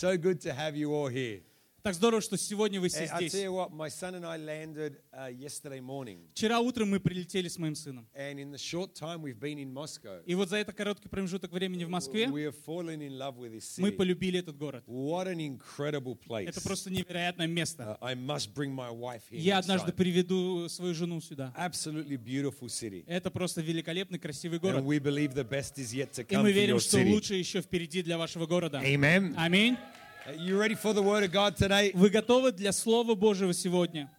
So 0.00 0.16
good 0.16 0.40
to 0.40 0.54
have 0.54 0.76
you 0.76 0.94
all 0.94 1.08
here. 1.08 1.40
Так 1.82 1.94
здорово, 1.94 2.20
что 2.20 2.36
сегодня 2.36 2.78
вы 2.78 2.88
Hey, 2.88 2.90
все 2.90 3.04
I 3.04 3.08
tell 3.08 3.28
здесь. 3.28 3.34
you 3.44 3.52
what, 3.54 3.70
my 3.72 3.88
son 3.88 4.14
and 4.16 4.26
I 4.26 4.36
landed 4.36 4.98
uh, 5.14 5.30
yesterday 5.34 5.80
morning, 5.80 6.18
Вчера 6.34 6.60
утром 6.60 6.90
мы 6.90 7.00
прилетели 7.00 7.48
с 7.48 7.56
моим 7.56 7.74
сыном. 7.74 8.06
and 8.14 8.38
in 8.38 8.50
the 8.52 8.58
short 8.58 8.94
time 8.94 9.22
we've 9.22 9.40
been 9.40 9.56
in 9.58 9.72
Moscow, 9.72 10.22
И 10.26 10.34
вот 10.34 10.50
за 10.50 10.58
этот 10.58 10.76
короткий 10.76 11.08
промежуток 11.08 11.50
времени 11.52 11.84
в 11.84 11.88
Москве 11.88 12.26
we 12.26 12.44
have 12.44 12.54
fallen 12.66 13.00
in 13.00 13.16
love 13.16 13.38
with 13.38 13.52
this 13.52 13.78
мы 13.78 13.88
city. 13.88 13.96
полюбили 13.96 14.40
этот 14.40 14.58
город. 14.58 14.84
What 14.86 15.26
an 15.26 15.38
incredible 15.38 16.18
place! 16.18 16.48
Это 16.50 16.60
просто 16.60 16.90
невероятное 16.90 17.46
место. 17.46 17.96
Uh, 17.98 18.04
I 18.10 18.14
must 18.14 18.52
bring 18.54 18.74
my 18.74 18.90
wife 18.90 19.22
here. 19.30 19.40
Я 19.40 19.56
next 19.56 19.62
однажды 19.64 19.92
time. 19.92 19.96
приведу 19.96 20.68
свою 20.68 20.92
жену 20.92 21.18
сюда. 21.22 21.54
Absolutely 21.56 22.18
beautiful 22.18 22.68
city. 22.68 23.04
Это 23.06 23.30
просто 23.30 23.62
великолепный, 23.62 24.18
красивый 24.18 24.58
And 24.58 24.62
город. 24.62 24.84
we 24.84 24.98
believe 24.98 25.32
the 25.32 25.48
best 25.48 25.78
is 25.78 25.94
yet 25.94 26.12
to 26.12 26.20
И 26.20 26.24
come 26.26 26.42
мы 26.42 26.50
for 26.50 26.52
верим, 26.52 26.76
your 26.76 26.80
что 26.80 26.98
city. 26.98 27.10
лучшее 27.10 27.38
еще 27.40 27.62
впереди 27.62 28.02
для 28.02 28.18
вашего 28.18 28.44
города. 28.46 28.82
Amen. 28.84 29.32
Аминь. 29.38 29.78
Uh, 30.26 30.32
You 30.38 30.58
ready 30.58 30.74
for 30.74 30.92
the 30.92 31.02
word 31.02 31.22
of 31.24 31.32
God 31.32 31.56
today? 31.56 31.92
Вы 31.94 32.10
готовы 32.10 32.52
для 32.52 32.72
Слова 32.72 33.14
Божьего 33.14 33.52
сегодня? 33.54 34.10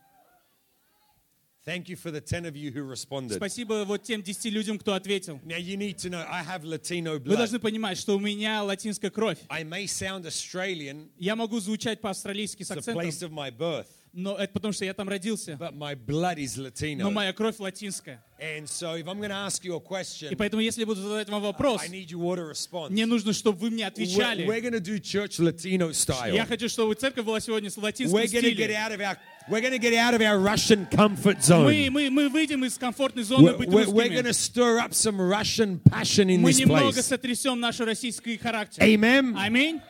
Thank 1.63 1.89
you 1.89 1.95
for 1.95 2.09
the 2.09 2.19
10 2.21 2.45
of 2.47 2.55
you 2.55 2.71
who 2.71 2.81
responded. 2.83 3.35
Спасибо 3.35 3.83
вот 3.85 4.01
тем 4.01 4.23
10 4.23 4.45
людям, 4.51 4.79
кто 4.79 4.95
ответил. 4.95 5.39
Now 5.45 5.59
you 5.59 5.77
need 5.77 5.97
to 5.97 6.09
know 6.09 6.25
I 6.27 6.43
have 6.43 6.63
Latino 6.63 7.13
Вы 7.13 7.19
blood. 7.19 7.37
должны 7.37 7.59
понимать, 7.59 7.99
что 7.99 8.15
у 8.15 8.19
меня 8.19 8.63
латинская 8.63 9.11
кровь. 9.11 9.37
I 9.47 9.63
may 9.63 9.85
sound 9.85 10.25
Australian, 10.25 11.09
Я 11.17 11.35
могу 11.35 11.59
звучать 11.59 12.01
по-австралийски 12.01 12.63
с 12.63 12.71
it's 12.71 12.75
the 12.75 12.79
акцентом, 12.79 12.97
place 13.03 13.21
of 13.21 13.31
my 13.31 13.51
birth, 13.55 13.85
но 14.13 14.35
это 14.35 14.51
потому, 14.51 14.73
что 14.73 14.83
я 14.83 14.93
там 14.93 15.07
родился. 15.07 15.53
but 15.59 15.73
my 15.73 15.95
blood 15.95 16.37
is 16.37 16.57
Latino. 16.57 17.03
Но 17.03 17.11
моя 17.11 17.31
кровь 17.33 17.59
латинская. 17.59 18.21
And 18.39 18.67
so 18.67 18.95
if 18.95 19.07
I'm 19.07 19.19
going 19.19 19.29
to 19.29 19.35
ask 19.35 19.63
you 19.63 19.73
a 19.75 19.77
И 19.77 19.79
question, 19.79 20.35
поэтому, 20.35 20.61
если 20.61 20.81
я 20.81 20.87
буду 20.87 20.99
задавать 21.01 21.29
вам 21.29 21.41
вопрос, 21.43 21.81
I 21.83 21.87
need 21.89 22.07
you 22.09 22.19
all 22.21 22.35
to 22.35 22.49
respond. 22.49 22.89
мне 22.89 23.05
нужно, 23.05 23.33
чтобы 23.33 23.59
вы 23.59 23.69
мне 23.69 23.83
We're, 23.83 23.87
отвечали. 23.87 24.45
we're 24.47 24.61
going 24.61 24.73
to 24.73 24.79
do 24.81 24.99
church 24.99 25.39
Latino 25.39 25.87
Я 25.89 25.93
style. 25.93 26.45
хочу, 26.47 26.67
чтобы 26.67 26.95
церковь 26.95 27.23
была 27.23 27.39
сегодня 27.39 27.69
с 27.69 27.77
латинским 27.77 28.17
We're 28.17 28.25
get 28.25 28.39
стилем. 28.41 28.71
out 28.75 28.91
of 28.91 28.99
our 29.01 29.17
we're 29.49 29.61
going 29.61 29.71
to 29.71 29.79
get 29.79 29.93
out 29.93 30.13
of 30.13 30.21
our 30.21 30.39
Russian 30.39 30.85
comfort 30.87 31.37
Мы, 31.37 31.41
zone. 31.43 31.89
мы, 31.91 32.09
мы 32.09 32.29
выйдем 32.29 32.65
из 32.65 32.77
комфортной 32.77 33.23
зоны 33.23 33.49
We're, 33.51 33.57
быть 33.57 33.69
we're, 33.69 33.85
we're 33.87 34.09
going 34.09 34.23
русскими. 34.23 34.27
to 34.27 34.33
stir 34.33 34.79
up 34.79 34.93
some 34.93 35.21
Russian 35.21 35.79
passion 35.79 36.29
in 36.29 36.41
Мы 36.41 36.49
this 36.51 36.59
немного 36.59 37.01
сотрясем 37.01 37.59
наш 37.59 37.79
российский 37.79 38.37
характер. 38.37 38.83
Amen. 38.83 39.35
Аминь. 39.37 39.81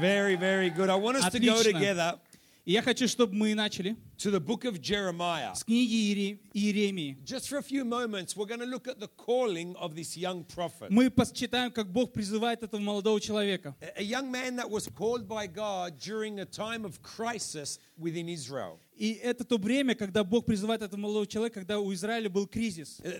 Very, 0.00 0.36
very 0.36 0.70
good. 0.70 0.88
I 0.90 0.96
want 0.96 1.16
us 1.16 1.30
to 1.30 1.38
go 1.38 1.54
Отлично. 1.60 1.72
together 1.72 2.18
И 2.64 2.72
я 2.72 2.82
хочу, 2.82 3.08
чтобы 3.08 3.34
мы 3.34 3.54
начали 3.54 3.96
to 4.22 4.30
the 4.30 4.38
book 4.40 4.64
of 4.64 4.80
Jeremiah. 4.80 5.52
с 5.52 5.64
книги 5.64 6.12
Иере- 6.12 6.38
Иеремии. 6.54 7.16
Just 7.24 7.48
for 7.48 7.58
a 7.58 7.62
few 7.62 7.84
moments, 7.84 8.36
we're 8.36 8.46
going 8.46 8.60
to 8.60 8.66
look 8.66 8.86
at 8.86 9.00
the 9.00 9.08
calling 9.16 9.74
of 9.76 9.96
this 9.96 10.16
young 10.16 10.44
prophet. 10.44 10.90
Мы 10.90 11.10
почитаем, 11.10 11.72
как 11.72 11.90
Бог 11.90 12.12
призывает 12.12 12.62
этого 12.62 12.80
молодого 12.80 13.20
человека. 13.20 13.74
A 13.96 14.02
young 14.02 14.30
man 14.30 14.54
that 14.56 14.70
was 14.70 14.86
called 14.88 15.26
by 15.26 15.48
God 15.48 15.98
during 15.98 16.38
a 16.38 16.44
time 16.44 16.84
of 16.84 17.02
crisis 17.02 17.80
within 17.98 18.28
Israel. 18.28 18.78
И 18.94 19.14
это 19.14 19.42
то 19.44 19.56
время, 19.56 19.94
когда 19.96 20.22
Бог 20.22 20.44
призывает 20.46 20.82
этого 20.82 21.00
молодого 21.00 21.26
человека, 21.26 21.60
когда 21.60 21.80
у 21.80 21.92
Израиля 21.92 22.28
был 22.28 22.46
кризис. 22.46 23.00
Uh. 23.00 23.18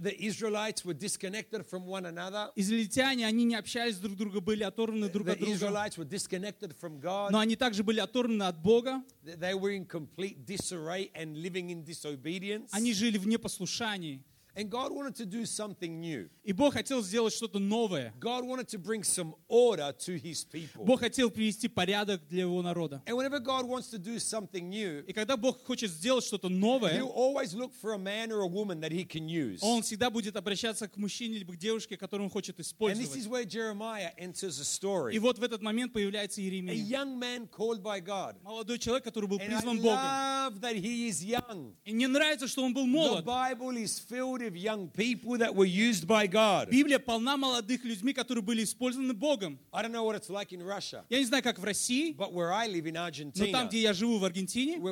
Израильтяне, 2.54 3.26
они 3.26 3.44
не 3.44 3.54
общались 3.56 3.96
друг 3.96 4.12
с 4.14 4.16
другом, 4.16 4.44
были 4.44 4.62
оторваны 4.62 5.08
друг 5.08 5.26
The 5.26 5.32
от 5.32 5.38
друга. 5.40 7.30
Но 7.30 7.38
они 7.38 7.56
также 7.56 7.82
были 7.82 8.00
оторваны 8.00 8.44
от 8.44 8.62
Бога. 8.62 9.02
Th- 9.24 9.36
They 9.38 9.54
were 9.54 9.72
in 9.72 9.86
complete 9.86 10.44
disarray 10.46 10.91
and 11.13 11.37
living 11.37 11.69
in 11.69 11.83
disobedience. 11.83 12.69
Они 12.71 12.93
жили 12.93 13.17
в 13.17 13.27
непослушании. 13.27 14.23
And 14.54 14.68
God 14.68 14.92
wanted 14.92 15.14
to 15.16 15.24
do 15.24 15.46
something 15.46 15.98
new. 16.00 16.28
И 16.44 16.52
Бог 16.52 16.74
хотел 16.74 17.02
сделать 17.02 17.32
что-то 17.32 17.58
новое. 17.58 18.12
God 18.20 18.44
wanted 18.44 18.68
to 18.68 18.78
bring 18.78 19.02
some 19.02 19.34
order 19.48 19.92
to 20.06 20.16
his 20.18 20.44
people. 20.44 20.84
Бог 20.84 21.00
хотел 21.00 21.30
привести 21.30 21.68
порядок 21.68 22.20
для 22.28 22.42
его 22.42 22.60
народа. 22.60 23.00
And 23.06 23.16
whenever 23.16 23.38
God 23.40 23.64
wants 23.66 23.88
to 23.90 23.98
do 23.98 24.18
something 24.18 24.68
new, 24.68 25.04
И 25.06 25.12
когда 25.14 25.36
Бог 25.38 25.64
хочет 25.64 25.90
сделать 25.90 26.24
что-то 26.24 26.48
новое, 26.50 26.92
he'll 26.98 27.06
always 27.14 27.54
look 27.54 27.72
for 27.72 27.94
a 27.94 27.98
man 27.98 28.30
or 28.30 28.42
a 28.42 28.46
woman 28.46 28.80
that 28.80 28.92
he 28.92 29.04
can 29.04 29.26
use. 29.26 29.60
Он 29.62 29.80
всегда 29.82 30.10
будет 30.10 30.36
обращаться 30.36 30.86
к 30.86 30.96
мужчине 30.98 31.38
либо 31.38 31.54
к 31.54 31.56
девушке, 31.56 31.96
которую 31.96 32.26
он 32.26 32.30
хочет 32.30 32.58
And 32.58 32.58
this 32.58 32.66
is 32.66 32.72
использовать. 32.72 33.26
where 33.28 33.44
Jeremiah 33.46 34.10
enters 34.18 34.58
a 34.58 34.62
И 34.62 34.64
story. 34.64 35.18
вот 35.18 35.38
в 35.38 35.42
этот 35.42 35.62
момент 35.62 35.94
появляется 35.94 36.40
A 36.40 36.44
Иеремия. 36.44 36.74
young 36.74 37.18
man 37.18 37.48
called 37.48 37.82
by 37.82 38.00
God. 38.00 38.34
Молодой 38.42 38.78
человек, 38.78 39.04
который 39.04 39.28
был 39.28 39.38
And 39.38 39.44
I 39.44 39.46
призван 39.48 39.78
Богом. 39.78 39.96
love 39.96 40.60
that 40.60 40.76
he 40.76 41.08
is 41.08 41.24
young. 41.24 41.74
И 41.86 41.94
мне 41.94 42.06
нравится, 42.08 42.46
что 42.46 42.62
он 42.62 42.74
был 42.74 42.82
The 42.84 42.88
молод. 42.90 43.24
Bible 43.24 43.76
is 43.82 43.98
filled 43.98 44.41
of 44.44 44.56
young 44.56 44.88
people 44.88 45.38
that 45.38 45.54
were 45.54 45.66
used 45.66 46.06
by 46.06 46.26
God. 46.26 46.70
Библия 46.70 46.98
полна 46.98 47.36
молодых 47.36 47.84
людьми, 47.84 48.12
которые 48.12 48.42
были 48.42 48.64
использованы 48.64 49.14
Богом. 49.14 49.58
I 49.72 49.82
don't 49.82 49.92
know 49.92 50.04
what 50.04 50.16
it's 50.16 50.30
like 50.30 50.52
in 50.52 50.62
Russia, 50.62 51.04
Я 51.08 51.18
не 51.18 51.24
знаю, 51.24 51.42
как 51.42 51.58
в 51.58 51.64
России, 51.64 52.14
but 52.14 52.32
where 52.32 52.52
I 52.52 52.68
live 52.68 52.86
in 52.86 52.92
но 53.34 53.46
там, 53.46 53.68
где 53.68 53.80
я 53.80 53.92
живу 53.92 54.18
в 54.18 54.24
Аргентине, 54.24 54.78
мы 54.78 54.90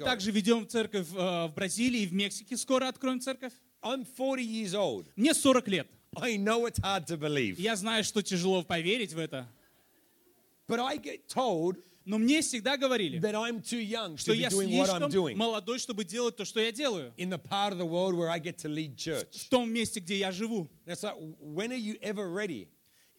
также 0.00 0.30
ведем 0.30 0.68
церковь 0.68 1.06
э, 1.12 1.46
в 1.46 1.52
Бразилии 1.54 2.02
и 2.02 2.06
в 2.06 2.12
Мексике. 2.12 2.56
Скоро 2.56 2.88
откроем 2.88 3.20
церковь. 3.20 3.52
I'm 3.82 4.06
40 4.16 4.40
years 4.40 4.74
old. 4.74 5.06
Мне 5.16 5.34
40 5.34 5.68
лет. 5.68 5.88
I 6.16 6.36
know 6.36 6.66
it's 6.66 6.80
hard 6.80 7.06
to 7.06 7.18
believe, 7.18 7.56
Я 7.58 7.76
знаю, 7.76 8.02
что 8.02 8.22
тяжело 8.22 8.62
поверить 8.62 9.12
в 9.12 9.18
это. 9.18 9.46
but 10.66 10.80
I 10.80 10.96
get 10.96 11.28
told 11.28 11.76
Но 12.06 12.18
мне 12.18 12.40
всегда 12.40 12.76
говорили, 12.76 13.18
that 13.18 13.34
I'm 13.34 13.60
too 13.60 13.80
young 13.80 14.14
to 14.14 14.18
что 14.18 14.32
be 14.32 14.36
я 14.38 14.48
doing 14.48 14.68
what 14.78 14.88
I'm 14.88 15.10
слишком 15.10 15.10
doing 15.10 15.36
молодой, 15.36 15.78
чтобы 15.80 16.04
делать 16.04 16.36
то, 16.36 16.44
что 16.44 16.60
я 16.60 16.70
делаю. 16.70 17.12
in 17.16 17.28
the 17.30 17.38
part 17.38 17.72
of 17.72 17.78
the 17.78 17.84
world 17.84 18.14
where 18.14 18.30
I 18.30 18.38
get 18.38 18.58
to 18.58 18.68
lead 18.68 18.94
В 18.94 18.98
church. 18.98 19.48
том 19.50 19.70
месте, 19.72 19.98
где 19.98 20.16
я 20.16 20.30
живу. 20.30 20.70
It's 20.86 21.02
like, 21.02 21.16
when 21.40 21.72
are 21.72 21.76
you 21.76 21.98
ever 22.00 22.28
ready? 22.32 22.68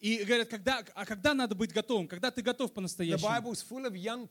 И 0.00 0.22
говорят, 0.24 0.48
когда, 0.48 0.84
а 0.94 1.04
когда 1.04 1.34
надо 1.34 1.56
быть 1.56 1.72
готовым? 1.72 2.06
Когда 2.06 2.30
ты 2.30 2.40
готов 2.40 2.72
по-настоящему? 2.72 3.28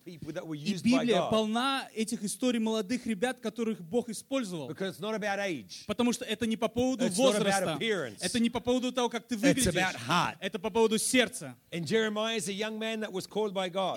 И 0.05 0.73
Библия 0.81 1.21
полна 1.29 1.89
этих 1.93 2.23
историй 2.23 2.59
молодых 2.59 3.05
ребят, 3.05 3.39
которых 3.39 3.81
Бог 3.81 4.07
использовал. 4.09 4.69
Потому 5.85 6.13
что 6.13 6.23
это 6.23 6.45
не 6.47 6.55
по 6.55 6.69
поводу 6.69 7.05
It's 7.07 7.15
возраста. 7.15 7.77
Это 8.21 8.39
не 8.39 8.49
по 8.49 8.61
поводу 8.61 8.91
того, 8.93 9.09
как 9.09 9.27
ты 9.27 9.35
выглядишь. 9.35 9.73
Это 10.39 10.57
по 10.57 10.69
поводу 10.69 10.97
сердца. 10.97 11.55
И 11.71 11.81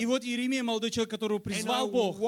вот 0.06 0.25
Иеремия, 0.25 0.62
молодой 0.64 0.91
человек, 0.91 1.10
которого 1.10 1.38
призвал 1.38 1.88
Бог. 1.88 2.19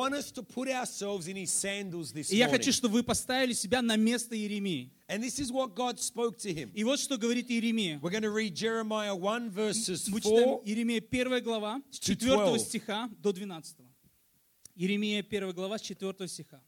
И 2.31 2.37
я 2.37 2.49
хочу, 2.49 2.73
чтобы 2.73 2.95
вы 2.95 3.03
поставили 3.03 3.55
себя 3.55 3.83
на 3.83 3.97
место 3.97 4.37
Иеремии. 4.37 4.93
And 5.13 5.23
this 5.23 5.39
is 5.39 5.53
what 5.53 5.75
God 5.75 6.01
spoke 6.01 6.39
to 6.39 6.53
him. 6.55 6.71
И 6.75 6.85
вот 6.85 6.99
что 6.99 7.19
говорит 7.19 7.51
Иеремия. 7.51 7.99
We're 8.01 8.11
going 8.11 8.23
to 8.23 8.31
read 8.31 8.55
Jeremiah 8.55 9.15
1 9.15 9.51
verses 9.51 10.09
Мы 10.09 10.23
читаем 10.23 10.61
4 10.61 10.63
Иеремия 10.65 11.03
1 11.03 11.43
глава, 11.43 11.83
с 11.91 11.99
to 11.99 12.17
4 12.17 12.35
12. 12.35 12.67
стиха 12.67 13.11
до 13.19 13.33
12. 13.33 13.77
Иеремия 14.75 15.23
1 15.23 15.53
глава, 15.53 15.77
с 15.79 15.83
4 15.83 16.27
стиха. 16.29 16.63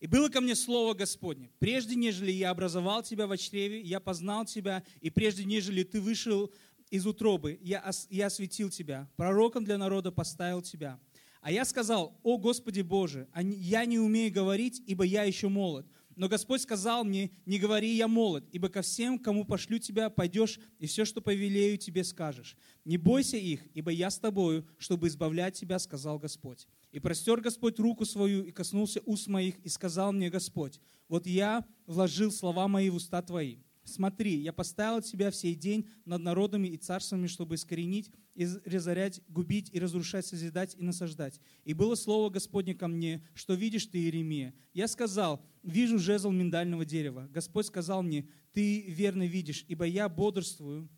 «И 0.00 0.06
было 0.06 0.28
ко 0.30 0.40
мне 0.40 0.54
слово 0.54 0.94
Господне, 0.94 1.50
прежде 1.58 1.96
нежели 1.96 2.30
я 2.30 2.50
образовал 2.50 3.02
тебя 3.02 3.26
в 3.26 3.36
чреве, 3.36 3.80
я 3.82 4.00
познал 4.00 4.46
тебя, 4.46 4.82
и 5.02 5.10
прежде 5.10 5.44
нежели 5.44 5.82
ты 5.82 6.00
вышел 6.00 6.50
из 6.90 7.06
утробы, 7.06 7.58
я, 7.62 7.82
ос- 7.86 8.06
я 8.10 8.26
осветил 8.26 8.70
тебя, 8.70 9.08
пророком 9.16 9.64
для 9.64 9.76
народа 9.76 10.10
поставил 10.12 10.62
тебя. 10.62 10.98
А 11.40 11.50
я 11.50 11.64
сказал, 11.64 12.18
о 12.22 12.38
Господи 12.38 12.80
Боже, 12.80 13.28
а 13.32 13.42
я 13.42 13.84
не 13.84 13.98
умею 13.98 14.32
говорить, 14.32 14.82
ибо 14.86 15.04
я 15.04 15.24
еще 15.24 15.48
молод. 15.48 15.86
Но 16.16 16.28
Господь 16.28 16.62
сказал 16.62 17.04
мне, 17.04 17.30
не 17.44 17.58
говори, 17.58 17.94
я 17.94 18.08
молод, 18.08 18.48
ибо 18.50 18.70
ко 18.70 18.80
всем, 18.80 19.18
кому 19.18 19.44
пошлю 19.44 19.78
тебя, 19.78 20.08
пойдешь, 20.08 20.58
и 20.78 20.86
все, 20.86 21.04
что 21.04 21.20
повелею, 21.20 21.76
тебе 21.76 22.04
скажешь. 22.04 22.56
Не 22.86 22.96
бойся 22.96 23.36
их, 23.36 23.60
ибо 23.74 23.90
я 23.90 24.10
с 24.10 24.18
тобою, 24.18 24.66
чтобы 24.78 25.08
избавлять 25.08 25.58
тебя, 25.58 25.78
сказал 25.78 26.18
Господь. 26.18 26.66
И 26.90 27.00
простер 27.00 27.42
Господь 27.42 27.78
руку 27.78 28.06
свою, 28.06 28.44
и 28.44 28.50
коснулся 28.50 29.02
уст 29.04 29.26
моих, 29.26 29.58
и 29.58 29.68
сказал 29.68 30.10
мне 30.12 30.30
Господь, 30.30 30.80
вот 31.08 31.26
я 31.26 31.66
вложил 31.86 32.32
слова 32.32 32.66
мои 32.66 32.88
в 32.88 32.94
уста 32.94 33.20
твои. 33.20 33.58
Смотри, 33.86 34.36
я 34.36 34.52
поставил 34.52 35.00
тебя 35.00 35.30
в 35.30 35.40
день 35.40 35.88
над 36.04 36.20
народами 36.20 36.66
и 36.66 36.76
царствами, 36.76 37.28
чтобы 37.28 37.54
искоренить, 37.54 38.10
и 38.34 38.44
разорять, 38.64 39.20
губить 39.28 39.70
и 39.72 39.78
разрушать, 39.78 40.26
созидать 40.26 40.74
и 40.76 40.82
насаждать. 40.82 41.40
И 41.64 41.72
было 41.72 41.94
слово 41.94 42.28
Господне 42.28 42.74
ко 42.74 42.88
мне, 42.88 43.24
что 43.34 43.54
видишь 43.54 43.86
ты, 43.86 43.98
Иеремия? 43.98 44.54
Я 44.74 44.88
сказал, 44.88 45.40
вижу 45.62 46.00
жезл 46.00 46.32
миндального 46.32 46.84
дерева. 46.84 47.28
Господь 47.30 47.66
сказал 47.66 48.02
мне, 48.02 48.28
ты 48.52 48.82
верно 48.82 49.24
видишь, 49.24 49.64
ибо 49.68 49.84
я 49.84 50.08
бодрствую 50.08 50.88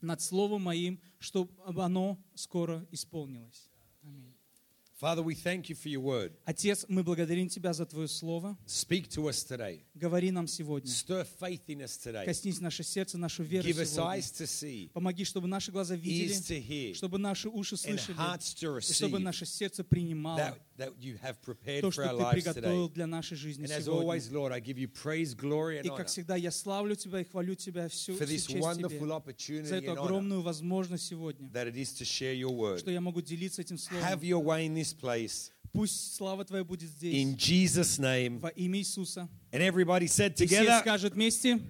над 0.00 0.20
словом 0.20 0.62
моим, 0.62 1.00
чтобы 1.18 1.52
оно 1.82 2.24
скоро 2.34 2.86
исполнилось. 2.92 3.68
Аминь. 4.02 4.35
Father, 4.98 5.22
we 5.22 5.34
thank 5.34 5.68
you 5.68 5.74
for 5.74 5.90
your 5.90 6.00
word. 6.00 6.32
Отец, 6.46 6.86
мы 6.88 7.04
благодарим 7.04 7.50
Тебя 7.50 7.74
за 7.74 7.84
Твое 7.84 8.08
Слово. 8.08 8.56
Speak 8.66 9.08
to 9.08 9.28
us 9.28 9.44
today. 9.44 9.82
Говори 9.94 10.30
нам 10.30 10.46
сегодня. 10.46 10.90
Stir 10.90 11.26
faith 11.38 11.60
in 11.68 11.82
us 11.82 11.98
today. 11.98 12.24
Коснись 12.24 12.60
наше 12.60 12.82
сердце, 12.82 13.18
нашу 13.18 13.42
веру 13.42 13.68
Give 13.68 13.78
us 13.78 13.90
сегодня. 13.90 14.16
eyes 14.16 14.30
to 14.32 14.46
see, 14.46 14.90
Помоги, 14.94 15.24
чтобы 15.26 15.48
наши 15.48 15.70
глаза 15.70 15.96
ears 15.96 16.02
видели, 16.02 16.32
to 16.32 16.66
hear, 16.66 16.94
чтобы 16.94 17.18
наши 17.18 17.50
уши 17.50 17.74
and 17.74 17.98
слышали, 17.98 18.16
hearts 18.16 18.54
to 18.54 18.78
и 18.78 18.94
чтобы 18.94 19.18
receive 19.18 19.22
наше 19.22 19.44
сердце 19.44 19.84
принимало 19.84 20.38
that, 20.38 20.58
that 20.76 20.92
you 21.00 21.18
have 21.22 21.40
prepared 21.42 21.80
то, 21.82 21.90
for 21.90 21.92
что 21.92 22.02
our 22.04 22.16
Ты 22.16 22.22
lives 22.22 22.32
приготовил 22.44 22.88
для 22.90 23.06
нашей 23.06 23.36
жизни 23.36 23.64
And 23.64 23.70
as 23.72 23.84
сегодня. 23.84 24.02
always, 24.02 24.30
Lord, 24.30 24.52
I 24.52 24.60
give 24.60 24.78
you 24.78 24.88
praise, 24.88 25.34
glory, 25.34 25.78
and 25.78 25.84
И, 25.86 25.88
honor 25.88 25.96
как 25.96 26.08
всегда, 26.08 26.36
я 26.36 26.50
славлю 26.50 26.94
Тебя 26.96 27.20
и 27.20 27.24
хвалю 27.24 27.54
Тебя 27.54 27.88
всю, 27.88 28.14
for 28.14 28.24
всю 28.26 28.34
this 28.34 28.46
честь 28.46 28.64
wonderful 28.64 28.88
Тебе 28.88 29.06
за 29.06 29.14
opportunity 29.14 29.74
эту 29.74 29.92
and 29.92 29.96
honor 29.98 30.04
огромную 30.04 30.42
возможность 30.42 31.06
сегодня, 31.06 31.48
that 31.50 31.66
it 31.66 31.76
is 31.76 31.92
to 31.94 32.04
share 32.04 32.34
your 32.34 32.52
word. 32.52 32.78
что 32.80 32.90
я 32.90 33.00
могу 33.00 33.20
делиться 33.20 33.62
этим 33.62 33.78
словом. 33.78 34.04
Have 34.04 34.22
your 34.22 34.42
way 34.42 34.66
in 34.66 34.74
this 34.74 34.92
place. 34.92 35.50
Пусть 35.72 36.14
слава 36.16 36.44
Твоя 36.44 36.64
будет 36.64 36.88
здесь. 36.88 37.14
In 37.14 37.36
Jesus' 37.36 37.98
name. 37.98 38.38
Во 38.40 38.48
имя 38.48 38.78
Иисуса. 38.78 39.28
And 39.52 39.60
everybody 39.62 40.06
said 40.06 40.34
И 40.40 40.46
все 40.46 40.62
together, 40.64 40.80
скажут 40.80 41.14
вместе. 41.14 41.60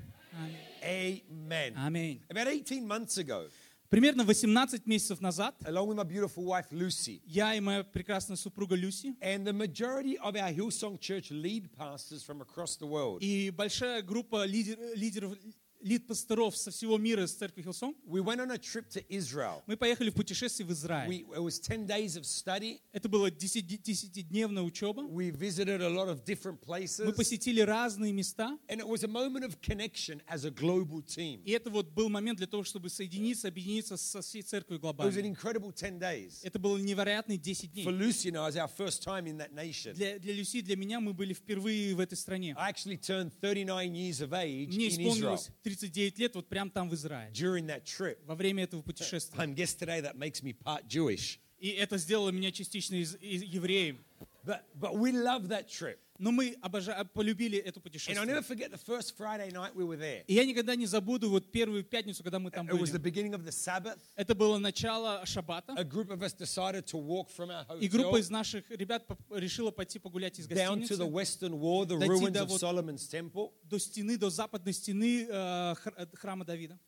Amen. 0.83 1.75
Аминь. 1.77 2.21
About 2.31 2.47
18 2.49 2.87
months 2.87 3.19
ago, 3.19 3.49
Примерно 3.89 4.25
18 4.25 4.87
месяцев 4.87 5.21
назад 5.21 5.55
along 5.65 5.89
with 5.89 5.97
my 5.97 6.05
beautiful 6.05 6.45
wife 6.45 6.67
Lucy, 6.73 7.21
я 7.25 7.55
и 7.55 7.61
моя 7.61 7.85
прекрасная 7.85 8.37
супруга 8.37 8.75
Люси 8.75 9.15
and 9.21 9.45
the 9.47 9.53
majority 9.53 10.17
of 10.19 10.35
our 10.35 10.53
Hillsong 10.53 10.99
Church 10.99 11.31
lead 11.31 11.71
pastors 11.77 12.25
from 12.25 12.41
across 12.43 12.77
the 12.77 12.87
world, 12.87 13.19
и 13.23 13.51
большая 13.51 14.03
группа 14.03 14.45
лидер- 14.45 14.79
лидеров, 14.97 15.39
лид-пасторов 15.81 16.57
со 16.57 16.71
всего 16.71 16.99
мира 16.99 17.27
с 17.27 17.33
церкви 17.35 17.63
Хилсон, 17.63 17.95
we 18.07 18.21
went 18.23 18.41
on 18.41 18.51
a 18.51 18.59
trip 18.59 18.89
to 18.91 19.05
Israel. 19.09 19.63
мы 19.67 19.77
поехали 19.77 20.11
в 20.11 20.15
путешествие 20.15 20.67
в 20.67 20.73
Израиль. 20.73 21.09
We, 21.09 21.25
it 21.37 21.43
was 21.43 21.59
10 21.61 21.87
days 21.87 22.17
of 22.17 22.25
study. 22.25 22.81
Это 22.93 23.09
была 23.09 23.29
10-дневная 23.31 24.63
учеба. 24.63 25.03
We 25.03 25.31
visited 25.31 25.81
a 25.83 25.89
lot 25.89 26.09
of 26.09 26.25
different 26.25 26.59
Мы 26.61 26.79
places. 26.79 27.15
посетили 27.15 27.61
разные 27.61 28.13
места. 28.13 28.59
And 28.69 28.81
it 28.81 28.87
was 28.87 29.05
a 29.05 29.09
moment 29.09 29.45
of 29.45 29.61
connection 29.61 30.21
as 30.29 30.45
a 30.45 30.51
global 30.51 31.03
team. 31.03 31.43
И 31.45 31.53
это 31.53 31.71
вот 31.71 31.91
был 31.91 32.09
момент 32.09 32.39
для 32.39 32.47
того, 32.47 32.65
чтобы 32.65 32.89
соединиться, 32.91 33.49
объединиться 33.49 33.97
со 33.97 34.21
всей 34.23 34.43
церковью 34.43 34.81
It 34.81 34.83
was 34.83 34.91
an 34.91 34.97
глобально. 34.97 35.27
incredible 35.35 35.73
10 35.73 35.99
days. 35.99 36.41
Это 36.43 36.59
было 36.59 36.77
невероятные 36.79 37.39
10 37.39 37.71
For 37.71 37.73
дней. 37.73 37.85
Lucy 37.87 38.29
and 38.31 38.37
I, 38.39 38.47
it 38.49 38.55
was 38.55 38.57
our 38.57 38.69
first 38.69 39.03
time 39.03 39.27
in 39.27 39.37
that 39.39 39.53
nation. 39.55 39.95
Для, 39.95 40.19
для 40.19 40.33
Люси, 40.35 40.61
для 40.61 40.77
меня 40.77 41.01
мы 41.01 41.13
были 41.13 41.33
впервые 41.33 41.95
в 41.95 42.01
этой 42.01 42.17
стране. 42.17 42.55
I 42.59 42.71
actually 42.71 42.99
turned 42.99 43.33
39 43.41 43.93
years 43.95 44.21
of 44.21 44.33
age 44.33 44.75
Мне 44.75 44.89
in 44.89 44.91
Israel 44.91 45.09
исполнилось 45.09 45.51
39 45.71 46.19
лет 46.21 46.35
вот 46.37 46.49
прям 46.49 46.71
там 46.71 46.89
в 46.89 46.95
Израиле. 46.95 47.33
during 47.33 47.67
that 47.67 47.83
trip. 47.85 48.19
Во 48.25 48.37
время 48.37 48.63
этого 48.65 48.83
путешествия. 48.83 49.37
I'm 49.41 49.53
guess 49.55 49.75
today 49.77 50.01
that 50.01 50.15
makes 50.17 50.41
me 50.43 50.53
part 50.55 50.87
Jewish. 50.87 51.39
И 51.59 51.71
это 51.71 51.97
сделало 51.99 52.31
меня 52.31 52.53
частично 52.53 52.95
из- 52.97 53.17
из- 53.17 53.43
евреем. 53.43 54.05
But, 54.47 54.63
but 54.79 54.97
we 54.97 55.11
love 55.13 55.49
that 55.49 55.69
trip. 55.69 55.99
Но 56.19 56.31
мы 56.31 56.57
обожа- 56.63 57.05
полюбили 57.13 57.59
это 57.59 57.79
And 57.79 57.83
I'll 57.83 57.83
путешествие. 57.83 58.25
never 58.25 58.41
forget 58.43 58.71
the 58.71 58.79
first 58.79 59.17
Friday 59.19 59.51
night 59.51 59.75
we 59.75 59.85
were 59.85 59.97
there. 59.99 60.23
И 60.29 60.35
я 60.35 60.47
никогда 60.47 60.75
не 60.77 60.87
забуду 60.87 61.29
вот 61.29 61.51
первую 61.53 61.83
пятницу, 61.85 62.23
когда 62.23 62.39
мы 62.39 62.51
там 62.51 62.67
It 62.69 62.73
was 62.81 62.91
the 62.93 62.99
были. 62.99 63.11
beginning 63.13 63.35
of 63.35 63.45
the 63.45 63.51
Sabbath. 63.53 63.99
Это 64.15 64.35
было 64.35 64.57
начало 64.59 65.27
шаббата. 65.27 65.75
A 65.77 65.85
group 65.85 66.11
of 66.11 66.23
us 66.23 66.33
decided 66.33 66.87
to 66.87 66.97
walk 66.97 67.29
from 67.29 67.51
our 67.51 67.67
И 67.81 67.89
группа 67.89 68.19
из 68.19 68.31
наших 68.31 68.71
ребят 68.71 69.05
решила 69.31 69.71
пойти 69.73 69.99
погулять 69.99 70.39
из 70.39 70.47
down 70.47 70.81
to 70.85 70.97
the 70.97 71.07
гостиницы 71.07 71.11
western 71.11 71.53
wall, 71.61 71.85
the 71.85 71.99
Дойти 71.99 72.07
ruins 72.15 72.31
до 72.31 72.43
of 72.45 72.49
вот- 72.49 72.61
Solomon's 72.63 73.07
temple. 73.11 73.53
до 73.65 73.79
стены, 73.79 74.17
до 74.17 74.31
западной 74.31 74.73
стены 74.73 75.27
э, 75.29 75.75
хр- 75.75 75.95
э, 75.99 76.07
храма 76.17 76.45
Давида, 76.47 76.79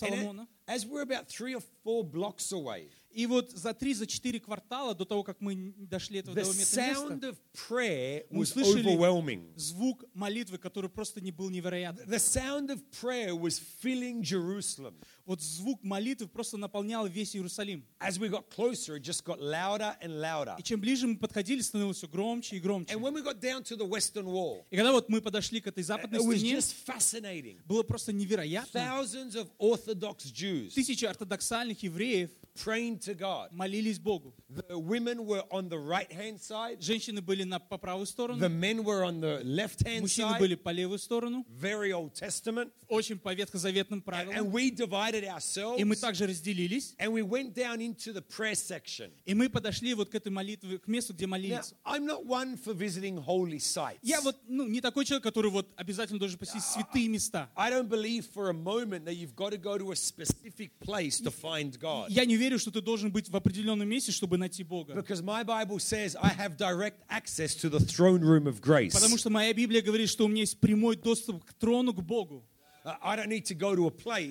And 0.00 0.08
Соломона. 0.08 0.48
as 0.66 0.86
we're 0.86 1.02
about 1.02 1.28
three 1.28 1.54
or 1.54 1.62
four 1.84 2.04
blocks 2.04 2.52
away, 2.52 2.88
И 3.18 3.26
вот 3.26 3.50
за 3.50 3.74
три, 3.74 3.94
за 3.94 4.06
четыре 4.06 4.38
квартала 4.38 4.94
до 4.94 5.04
того, 5.04 5.24
как 5.24 5.40
мы 5.40 5.74
дошли 5.76 6.20
этого, 6.20 6.38
этого 6.38 6.52
места, 6.52 6.80
sound 6.80 7.20
of 7.22 7.36
prayer 7.68 8.24
Мы 8.30 8.42
was 8.42 8.52
слышали 8.52 9.56
звук 9.56 10.04
молитвы, 10.14 10.56
который 10.56 10.88
просто 10.88 11.20
не 11.20 11.32
был 11.32 11.50
невероятным. 11.50 12.08
The 12.08 12.20
sound 12.20 12.68
of 12.70 12.80
prayer 13.02 13.34
was 13.34 13.60
filling 13.82 14.22
Jerusalem. 14.22 14.94
Вот 15.26 15.42
звук 15.42 15.82
молитвы 15.82 16.28
просто 16.28 16.58
наполнял 16.58 17.08
весь 17.08 17.34
Иерусалим. 17.34 17.84
As 17.98 18.20
we 18.20 18.28
got 18.28 18.48
closer, 18.54 18.98
it 18.98 19.02
just 19.02 19.24
got 19.24 19.40
louder 19.40 19.96
and 20.00 20.20
louder. 20.20 20.54
И 20.56 20.62
чем 20.62 20.80
ближе 20.80 21.08
мы 21.08 21.16
подходили, 21.16 21.60
становилось 21.60 21.96
все 21.96 22.06
громче 22.06 22.54
и 22.54 22.60
громче. 22.60 22.94
And 22.94 23.00
when 23.00 23.14
we 23.14 23.24
got 23.24 23.40
down 23.40 23.64
to 23.64 23.76
the 23.76 23.84
western 23.84 24.26
wall, 24.26 24.64
И 24.70 24.76
когда 24.76 24.92
вот 24.92 25.08
мы 25.08 25.20
подошли 25.20 25.60
к 25.60 25.66
этой 25.66 25.82
it 25.82 25.86
западной 25.86 26.20
was 26.20 26.36
стене, 26.36 26.54
just 26.54 26.76
fascinating. 26.86 27.58
было 27.66 27.82
просто 27.82 28.12
невероятно. 28.12 28.78
Thousands 28.78 29.34
of 29.34 29.48
Orthodox 29.58 30.32
Jews 30.32 30.70
Тысячи 30.70 31.04
ортодоксальных 31.04 31.82
евреев 31.82 32.30
praying 32.64 32.98
to 32.98 33.14
God. 33.14 33.48
молились 33.52 33.98
Богу. 33.98 34.34
The 34.48 34.78
women 34.78 35.26
were 35.26 35.42
on 35.50 35.68
the 35.68 35.78
right 35.78 36.10
hand 36.10 36.40
side, 36.40 36.80
Женщины 36.80 37.20
были 37.20 37.44
на, 37.44 37.58
по 37.58 37.78
правую 37.78 38.06
the 38.06 38.10
сторону, 38.10 38.48
men 38.48 38.82
were 38.82 39.04
on 39.04 39.20
the 39.20 39.42
left 39.44 39.82
hand 39.84 40.02
мужчины 40.02 40.32
side. 40.32 40.38
были 40.38 40.54
по 40.54 40.70
левую 40.70 40.98
сторону, 40.98 41.44
Very 41.60 41.90
Old 41.92 42.14
Testament. 42.14 42.70
очень 42.88 43.18
по 43.18 43.34
ветхозаветным 43.34 44.00
And 44.00 44.04
правилам. 44.04 44.50
we 44.50 44.70
divided 44.70 45.24
ourselves 45.24 45.78
И 45.78 45.84
мы 45.84 45.96
также 45.96 46.26
разделились, 46.26 46.94
and 46.98 47.12
we 47.12 47.22
went 47.22 47.54
down 47.54 47.80
into 47.80 48.12
the 48.12 48.22
prayer 48.22 48.54
section. 48.54 49.10
и 49.26 49.34
мы 49.34 49.48
подошли 49.48 49.94
вот 49.94 50.08
к 50.10 50.14
этой 50.14 50.30
молитве, 50.30 50.78
к 50.78 50.86
месту, 50.88 51.12
где 51.12 51.26
Now, 51.26 51.28
молились. 51.30 51.74
I'm 51.84 52.06
not 52.06 52.24
one 52.26 52.56
for 52.56 52.74
visiting 52.74 53.16
holy 53.18 53.58
sites. 53.58 53.98
Я 54.02 54.20
вот 54.22 54.36
ну, 54.48 54.66
не 54.66 54.80
такой 54.80 55.04
человек, 55.04 55.22
который 55.24 55.50
вот 55.50 55.68
обязательно 55.76 56.18
должен 56.18 56.38
посетить 56.38 56.62
святые 56.64 57.08
места. 57.08 57.50
I 57.54 57.70
don't 57.70 57.88
believe 57.88 58.26
for 58.34 58.48
a 58.48 58.54
moment 58.54 59.04
that 59.04 59.14
you've 59.14 59.36
got 59.36 59.50
to 59.52 59.58
go 59.58 59.76
to 59.76 59.92
a 59.92 59.96
specific 59.96 60.70
place 60.80 61.20
to 61.20 61.30
find 61.30 61.78
God. 61.78 62.08
Я 62.08 62.24
не 62.24 62.36
верю, 62.36 62.47
что 62.56 62.70
ты 62.70 62.80
должен 62.80 63.12
быть 63.12 63.28
в 63.28 63.36
определенном 63.36 63.88
месте, 63.88 64.12
чтобы 64.12 64.38
найти 64.38 64.64
Бога. 64.64 64.94
Because 64.94 65.22
my 65.22 65.44
Bible 65.44 65.78
says 65.78 66.16
I 66.22 66.30
have 66.30 66.56
direct 66.56 67.02
access 67.10 67.54
to 67.56 67.68
the 67.68 67.80
throne 67.80 68.20
room 68.20 68.46
of 68.46 68.62
grace. 68.62 68.92
Потому 68.94 69.18
что 69.18 69.28
моя 69.28 69.52
Библия 69.52 69.82
говорит, 69.82 70.08
что 70.08 70.24
у 70.24 70.28
меня 70.28 70.40
есть 70.40 70.58
прямой 70.58 70.96
доступ 70.96 71.44
к 71.44 71.52
трону, 71.52 71.92
к 71.92 72.02
Богу. 72.02 72.46
Uh. 72.84 72.96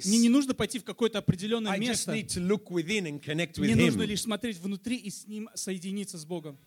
Мне 0.07 0.17
не 0.19 0.29
нужно 0.29 0.53
пойти 0.53 0.79
в 0.79 0.83
какое-то 0.83 1.19
определенное 1.19 1.77
место. 1.77 2.11
Мне 3.57 3.75
нужно 3.75 4.03
лишь 4.03 4.21
смотреть 4.21 4.57
внутри 4.59 4.95
и 4.95 5.09
с 5.09 5.27
Ним 5.27 5.49
соединиться 5.53 6.17
с 6.17 6.25
Богом. 6.25 6.57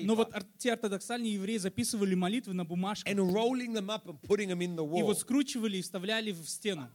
Но 0.00 0.14
вот 0.14 0.32
те 0.58 0.72
ортодоксальные 0.74 1.34
евреи 1.34 1.56
записывали 1.58 2.14
молитвы 2.14 2.54
на 2.54 2.64
the 2.64 3.02
и 4.98 5.02
вот 5.02 5.18
скручивали 5.18 5.78
и 5.78 5.82
вставляли 5.82 6.32
в 6.32 6.46
стену. 6.48 6.88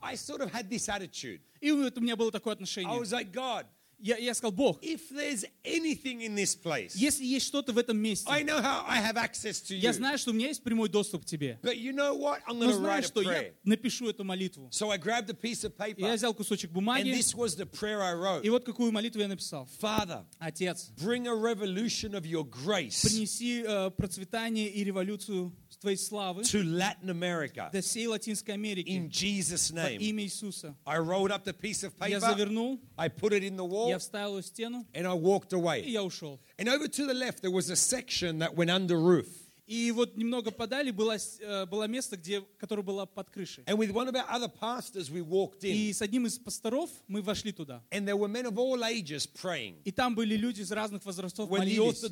И 1.59 1.71
вот 1.71 1.97
у 1.97 2.01
меня 2.01 2.15
было 2.15 2.31
такое 2.31 2.53
I 2.53 2.53
отношение. 2.53 2.89
Я, 4.03 4.17
я 4.17 4.33
сказал, 4.33 4.51
Бог, 4.51 4.83
if 4.83 4.99
there's 5.11 5.45
anything 5.63 6.23
in 6.23 6.35
this 6.35 6.55
place, 6.55 6.91
если 6.93 7.23
есть 7.23 7.47
что-то 7.47 7.71
в 7.71 7.77
этом 7.77 7.97
месте, 7.97 8.29
I 8.29 8.43
know 8.43 8.61
how 8.61 8.83
I 8.85 8.99
have 8.99 9.15
access 9.15 9.61
to 9.69 9.75
я 9.77 9.91
you. 9.91 9.93
знаю, 9.93 10.17
что 10.17 10.31
у 10.31 10.33
меня 10.33 10.49
есть 10.49 10.61
прямой 10.61 10.89
доступ 10.89 11.23
к 11.23 11.25
тебе. 11.25 11.57
But 11.63 11.77
you 11.77 11.93
know 11.93 12.13
what? 12.13 12.41
I'm 12.45 12.57
Но 12.59 12.73
знаешь, 12.73 13.05
write 13.05 13.07
что 13.07 13.21
я 13.21 13.53
напишу 13.63 14.09
эту 14.09 14.25
молитву. 14.25 14.67
So 14.71 14.89
I 14.89 14.97
grabbed 14.97 15.29
a 15.29 15.33
piece 15.33 15.63
of 15.63 15.71
И 15.87 16.01
я 16.01 16.07
paper, 16.07 16.13
взял 16.15 16.33
кусочек 16.33 16.71
and 16.71 16.73
бумаги, 16.73 17.11
this 17.11 17.33
was 17.33 17.55
the 17.55 17.65
prayer 17.65 18.01
I 18.01 18.13
wrote. 18.13 18.43
и 18.43 18.49
вот 18.49 18.65
какую 18.65 18.91
молитву 18.91 19.21
я 19.21 19.29
написал. 19.29 19.69
Father, 19.81 20.25
Отец, 20.37 20.91
bring 20.97 21.25
a 21.27 21.33
revolution 21.33 22.13
of 22.13 22.25
your 22.25 22.43
grace 22.43 23.01
принеси 23.07 23.63
э, 23.65 23.89
процветание 23.91 24.67
и 24.67 24.83
революцию 24.83 25.55
Твоей 25.82 25.96
славы 25.96 26.42
to 26.42 26.62
Latin 26.62 27.08
America 27.10 27.70
до 27.72 27.80
всей 27.80 28.06
Латинской 28.08 28.54
Америки 28.54 28.88
in 28.88 29.08
Jesus' 29.08 29.70
во 29.70 29.78
name. 29.90 29.98
имя 29.98 30.24
Иисуса. 30.24 30.74
I 30.84 30.98
rolled 30.98 31.30
up 31.30 31.44
the 31.44 31.52
piece 31.52 31.84
of 31.84 31.92
Я 32.00 32.18
paper, 32.18 32.34
завернул, 32.34 32.80
I 32.96 33.08
put 33.08 33.32
it 33.32 33.44
in 33.44 33.56
the 33.56 33.64
wall, 33.64 33.88
я 33.88 33.98
вставил 33.98 34.40
в 34.40 34.44
стену, 34.44 34.84
and 34.92 35.06
I 35.06 35.14
walked 35.14 35.52
и 35.52 35.56
away. 35.56 35.84
я 35.88 36.02
ушел. 36.02 36.40
And 36.58 36.68
over 36.68 36.88
to 36.88 37.06
the 37.06 37.14
left, 37.14 37.42
there 37.42 37.52
was 37.52 37.70
a 37.70 37.76
section 37.76 38.38
that 38.40 38.56
went 38.56 38.70
under 38.70 38.98
roof. 38.98 39.28
И 39.65 39.91
вот 39.91 40.17
немного 40.17 40.51
подали 40.51 40.91
было, 40.91 41.15
э, 41.15 41.65
было 41.65 41.87
место, 41.87 42.17
где, 42.17 42.41
которое 42.57 42.81
было 42.81 43.05
под 43.05 43.29
крышей. 43.29 43.63
And 43.65 43.77
with 43.77 43.91
one 43.93 44.09
of 44.09 44.15
our 44.15 44.27
other 44.29 44.49
pastors, 44.49 45.09
we 45.09 45.21
walked 45.21 45.63
in, 45.63 45.73
И 45.73 45.93
с 45.93 46.01
одним 46.01 46.25
из 46.25 46.37
пасторов 46.37 46.89
мы 47.07 47.21
вошли 47.21 47.53
туда. 47.53 47.81
and 47.91 48.05
there 48.05 48.17
were 48.17 48.27
men 48.27 48.45
of 48.45 48.57
all 48.57 48.83
ages 48.83 49.25
praying. 49.25 49.81
И 49.85 49.91
там 49.91 50.15
были 50.15 50.35
люди 50.35 50.61
из 50.61 50.71
разных 50.71 51.05
возрастов 51.05 51.49
молились. 51.49 52.03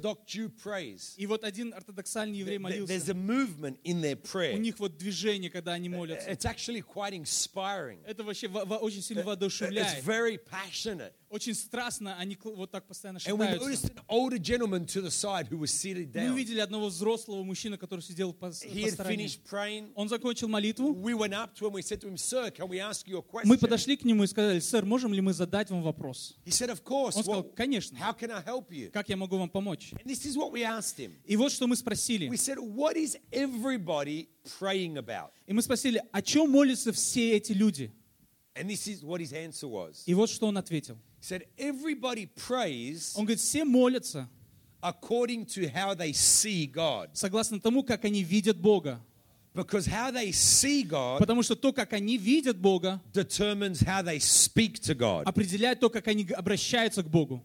И 1.17 1.25
вот 1.27 1.43
один 1.43 1.73
ортодоксальный 1.73 2.37
еврей 2.37 2.57
молился. 2.57 2.93
a 3.09 3.13
movement 3.13 3.77
in 3.83 4.01
their 4.01 4.15
У 4.53 4.57
них 4.57 4.79
вот 4.79 4.97
движение, 4.97 5.49
когда 5.49 5.73
они 5.73 5.89
молятся. 5.89 6.29
It's 6.29 6.45
actually 6.45 6.81
quite 6.81 7.13
inspiring. 7.13 7.99
Это 8.05 8.23
вообще 8.23 8.47
во- 8.47 8.63
во- 8.65 8.77
очень 8.77 9.01
сильно 9.01 9.23
воодушевляет. 9.23 10.03
Очень 11.31 11.53
страстно, 11.55 12.17
они 12.17 12.37
вот 12.43 12.71
так 12.71 12.85
постоянно 12.85 13.19
шатаются. 13.19 13.87
Мы 16.27 16.33
увидели 16.33 16.59
одного 16.59 16.87
взрослого 16.87 17.41
мужчину, 17.43 17.77
который 17.77 18.01
сидел 18.01 18.33
по, 18.33 18.51
стороне. 18.91 19.15
Он 19.95 20.09
закончил 20.09 20.49
молитву. 20.49 20.93
Мы 23.45 23.57
подошли 23.57 23.95
к 23.95 24.03
нему 24.03 24.23
и 24.25 24.27
сказали, 24.27 24.59
сэр, 24.59 24.83
можем 24.85 25.13
ли 25.13 25.21
мы 25.21 25.31
задать 25.31 25.69
вам 25.69 25.81
вопрос? 25.83 26.35
Он 27.15 27.23
сказал, 27.23 27.43
конечно. 27.55 27.97
Как 28.91 29.07
я 29.07 29.15
могу 29.15 29.37
вам 29.37 29.49
помочь? 29.49 29.93
И 31.25 31.37
вот 31.37 31.51
что 31.53 31.65
мы 31.65 31.77
спросили. 31.77 32.27
И 35.47 35.53
мы 35.53 35.61
спросили, 35.61 36.03
о 36.11 36.21
чем 36.21 36.49
молятся 36.51 36.91
все 36.91 37.37
эти 37.37 37.53
люди? 37.53 37.93
And 38.55 38.69
this 38.69 38.87
is 38.87 39.03
what 39.03 39.21
his 39.21 39.33
answer 39.33 39.67
was. 39.67 40.03
И 40.05 40.13
вот 40.13 40.29
что 40.29 40.47
он 40.47 40.57
ответил. 40.57 40.97
He 41.21 41.25
said, 41.25 41.47
Everybody 41.57 42.27
prays 42.27 43.13
Он 43.15 43.25
говорит, 43.25 43.39
все 43.39 43.63
молятся 43.63 44.27
according 44.81 45.45
to 45.45 45.67
how 45.71 45.93
they 45.93 46.11
see 46.11 46.65
God. 46.65 47.09
согласно 47.13 47.59
тому, 47.59 47.83
как 47.83 48.03
они 48.05 48.23
видят 48.23 48.57
Бога. 48.57 48.99
Because 49.53 49.85
how 49.85 50.11
they 50.11 50.31
see 50.31 50.83
God 50.83 51.19
Потому 51.19 51.43
что 51.43 51.55
то, 51.55 51.73
как 51.73 51.91
они 51.93 52.17
видят 52.17 52.57
Бога, 52.57 53.01
determines 53.13 53.81
how 53.81 54.01
they 54.01 54.17
speak 54.19 54.79
to 54.79 54.95
God. 54.95 55.23
определяет 55.25 55.79
то, 55.79 55.89
как 55.89 56.07
они 56.07 56.25
обращаются 56.35 57.03
к 57.03 57.09
Богу. 57.09 57.41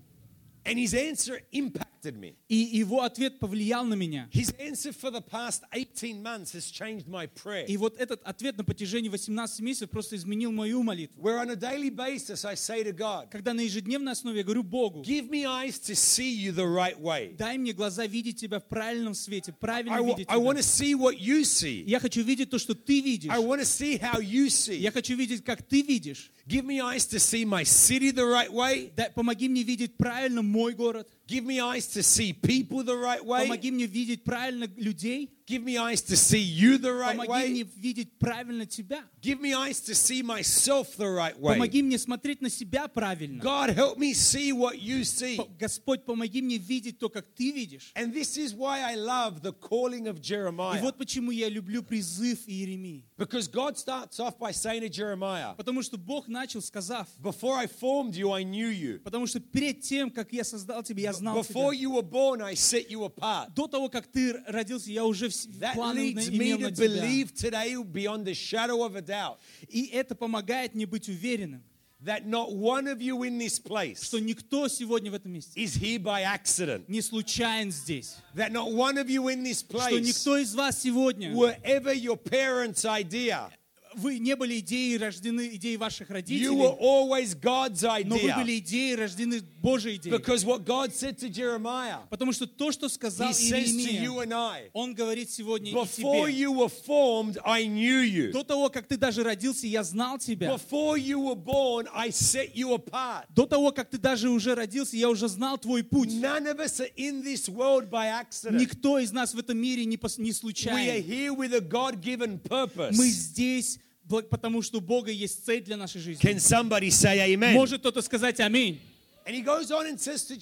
And 0.64 0.78
his 0.78 0.94
answer 0.94 1.40
impacted 1.52 1.86
me. 2.14 2.36
И 2.48 2.56
его 2.56 3.02
ответ 3.02 3.38
повлиял 3.38 3.84
на 3.84 3.94
меня. 3.94 4.28
His 4.32 4.54
answer 4.58 4.92
for 4.92 5.10
the 5.10 5.20
past 5.20 5.62
18 5.72 6.22
months 6.22 6.52
has 6.52 6.70
changed 6.70 7.06
my 7.08 7.26
prayer. 7.26 7.66
И 7.66 7.76
вот 7.76 7.98
этот 7.98 8.22
ответ 8.22 8.56
на 8.56 8.64
протяжении 8.64 9.08
18 9.08 9.60
месяцев 9.60 9.90
просто 9.90 10.16
изменил 10.16 10.52
мою 10.52 10.82
молитву. 10.82 11.20
Where 11.22 11.38
on 11.44 11.50
a 11.50 11.56
daily 11.56 11.90
basis 11.90 12.44
I 12.44 12.54
say 12.54 12.84
to 12.84 12.92
God, 12.92 13.28
Когда 13.30 13.52
на 13.54 13.60
ежедневной 13.62 14.12
основе 14.12 14.38
я 14.38 14.44
говорю 14.44 14.62
Богу, 14.62 15.02
Give 15.02 15.28
me 15.28 15.44
eyes 15.44 15.78
to 15.80 15.94
see 15.94 16.30
you 16.30 16.52
the 16.52 16.66
right 16.66 16.98
way. 17.00 17.34
дай 17.36 17.58
мне 17.58 17.72
глаза 17.72 18.06
видеть 18.06 18.40
Тебя 18.40 18.60
в 18.60 18.68
правильном 18.68 19.14
свете, 19.14 19.52
правильно 19.52 20.00
видеть 20.02 20.28
I 20.28 20.36
want 20.38 20.58
to 20.58 20.62
Тебя. 20.62 20.86
see 20.86 20.94
what 20.94 21.18
you 21.18 21.42
see. 21.42 21.82
Я 21.86 22.00
хочу 22.00 22.22
видеть 22.22 22.50
то, 22.50 22.58
что 22.58 22.74
Ты 22.74 23.00
видишь. 23.00 23.30
I 23.32 23.38
want 23.38 23.60
to 23.60 23.64
see 23.64 23.98
how 23.98 24.20
you 24.20 24.46
see. 24.46 24.76
Я 24.78 24.90
хочу 24.92 25.16
видеть, 25.16 25.44
как 25.44 25.62
Ты 25.62 25.82
видишь. 25.82 26.30
Give 26.46 26.64
me 26.64 26.78
eyes 26.78 27.06
to 27.08 27.18
see 27.18 27.44
my 27.44 27.64
city 27.64 28.12
the 28.12 28.24
right 28.24 28.50
way. 28.52 28.92
Помоги 29.14 29.48
мне 29.48 29.62
видеть 29.62 29.96
правильно 29.96 30.42
мой 30.42 30.74
город. 30.74 31.08
Give 31.26 31.44
me 31.44 31.58
eyes 31.58 31.88
to 31.96 32.02
see 32.02 32.32
people 32.32 32.82
the 32.84 32.96
right 32.96 33.24
way. 33.24 33.44
Помоги 33.44 33.70
мне 33.70 33.86
видеть 33.86 34.22
правильно 34.22 34.68
людей. 34.76 35.30
Give 35.46 35.62
me 35.62 35.78
eyes 35.78 36.02
to 36.02 36.16
see 36.16 36.40
you 36.40 36.76
the 36.76 36.92
right 36.92 37.16
Помоги 37.16 37.48
мне 37.50 37.62
way. 37.62 37.68
видеть 37.76 38.18
правильно 38.18 38.66
Тебя. 38.66 39.04
Give 39.22 39.40
me 39.40 39.52
eyes 39.54 39.80
to 39.82 39.94
see 39.94 40.20
myself 40.20 40.96
the 40.96 41.06
right 41.08 41.38
way. 41.38 41.54
Помоги 41.54 41.82
мне 41.82 41.98
смотреть 41.98 42.40
на 42.42 42.50
себя 42.50 42.88
правильно. 42.88 43.40
God, 43.40 43.70
help 43.70 43.96
me 43.96 44.12
see 44.12 44.52
what 44.52 44.80
you 44.80 45.04
see. 45.04 45.38
Господь, 45.56 46.04
помоги 46.04 46.42
мне 46.42 46.58
видеть 46.58 46.98
то, 46.98 47.08
как 47.08 47.26
Ты 47.36 47.52
видишь. 47.52 47.92
And 47.94 48.12
this 48.12 48.36
is 48.36 48.54
why 48.54 48.80
I 48.82 48.96
love 48.96 49.40
the 49.40 49.52
calling 49.52 50.08
of 50.08 50.18
И 50.18 50.22
Jeremiah. 50.22 50.80
вот 50.82 50.98
почему 50.98 51.30
я 51.30 51.48
люблю 51.48 51.84
призыв 51.84 52.40
Иеремии. 52.48 53.04
Because 53.16 53.46
God 53.46 53.78
starts 53.78 54.18
off 54.18 54.36
by 54.40 54.50
saying 54.50 54.80
to 54.82 54.88
Jeremiah, 54.88 55.54
Потому 55.56 55.82
что 55.82 55.96
Бог 55.96 56.26
начал, 56.26 56.60
сказав, 56.60 57.06
Before 57.22 57.54
I 57.54 57.66
formed 57.66 58.14
you, 58.16 58.32
I 58.32 58.42
knew 58.42 58.68
you. 58.68 58.98
потому 58.98 59.28
что 59.28 59.38
перед 59.38 59.82
тем, 59.82 60.10
как 60.10 60.32
я 60.32 60.42
создал 60.42 60.82
тебя, 60.82 61.02
я 61.04 61.12
знал 61.12 61.38
Before 61.38 61.72
тебя. 61.72 61.82
you 61.82 61.90
were 61.92 62.02
born, 62.02 62.42
I 62.42 62.54
set 62.54 62.90
you 62.90 63.04
apart. 63.04 63.54
До 63.54 63.68
того, 63.68 63.88
как 63.88 64.08
ты 64.08 64.32
родился, 64.48 64.90
я 64.90 65.04
уже 65.04 65.28
That 65.59 65.75
планы 65.75 66.13
на- 66.13 66.19
leads 66.21 66.29
me 66.31 66.37
имел 66.37 66.57
to 66.57 66.61
на 66.63 66.71
тебя. 66.71 66.87
believe 66.87 67.33
today, 67.33 67.75
beyond 67.83 68.27
a 68.27 68.33
shadow 68.33 68.83
of 68.83 68.95
a 68.95 69.01
doubt, 69.01 69.39
И 69.69 69.87
это 69.93 70.15
помогает 70.15 70.73
мне 70.75 70.85
быть 70.85 71.07
уверенным, 71.09 71.61
that 72.03 72.25
not 72.25 72.51
one 72.51 72.87
of 72.87 72.99
you 73.01 73.21
in 73.23 73.37
this 73.37 73.59
place 73.59 74.03
что 74.03 74.19
никто 74.19 74.67
сегодня 74.67 75.11
в 75.11 75.13
этом 75.13 75.31
месте 75.33 75.51
is 75.61 75.75
here 75.75 75.99
by 75.99 76.23
accident. 76.23 76.85
не 76.89 77.01
случайен 77.01 77.71
здесь. 77.71 78.15
That 78.35 78.51
not 78.51 78.71
one 78.71 78.97
of 78.97 79.07
you 79.09 79.27
in 79.29 79.43
this 79.43 79.59
Что 79.61 79.77
place 79.77 80.01
никто 80.01 80.37
из 80.37 80.55
вас 80.55 80.81
сегодня, 80.81 81.31
were 81.33 81.55
ever 81.63 81.93
your 81.93 82.17
parents' 82.17 82.85
idea. 82.85 83.51
вы 83.96 84.18
не 84.18 84.36
были 84.36 84.58
идеей 84.60 84.98
рождены, 84.98 85.50
идеей 85.54 85.76
ваших 85.76 86.10
You 86.10 86.12
were 86.12 86.14
родителей, 86.14 86.66
always 86.80 87.34
God's 87.34 87.82
но 88.04 88.16
вы 88.16 88.32
были 88.34 88.58
идеей 88.58 88.94
рождены 88.94 89.40
Божьей 89.60 89.96
идеей. 89.96 90.14
Because 90.14 90.44
what 90.44 90.64
God 90.64 90.92
said 90.94 91.18
to 91.18 91.28
Jeremiah, 91.28 92.00
Потому 92.10 92.32
что 92.32 92.46
то, 92.46 92.72
что 92.72 92.88
сказал 92.88 93.30
He 93.30 93.32
says 93.32 93.66
to 93.66 93.90
you 93.90 94.20
Иеремия, 94.20 94.22
and 94.22 94.32
I, 94.32 94.70
он 94.72 94.94
говорит 94.94 95.30
сегодня 95.30 95.70
и 95.70 95.86
тебе. 95.86 96.32
you 96.32 96.52
were 96.52 96.68
formed, 96.68 97.38
I 97.44 97.66
knew 97.66 98.02
you. 98.02 98.32
До 98.32 98.44
того, 98.44 98.70
как 98.70 98.86
ты 98.86 98.96
даже 98.96 99.22
родился, 99.22 99.66
я 99.66 99.82
знал 99.82 100.18
тебя. 100.18 100.48
Before 100.48 100.96
you 100.96 101.18
were 101.18 101.36
born, 101.36 101.88
I 101.92 102.10
set 102.10 102.54
you 102.54 102.74
apart. 102.74 103.26
До 103.30 103.46
того, 103.46 103.72
как 103.72 103.90
ты 103.90 103.98
даже 103.98 104.30
уже 104.30 104.54
родился, 104.54 104.96
я 104.96 105.08
уже 105.08 105.28
знал 105.28 105.58
твой 105.58 105.82
путь. 105.82 106.10
None 106.10 106.46
of 106.46 106.60
us 106.60 106.80
are 106.80 106.90
in 106.96 107.22
this 107.22 107.48
world 107.48 107.90
by 107.90 108.06
accident. 108.06 108.60
Никто 108.60 108.98
из 108.98 109.12
нас 109.12 109.34
в 109.34 109.38
этом 109.38 109.58
мире 109.58 109.84
не, 109.84 109.98
не 110.18 110.32
We 110.36 110.90
are 110.90 111.00
here 111.00 111.32
with 111.32 111.54
a 111.54 111.60
God 111.60 112.00
given 112.00 112.38
purpose. 112.38 112.94
Мы 112.96 113.08
здесь, 113.08 113.78
потому 114.08 114.62
что 114.62 114.78
у 114.78 114.80
Бога 114.80 115.10
есть 115.10 115.44
цель 115.44 115.62
для 115.62 115.76
нашей 115.76 116.00
жизни. 116.00 116.22
Can 116.24 116.36
somebody 116.36 116.88
say 116.88 117.18
amen? 117.34 117.54
Может 117.54 117.80
кто-то 117.80 118.02
сказать 118.02 118.40
аминь. 118.40 118.80
And 119.26 119.34
he 119.34 119.42
goes 119.42 119.72
on 119.72 119.86
and 119.88 119.98
says 119.98 120.24
to 120.26 120.36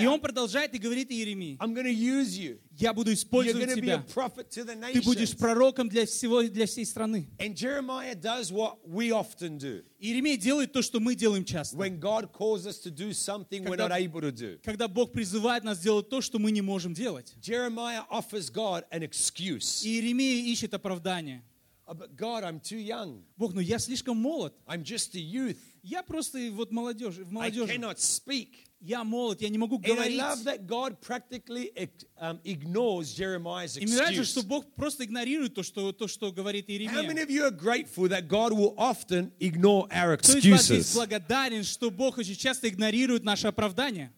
И 0.00 0.06
он 0.06 0.18
продолжает 0.18 0.74
и 0.74 0.78
говорит 0.78 1.12
Иеремии, 1.12 1.56
I'm 1.60 1.72
going 1.72 1.84
to 1.84 1.94
use 1.94 2.36
you. 2.36 2.58
я 2.76 2.92
буду 2.92 3.12
You're 3.12 3.14
использовать 3.14 3.64
going 3.68 3.76
to 3.76 3.80
be 3.80 3.90
a 3.90 3.98
тебя. 3.98 4.04
prophet 4.12 4.50
to 4.50 4.64
the 4.64 4.92
Ты 4.92 5.02
будешь 5.02 5.36
пророком 5.36 5.88
для 5.88 6.04
всего, 6.04 6.42
для 6.42 6.66
всей 6.66 6.84
страны. 6.84 7.28
And 7.38 7.54
Jeremiah 7.54 8.16
does 8.16 8.50
what 8.50 8.78
we 8.84 9.12
often 9.12 9.56
do. 9.56 9.84
Иеремия 10.00 10.36
делает 10.36 10.72
то, 10.72 10.82
что 10.82 10.98
мы 10.98 11.14
делаем 11.14 11.44
часто. 11.44 11.76
When 11.76 12.00
God 12.00 12.32
calls 12.32 12.66
us 12.66 12.78
to 12.80 12.90
do 12.90 13.12
something 13.12 13.62
we're 13.62 13.76
Когда- 13.76 13.88
not 13.88 14.00
able 14.00 14.20
to 14.22 14.32
do. 14.32 14.58
Когда 14.64 14.88
Бог 14.88 15.12
призывает 15.12 15.62
нас 15.62 15.78
делать 15.78 16.08
то, 16.08 16.20
что 16.20 16.40
мы 16.40 16.50
не 16.50 16.60
можем 16.60 16.92
делать. 16.92 17.34
Jeremiah 17.40 18.02
offers 18.10 18.50
God 18.52 18.82
an 18.90 19.04
excuse. 19.04 19.84
Иеремия 19.86 20.44
ищет 20.52 20.74
оправдание. 20.74 21.44
Oh, 21.86 21.94
God, 22.16 22.44
I'm 22.44 22.60
too 22.60 22.78
young. 22.78 23.22
Бог, 23.36 23.52
ну 23.52 23.60
я 23.60 23.78
слишком 23.78 24.16
молод. 24.16 24.54
I'm 24.66 24.82
just 24.82 25.14
a 25.14 25.20
youth. 25.20 25.58
Я 25.82 26.02
просто 26.02 26.38
вот 26.52 26.72
молодежь, 26.72 27.16
в 27.16 27.28
I 27.28 27.32
молодежи. 27.50 27.74
cannot 27.74 27.98
speak. 27.98 28.48
Я 28.80 29.04
молод, 29.04 29.40
я 29.42 29.48
не 29.50 29.58
могу 29.58 29.76
And 29.78 29.84
I 29.84 29.88
говорить. 29.94 30.16
love 30.18 30.44
that 30.44 30.66
God 30.66 30.98
practically 31.02 31.70
um, 32.18 32.38
ignores 32.44 33.12
Jeremiah's 33.14 33.76
И 33.76 33.84
мне 33.84 33.96
нравится, 33.96 34.24
что 34.24 34.40
excuse. 34.40 34.46
Бог 34.46 34.74
просто 34.76 35.04
игнорирует 35.04 35.54
то, 35.54 35.62
что, 35.62 35.92
то, 35.92 36.08
что 36.08 36.32
говорит 36.32 36.68
How 36.68 36.72
Иеремия. 36.72 37.02
many 37.06 37.20
of 37.22 37.30
you 37.30 37.44
are 37.44 37.50
grateful 37.50 38.08
that 38.08 38.28
God 38.28 38.52
will 38.54 38.74
often 38.78 39.30
ignore 39.40 39.86
our 39.90 40.16
Кто 40.16 40.38
excuses? 40.38 40.94
благодарен, 40.94 41.64
что 41.64 41.90
Бог 41.90 42.16
очень 42.18 42.34
часто 42.36 42.68
игнорирует 42.68 43.24
наше 43.24 43.48
оправдание? 43.48 44.10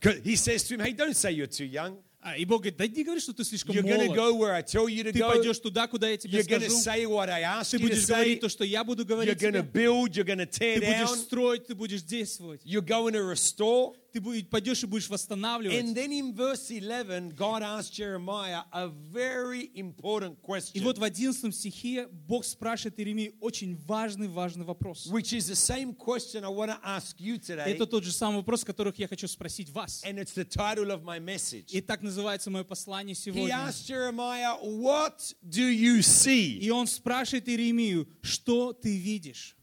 'Cause 0.00 0.22
He 0.22 0.36
says 0.36 0.62
to 0.68 0.76
him, 0.76 0.80
Hey, 0.80 0.92
don't 0.92 1.14
say 1.16 1.32
you're 1.32 1.48
too 1.48 1.64
young. 1.66 1.98
А, 2.20 2.36
и 2.36 2.44
Бог 2.44 2.62
говорит, 2.62 2.76
да 2.76 2.86
не 2.88 3.04
говори, 3.04 3.20
что 3.20 3.32
ты 3.32 3.44
слишком 3.44 3.76
You're 3.76 3.82
going 3.84 4.00
to 4.00 4.06
молод. 4.06 4.16
go 4.18 4.34
where 4.34 4.52
I 4.52 4.60
tell 4.62 4.88
you 4.88 5.04
to 5.04 5.12
Ты 5.12 5.20
go. 5.20 5.28
пойдешь 5.32 5.58
туда, 5.60 5.86
куда 5.86 6.08
я 6.08 6.16
тебе 6.16 6.38
You're 6.40 6.48
going 6.48 6.60
to 6.62 6.68
скажу. 6.68 6.82
say 6.82 7.06
what 7.06 7.28
I 7.30 7.42
ask 7.42 7.70
Ты 7.70 7.76
you 7.76 7.80
to 7.80 7.88
будешь 7.88 8.04
say. 8.04 8.08
говорить 8.08 8.40
то, 8.40 8.48
что 8.48 8.64
я 8.64 8.82
буду 8.82 9.04
You're 9.04 9.06
говорить 9.06 9.38
going 9.40 9.52
to 9.52 9.62
тебе. 9.62 9.70
build. 9.84 10.16
You're 10.16 10.24
going 10.26 10.38
to 10.38 10.46
tear 10.46 10.80
Ты 10.80 10.86
будешь 10.86 11.10
down. 11.10 11.16
строить, 11.16 11.66
ты 11.68 11.74
будешь 11.76 12.02
действовать. 12.02 12.60
You're 12.64 12.82
going 12.84 13.12
to 13.12 13.22
restore. 13.22 13.94
Ты 14.12 14.20
пойдешь 14.44 14.82
и 14.82 14.86
будешь 14.86 15.06
And 15.06 15.12
восстанавливать. 15.12 15.94
then 15.94 16.10
in 16.12 16.34
verse 16.34 16.70
11, 16.70 17.34
God 17.36 17.62
asked 17.62 17.92
Jeremiah 17.92 18.62
a 18.72 18.88
very 18.88 19.70
important 19.74 20.38
И 20.74 20.80
вот 20.80 20.98
в 20.98 21.02
11 21.04 21.54
стихе 21.54 22.08
Бог 22.26 22.44
спрашивает 22.44 22.98
Иеремии 22.98 23.34
очень 23.40 23.76
важный, 23.86 24.28
важный 24.28 24.64
вопрос. 24.64 25.06
which 25.08 25.32
is 25.32 25.46
the 25.46 25.54
same 25.56 25.94
question 25.94 26.44
I 26.44 26.48
want 26.48 26.70
to 26.70 26.78
ask 26.82 27.20
you 27.20 27.38
today. 27.38 27.66
Это 27.74 27.86
тот 27.86 28.04
же 28.04 28.12
самый 28.12 28.36
вопрос, 28.36 28.64
который 28.64 28.92
я 28.96 29.08
хочу 29.08 29.28
спросить 29.28 29.68
вас. 29.70 30.02
And 30.04 30.18
it's 30.18 30.34
the 30.34 30.44
title 30.44 30.90
of 30.90 31.02
my 31.04 31.18
message. 31.20 31.66
И 31.72 31.80
так 31.80 32.02
называется 32.02 32.50
мое 32.50 32.64
послание 32.64 33.14
He 33.14 33.18
сегодня. 33.18 33.54
asked 33.54 33.86
Jeremiah, 33.86 34.56
What 34.62 35.34
do 35.42 35.68
you 35.68 35.98
see? 36.00 36.58
И 36.58 36.70
он 36.70 36.86
спрашивает 36.86 37.48
Иеремию, 37.48 38.08
что 38.22 38.72
ты 38.72 38.96
видишь? 38.96 39.57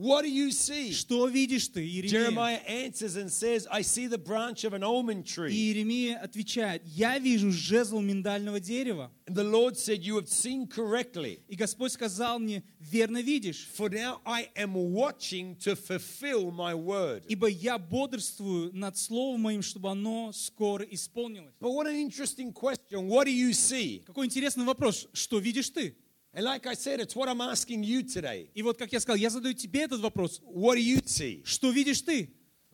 What 0.00 0.22
do 0.22 0.30
you 0.30 0.50
see? 0.50 0.92
Что 0.92 1.28
видишь 1.28 1.68
ты, 1.68 1.84
Иеремия? 1.84 2.08
Jeremiah 2.08 2.60
answers 2.66 3.16
and 3.16 3.30
says, 3.30 3.68
I 3.70 3.82
see 3.82 4.06
the 4.06 4.16
branch 4.16 4.64
of 4.64 4.72
an 4.72 4.82
almond 4.82 5.26
И 5.26 5.34
tree. 5.34 5.52
Иеремия 5.52 6.16
отвечает, 6.16 6.80
я 6.86 7.18
вижу 7.18 7.52
жезл 7.52 8.00
миндального 8.00 8.60
дерева. 8.60 9.10
And 9.26 9.34
the 9.36 9.44
Lord 9.44 9.76
said, 9.76 10.02
You 10.02 10.16
have 10.16 10.28
seen 10.28 10.66
correctly. 10.66 11.40
И 11.48 11.54
Господь 11.54 11.92
сказал 11.92 12.38
мне, 12.38 12.62
верно 12.80 13.20
видишь, 13.20 13.68
For 13.76 13.90
now 13.90 14.20
I 14.24 14.48
am 14.56 14.72
watching 14.72 15.54
to 15.56 15.76
fulfill 15.76 16.50
my 16.50 16.74
word. 16.74 17.24
ибо 17.28 17.48
я 17.48 17.76
бодрствую 17.76 18.70
над 18.72 18.96
словом 18.96 19.42
моим, 19.42 19.60
чтобы 19.60 19.90
оно 19.90 20.32
скоро 20.32 20.82
исполнилось. 20.84 21.52
But 21.60 21.72
what 21.74 21.86
an 21.86 21.96
interesting 21.96 22.54
question. 22.54 23.06
What 23.06 23.26
do 23.26 23.32
you 23.32 23.52
see? 23.52 24.02
Какой 24.06 24.24
интересный 24.24 24.64
вопрос, 24.64 25.08
что 25.12 25.38
видишь 25.38 25.68
ты? 25.68 25.94
And 26.32 26.44
like 26.44 26.64
I 26.66 26.74
said, 26.74 27.00
it's 27.00 27.16
what 27.16 27.28
I'm 27.28 27.40
asking 27.40 27.82
you 27.82 28.02
today. 28.04 28.50
И 28.54 28.62
вот, 28.62 28.78
как 28.78 28.92
я 28.92 29.00
сказал, 29.00 29.16
я 29.16 29.30
задаю 29.30 29.54
тебе 29.54 29.82
этот 29.82 30.00
вопрос, 30.00 30.40
What 30.44 30.76
do 30.76 30.80
you 30.80 31.02
see? 31.04 31.42
что 31.44 31.70
видишь 31.70 32.02
ты? 32.02 32.30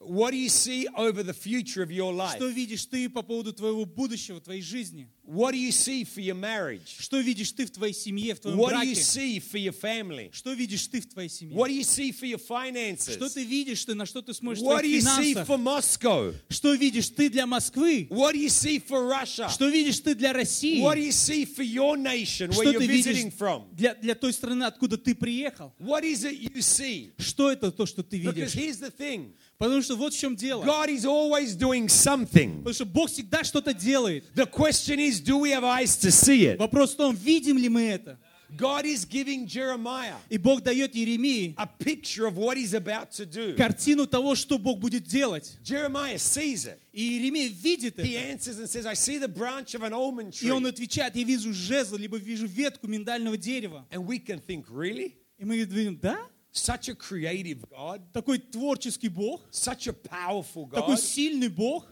What 0.08 0.30
do 0.30 0.36
you 0.38 0.48
see 0.48 0.86
over 0.96 1.22
the 1.24 1.34
future 1.34 1.82
of 1.82 1.90
your 1.90 2.12
life? 2.12 2.36
Что 2.36 2.48
видишь 2.48 2.86
ты 2.86 3.08
по 3.08 3.22
поводу 3.22 3.52
твоего 3.52 3.84
будущего, 3.84 4.40
твоей 4.40 4.62
жизни? 4.62 5.08
What 5.26 5.52
do 5.54 5.58
you 5.58 5.72
see 5.72 6.04
for 6.04 6.20
your 6.20 6.36
marriage? 6.36 6.94
Что 7.00 7.18
видишь 7.18 7.50
ты 7.50 7.66
в 7.66 7.70
твоей 7.72 7.92
семье, 7.92 8.34
в 8.36 8.38
твоем 8.40 8.58
What 8.60 8.70
do 8.74 8.84
you 8.84 8.94
браке? 8.94 9.00
see 9.00 9.40
for 9.40 9.58
your 9.58 9.72
family? 9.74 10.30
Что 10.32 10.52
видишь 10.52 10.86
ты 10.86 11.00
в 11.00 11.06
твоей 11.08 11.28
семье? 11.28 11.56
What 11.56 11.68
do 11.68 11.74
you 11.74 11.82
see 11.82 12.12
for 12.12 12.26
your 12.26 12.38
finances? 12.40 13.14
Что 13.14 13.28
ты 13.28 13.42
видишь 13.44 13.84
ты, 13.84 13.94
на 13.94 14.06
что 14.06 14.22
ты 14.22 14.32
смотришь 14.32 14.62
в 14.62 14.64
What 14.64 14.76
do 14.76 14.80
твоих 14.82 15.02
you 15.02 15.18
see 15.18 15.32
финансах? 15.34 15.48
for 15.48 15.58
Moscow? 15.58 16.34
Что 16.48 16.74
видишь 16.74 17.08
ты 17.08 17.28
для 17.28 17.44
Москвы? 17.46 18.06
What 18.08 18.34
do 18.34 18.38
you 18.38 18.48
see 18.48 18.78
for 18.78 19.08
Russia? 19.08 19.48
Что 19.48 19.68
видишь 19.68 19.98
ты 19.98 20.14
для 20.14 20.32
России? 20.32 20.80
What 20.80 20.94
do 20.96 21.02
you 21.04 21.10
see 21.10 21.44
for 21.44 21.64
your 21.64 21.96
nation 21.96 22.50
where 22.50 22.62
Что 22.62 22.70
you're 22.70 22.78
ты 22.78 22.86
visiting 22.86 23.24
видишь 23.24 23.32
from? 23.36 23.64
для, 23.74 23.96
для 23.96 24.14
той 24.14 24.32
страны, 24.32 24.62
откуда 24.64 24.96
ты 24.96 25.16
приехал? 25.16 25.74
What 25.80 26.04
is 26.04 26.22
it 26.24 26.38
you 26.38 26.60
see? 26.60 27.12
Что 27.18 27.50
это 27.50 27.72
то, 27.72 27.84
что 27.84 28.04
ты 28.04 28.18
Because 28.20 28.34
видишь? 28.34 28.54
here's 28.54 28.78
the 28.78 28.92
thing 28.96 29.32
Потому 29.58 29.80
что 29.82 29.96
вот 29.96 30.12
в 30.12 30.18
чем 30.18 30.36
дело. 30.36 30.64
God 30.64 30.88
is 30.90 31.04
always 31.04 31.56
doing 31.56 31.88
something. 31.88 32.58
Потому 32.58 32.74
что 32.74 32.84
Бог 32.84 33.08
всегда 33.10 33.42
что-то 33.44 33.72
делает. 33.72 34.24
The 34.34 34.46
question 34.50 34.98
is 34.98 35.20
do 35.20 35.38
we 35.38 35.50
have 35.50 35.64
eyes 35.64 35.96
to 35.98 36.10
see 36.10 36.44
it? 36.46 36.58
Вопрос 36.58 36.92
в 36.94 36.96
том, 36.96 37.14
видим 37.14 37.56
ли 37.56 37.68
мы 37.68 37.82
это? 37.88 38.18
God 38.56 38.84
is 38.84 39.04
giving 39.04 39.44
Jeremiah 39.44 40.14
И 40.30 40.38
Бог 40.38 40.62
дает 40.62 40.94
Иеремии 40.94 41.54
a 41.58 41.66
picture 41.66 42.26
of 42.26 42.36
what 42.36 42.56
he's 42.56 42.74
about 42.74 43.10
to 43.10 43.26
do. 43.26 43.56
картину 43.56 44.06
того, 44.06 44.36
что 44.36 44.56
Бог 44.58 44.78
будет 44.78 45.02
делать. 45.04 45.56
Jeremiah 45.64 46.16
sees 46.16 46.64
it. 46.66 46.78
И 46.92 47.02
Иеремия 47.18 47.48
видит 47.48 47.98
He 47.98 48.14
это. 48.14 48.32
answers 48.34 48.58
and 48.60 48.68
says, 48.68 48.86
I 48.86 48.94
see 48.94 49.18
the 49.18 49.26
branch 49.26 49.74
of 49.74 49.82
an 49.82 49.92
almond 49.92 50.34
И 50.42 50.50
он 50.50 50.62
tree. 50.64 50.68
отвечает, 50.68 51.16
я 51.16 51.24
вижу 51.24 51.52
жезл, 51.52 51.96
либо 51.96 52.18
вижу 52.18 52.46
ветку 52.46 52.86
миндального 52.86 53.36
дерева. 53.36 53.84
And 53.90 54.06
we 54.06 54.18
can 54.24 54.40
think, 54.40 54.66
really? 54.70 55.14
И 55.38 55.44
мы 55.44 55.64
говорим, 55.64 55.98
да? 56.00 56.16
Such 56.56 56.88
a 56.88 56.94
creative 56.94 57.68
God, 57.70 58.00
Такой 58.14 58.38
творческий 58.38 59.08
Бог, 59.08 59.42
such 59.50 59.88
a 59.88 59.92
powerful 59.92 60.66
такой 60.70 60.94
God. 60.96 60.98
сильный 61.00 61.48
Бог. 61.48 61.86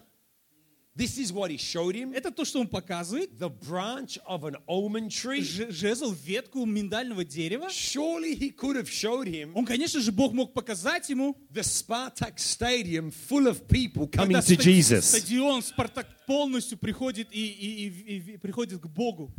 This 0.97 1.17
is 1.19 1.33
what 1.33 1.51
he 1.51 1.57
showed 1.57 1.93
him 1.93 2.13
Это 2.13 2.31
то, 2.31 2.45
что 2.45 2.61
он 2.61 2.67
показывает. 2.69 3.37
the 3.37 3.49
branch 3.49 4.17
of 4.25 4.45
an 4.45 4.55
almond 4.65 5.11
tree. 5.11 5.41
Жезл, 5.41 6.13
ветку 6.13 6.65
миндального 6.65 7.25
дерева. 7.25 7.67
Surely 7.69 8.33
he 8.33 8.49
could 8.49 8.75
have 8.77 8.89
showed 8.89 9.27
him 9.27 9.51
Он, 9.55 9.65
конечно 9.65 9.99
же, 9.99 10.11
Бог 10.13 10.31
мог 10.33 10.53
показать 10.53 11.09
ему, 11.09 11.35
the 11.53 11.61
Spartak 11.63 12.39
Stadium 12.39 13.11
full 13.11 13.45
of 13.47 13.67
people 13.67 14.07
coming 14.07 14.37
to 14.41 14.55
Jesus. 14.55 15.01
стадион 15.05 15.61
Спартак 15.61 16.07
полностью 16.25 16.77
приходит 16.77 17.27
и, 17.31 17.45
и- 17.45 17.87
и- 17.89 18.33
и 18.33 18.37
приходит 18.37 18.79
к 18.81 18.87
Богу. 18.87 19.31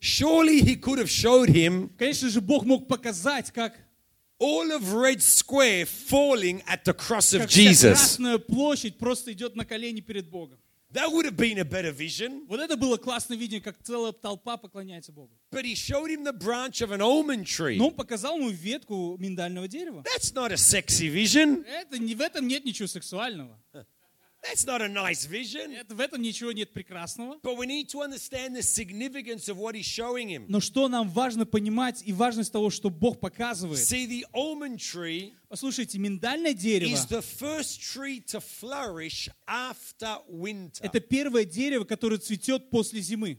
Surely 0.00 0.60
he 0.60 0.76
could 0.76 0.98
have 0.98 1.08
showed 1.10 1.48
him 1.48 1.90
Конечно 1.98 2.28
же, 2.28 2.40
Бог 2.40 2.64
мог 2.64 2.86
показать, 2.86 3.50
как, 3.50 3.78
all 4.44 4.72
of 4.72 4.92
Red 4.92 5.22
Square 5.22 5.86
falling 5.86 6.62
at 6.66 6.84
the 6.84 6.92
cross 6.92 7.32
of 7.32 7.48
Jesus. 7.48 7.98
Красная 7.98 8.38
площадь 8.38 8.98
просто 8.98 9.32
идет 9.32 9.56
на 9.56 9.64
колени 9.64 10.00
перед 10.00 10.28
Богом. 10.28 10.58
That 10.92 11.10
would 11.10 11.24
have 11.24 11.36
been 11.36 11.58
a 11.58 11.64
better 11.64 11.90
vision. 11.92 12.46
Вот 12.46 12.60
это 12.60 12.76
было 12.76 12.96
классное 12.98 13.36
видение, 13.36 13.60
как 13.60 13.76
целая 13.82 14.12
толпа 14.12 14.56
поклоняется 14.56 15.10
Богу. 15.12 15.32
But 15.50 15.64
he 15.64 15.74
showed 15.74 16.08
him 16.08 16.22
the 16.22 16.32
branch 16.32 16.82
of 16.82 16.92
an 16.92 17.00
almond 17.00 17.46
tree. 17.46 17.76
Но 17.78 17.88
он 17.88 17.94
показал 17.94 18.38
ему 18.38 18.50
ветку 18.50 19.16
миндального 19.18 19.66
дерева. 19.66 20.04
That's 20.04 20.32
not 20.32 20.52
a 20.52 20.56
sexy 20.56 21.08
vision. 21.08 21.64
Это, 21.66 21.98
не, 21.98 22.14
в 22.14 22.20
этом 22.20 22.46
нет 22.46 22.64
ничего 22.64 22.86
сексуального. 22.86 23.58
That's 24.44 24.66
not 24.66 24.82
a 24.82 24.88
nice 24.88 25.24
vision. 25.26 25.72
Это, 25.72 25.94
в 25.94 26.00
этом 26.00 26.20
ничего 26.20 26.52
нет 26.52 26.72
прекрасного. 26.72 27.38
But 27.42 27.56
we 27.56 27.66
need 27.66 27.88
to 27.90 28.02
understand 28.02 28.54
the 28.54 28.62
significance 28.62 29.48
of 29.48 29.56
what 29.56 29.74
he's 29.74 29.86
showing 29.86 30.28
him. 30.28 30.44
Но 30.48 30.60
что 30.60 30.88
нам 30.88 31.08
важно 31.08 31.46
понимать 31.46 32.02
и 32.04 32.12
важность 32.12 32.52
того, 32.52 32.70
что 32.70 32.90
Бог 32.90 33.20
показывает. 33.20 33.80
See, 33.80 34.06
the 34.06 34.24
almond 34.34 34.78
tree 34.78 35.32
Послушайте, 35.48 35.98
миндальное 35.98 36.52
дерево 36.52 36.90
is 36.90 37.06
the 37.06 37.22
first 37.22 37.80
tree 37.80 38.20
to 38.20 38.40
flourish 38.40 39.30
after 39.46 40.18
winter.– 40.28 40.80
это 40.82 41.00
первое 41.00 41.44
дерево, 41.44 41.84
которое 41.84 42.18
цветет 42.18 42.70
после 42.70 43.00
зимы. 43.00 43.38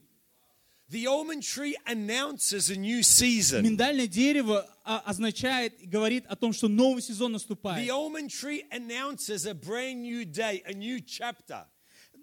The 0.90 1.08
almond 1.08 1.42
tree 1.42 1.76
announces 1.88 2.70
a 2.70 2.76
new 2.76 3.02
season. 3.02 3.64
Миндальное 3.64 4.06
дерево 4.06 4.70
а, 4.84 5.00
означает 5.00 5.82
и 5.82 5.88
говорит 5.88 6.26
о 6.28 6.36
том, 6.36 6.54
что 6.54 6.68
новый 6.68 7.02
сезон 7.02 7.32
The 7.32 7.34
наступает. 7.34 7.90
almond 7.90 8.30
tree 8.30 8.64
announces 8.70 9.48
a 9.48 9.56
brand 9.56 10.04
new 10.04 10.26
day, 10.26 10.62
a 10.64 10.74
new 10.74 11.00
chapter. 11.00 11.66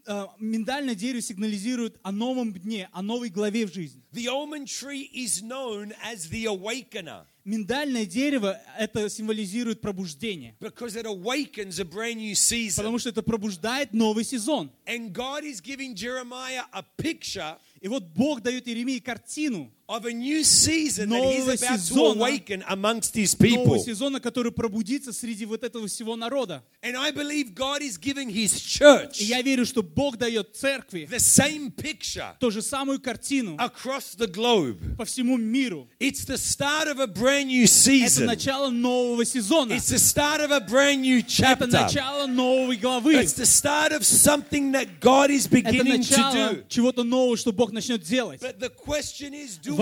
А, 0.07 0.33
Миндальное 0.39 0.95
дерево 0.95 1.21
сигнализирует 1.21 1.99
о 2.05 2.13
новом 2.13 2.53
дне, 2.53 2.89
о 2.93 3.03
новой 3.03 3.31
главе 3.31 3.67
в 3.67 3.75
жизни. 3.75 4.01
The 4.13 4.27
almond 4.29 4.67
tree 4.69 5.11
is 5.13 5.43
known 5.43 5.93
as 6.05 6.29
the 6.31 6.45
awakener 6.47 7.25
Миндальное 7.45 8.07
дерево– 8.07 8.61
это 8.79 9.11
символизирует 9.11 9.81
пробуждение, 9.81 10.55
because 10.61 10.95
it 10.95 11.07
awakens 11.07 11.81
a 11.81 11.85
brand 11.85 12.15
new 12.15 12.35
season. 12.35 12.77
потому 12.77 13.01
что 13.01 13.09
это 13.09 13.23
пробуждает 13.23 13.93
новый 13.93 14.23
сезон. 14.23 14.71
And 14.87 15.13
God 15.13 15.43
is 15.43 15.61
giving 15.61 15.97
Jeremiah 15.97 16.63
a 16.73 16.85
picture 16.97 17.57
И 17.83 17.89
вот 17.89 18.05
Бог 18.05 18.43
дает 18.43 18.69
Иеремии 18.69 19.01
картину 19.01 19.73
of 19.93 20.07
a 20.07 20.11
new 20.11 20.43
season 20.43 21.11
that 21.11 21.23
he's 21.23 21.45
Нового 21.45 21.53
about 21.55 21.77
to 21.77 21.79
сезона. 21.79 22.21
awaken 22.21 22.65
amongst 22.67 23.15
his 23.15 23.39
нового 23.39 23.75
people. 23.77 23.79
сезона, 23.85 24.21
который 24.21 24.51
пробудится 24.51 25.13
среди 25.13 25.45
вот 25.45 25.63
этого 25.63 25.87
всего 25.87 26.17
народа. 26.17 26.63
And 26.83 26.97
I 26.97 27.11
believe 27.11 27.55
God 27.55 27.83
is 27.83 27.99
giving 27.99 28.31
his 28.31 28.59
church 28.59 29.21
И 29.21 29.25
я 29.25 29.43
верю, 29.43 29.67
что 29.67 29.83
Бог 29.83 30.17
дает 30.17 30.57
церкви 30.57 31.07
the 31.11 31.19
same 31.19 31.71
picture 31.71 32.33
ту 32.41 32.51
же 32.51 32.63
самую 32.63 33.01
картину 33.01 33.57
across 33.59 34.17
the 34.17 34.27
globe. 34.27 34.97
по 34.97 35.05
всему 35.05 35.37
миру. 35.37 35.87
It's 36.01 36.25
the 36.25 36.39
start 36.39 36.89
of 36.89 36.99
a 36.99 37.07
brand 37.07 37.49
new 37.49 37.65
Это 37.65 37.73
season. 37.91 38.25
начало 38.25 38.71
нового 38.71 39.27
сезона. 39.27 39.75
It's 39.75 39.91
the 39.91 39.99
start 39.99 40.41
of 40.41 40.51
a 40.53 40.61
brand 40.61 41.03
new 41.03 41.19
Это 41.19 41.29
chapter. 41.29 41.67
начало 41.67 42.27
новой 42.27 42.77
главы. 42.79 43.15
It's 43.23 43.35
the 43.35 43.45
start 43.45 43.93
of 43.93 44.05
something 44.05 44.73
that 44.73 45.01
God 45.01 45.29
is 45.31 45.47
Это 45.47 45.57
beginning 45.57 46.01
to 46.01 46.17
начало 46.17 46.65
чего-то 46.71 47.03
нового, 47.05 47.37
что 47.37 47.53
Бог 47.53 47.73
начнет 47.73 48.03
делать. 48.03 48.41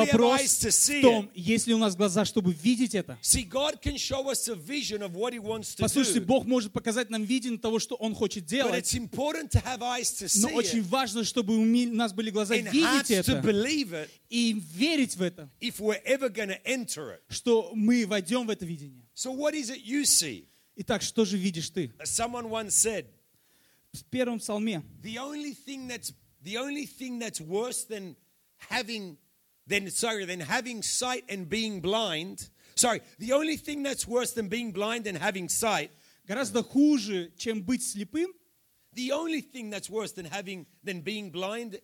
Вопрос 0.07 0.40
в 0.64 1.00
том, 1.02 1.30
есть 1.35 1.66
ли 1.66 1.75
у 1.75 1.78
нас 1.78 1.97
глаза, 1.97 2.25
чтобы 2.25 2.52
видеть 2.52 2.95
это. 2.95 3.19
Послушайте. 5.78 6.21
Бог 6.21 6.45
может 6.47 6.73
показать 6.73 7.11
нам 7.11 7.25
видение 7.25 7.59
того, 7.59 7.78
что 7.78 7.95
Он 7.97 8.14
хочет 8.14 8.45
делать. 8.47 8.93
Но 8.93 10.49
очень 10.49 10.82
важно, 10.82 11.25
чтобы 11.25 11.56
у 11.56 11.65
нас 11.65 12.13
были 12.13 12.30
глаза 12.30 12.56
видеть 12.56 13.10
это 13.10 13.43
и 14.28 14.60
верить 14.75 15.17
в 15.17 15.23
это, 15.23 15.50
что 17.28 17.73
мы 17.75 18.06
войдем 18.06 18.47
в 18.47 18.50
это 18.50 18.65
видение. 18.65 19.06
Итак, 20.76 21.02
что 21.02 21.25
же 21.25 21.36
видишь 21.36 21.69
ты? 21.71 21.93
В 23.93 24.04
первом 24.04 24.39
псалме 24.39 24.82
the 25.02 25.17
only 25.17 25.52
thing 25.52 25.89
that's 25.89 26.13
the 26.45 26.56
only 26.56 26.86
thing 26.86 27.19
that's 27.19 27.41
worse 27.41 27.84
than 27.84 28.15
having 28.69 29.17
than 29.68 29.89
sorry 29.89 30.25
than 30.25 30.39
having 30.41 30.81
sight 30.83 31.24
and 31.29 31.50
being 31.50 31.81
blind 31.81 32.50
sorry 32.75 33.01
the 33.20 33.33
only 33.33 33.57
thing 33.57 33.81
that's 33.83 34.07
worse 34.07 34.31
than 34.33 34.48
being 34.48 34.72
blind 34.72 35.07
and 35.07 35.18
having 35.18 35.50
sight 35.50 35.89
гораздо 36.27 36.63
хуже, 36.63 37.31
чем 37.37 37.61
быть 37.63 37.83
слепым, 37.83 38.27
the 38.94 39.11
only 39.11 39.41
thing 39.41 39.70
that's 39.70 39.89
worse 39.89 40.11
than 40.13 40.25
having 40.25 40.65
than 40.83 41.01
being 41.01 41.29
blind 41.31 41.79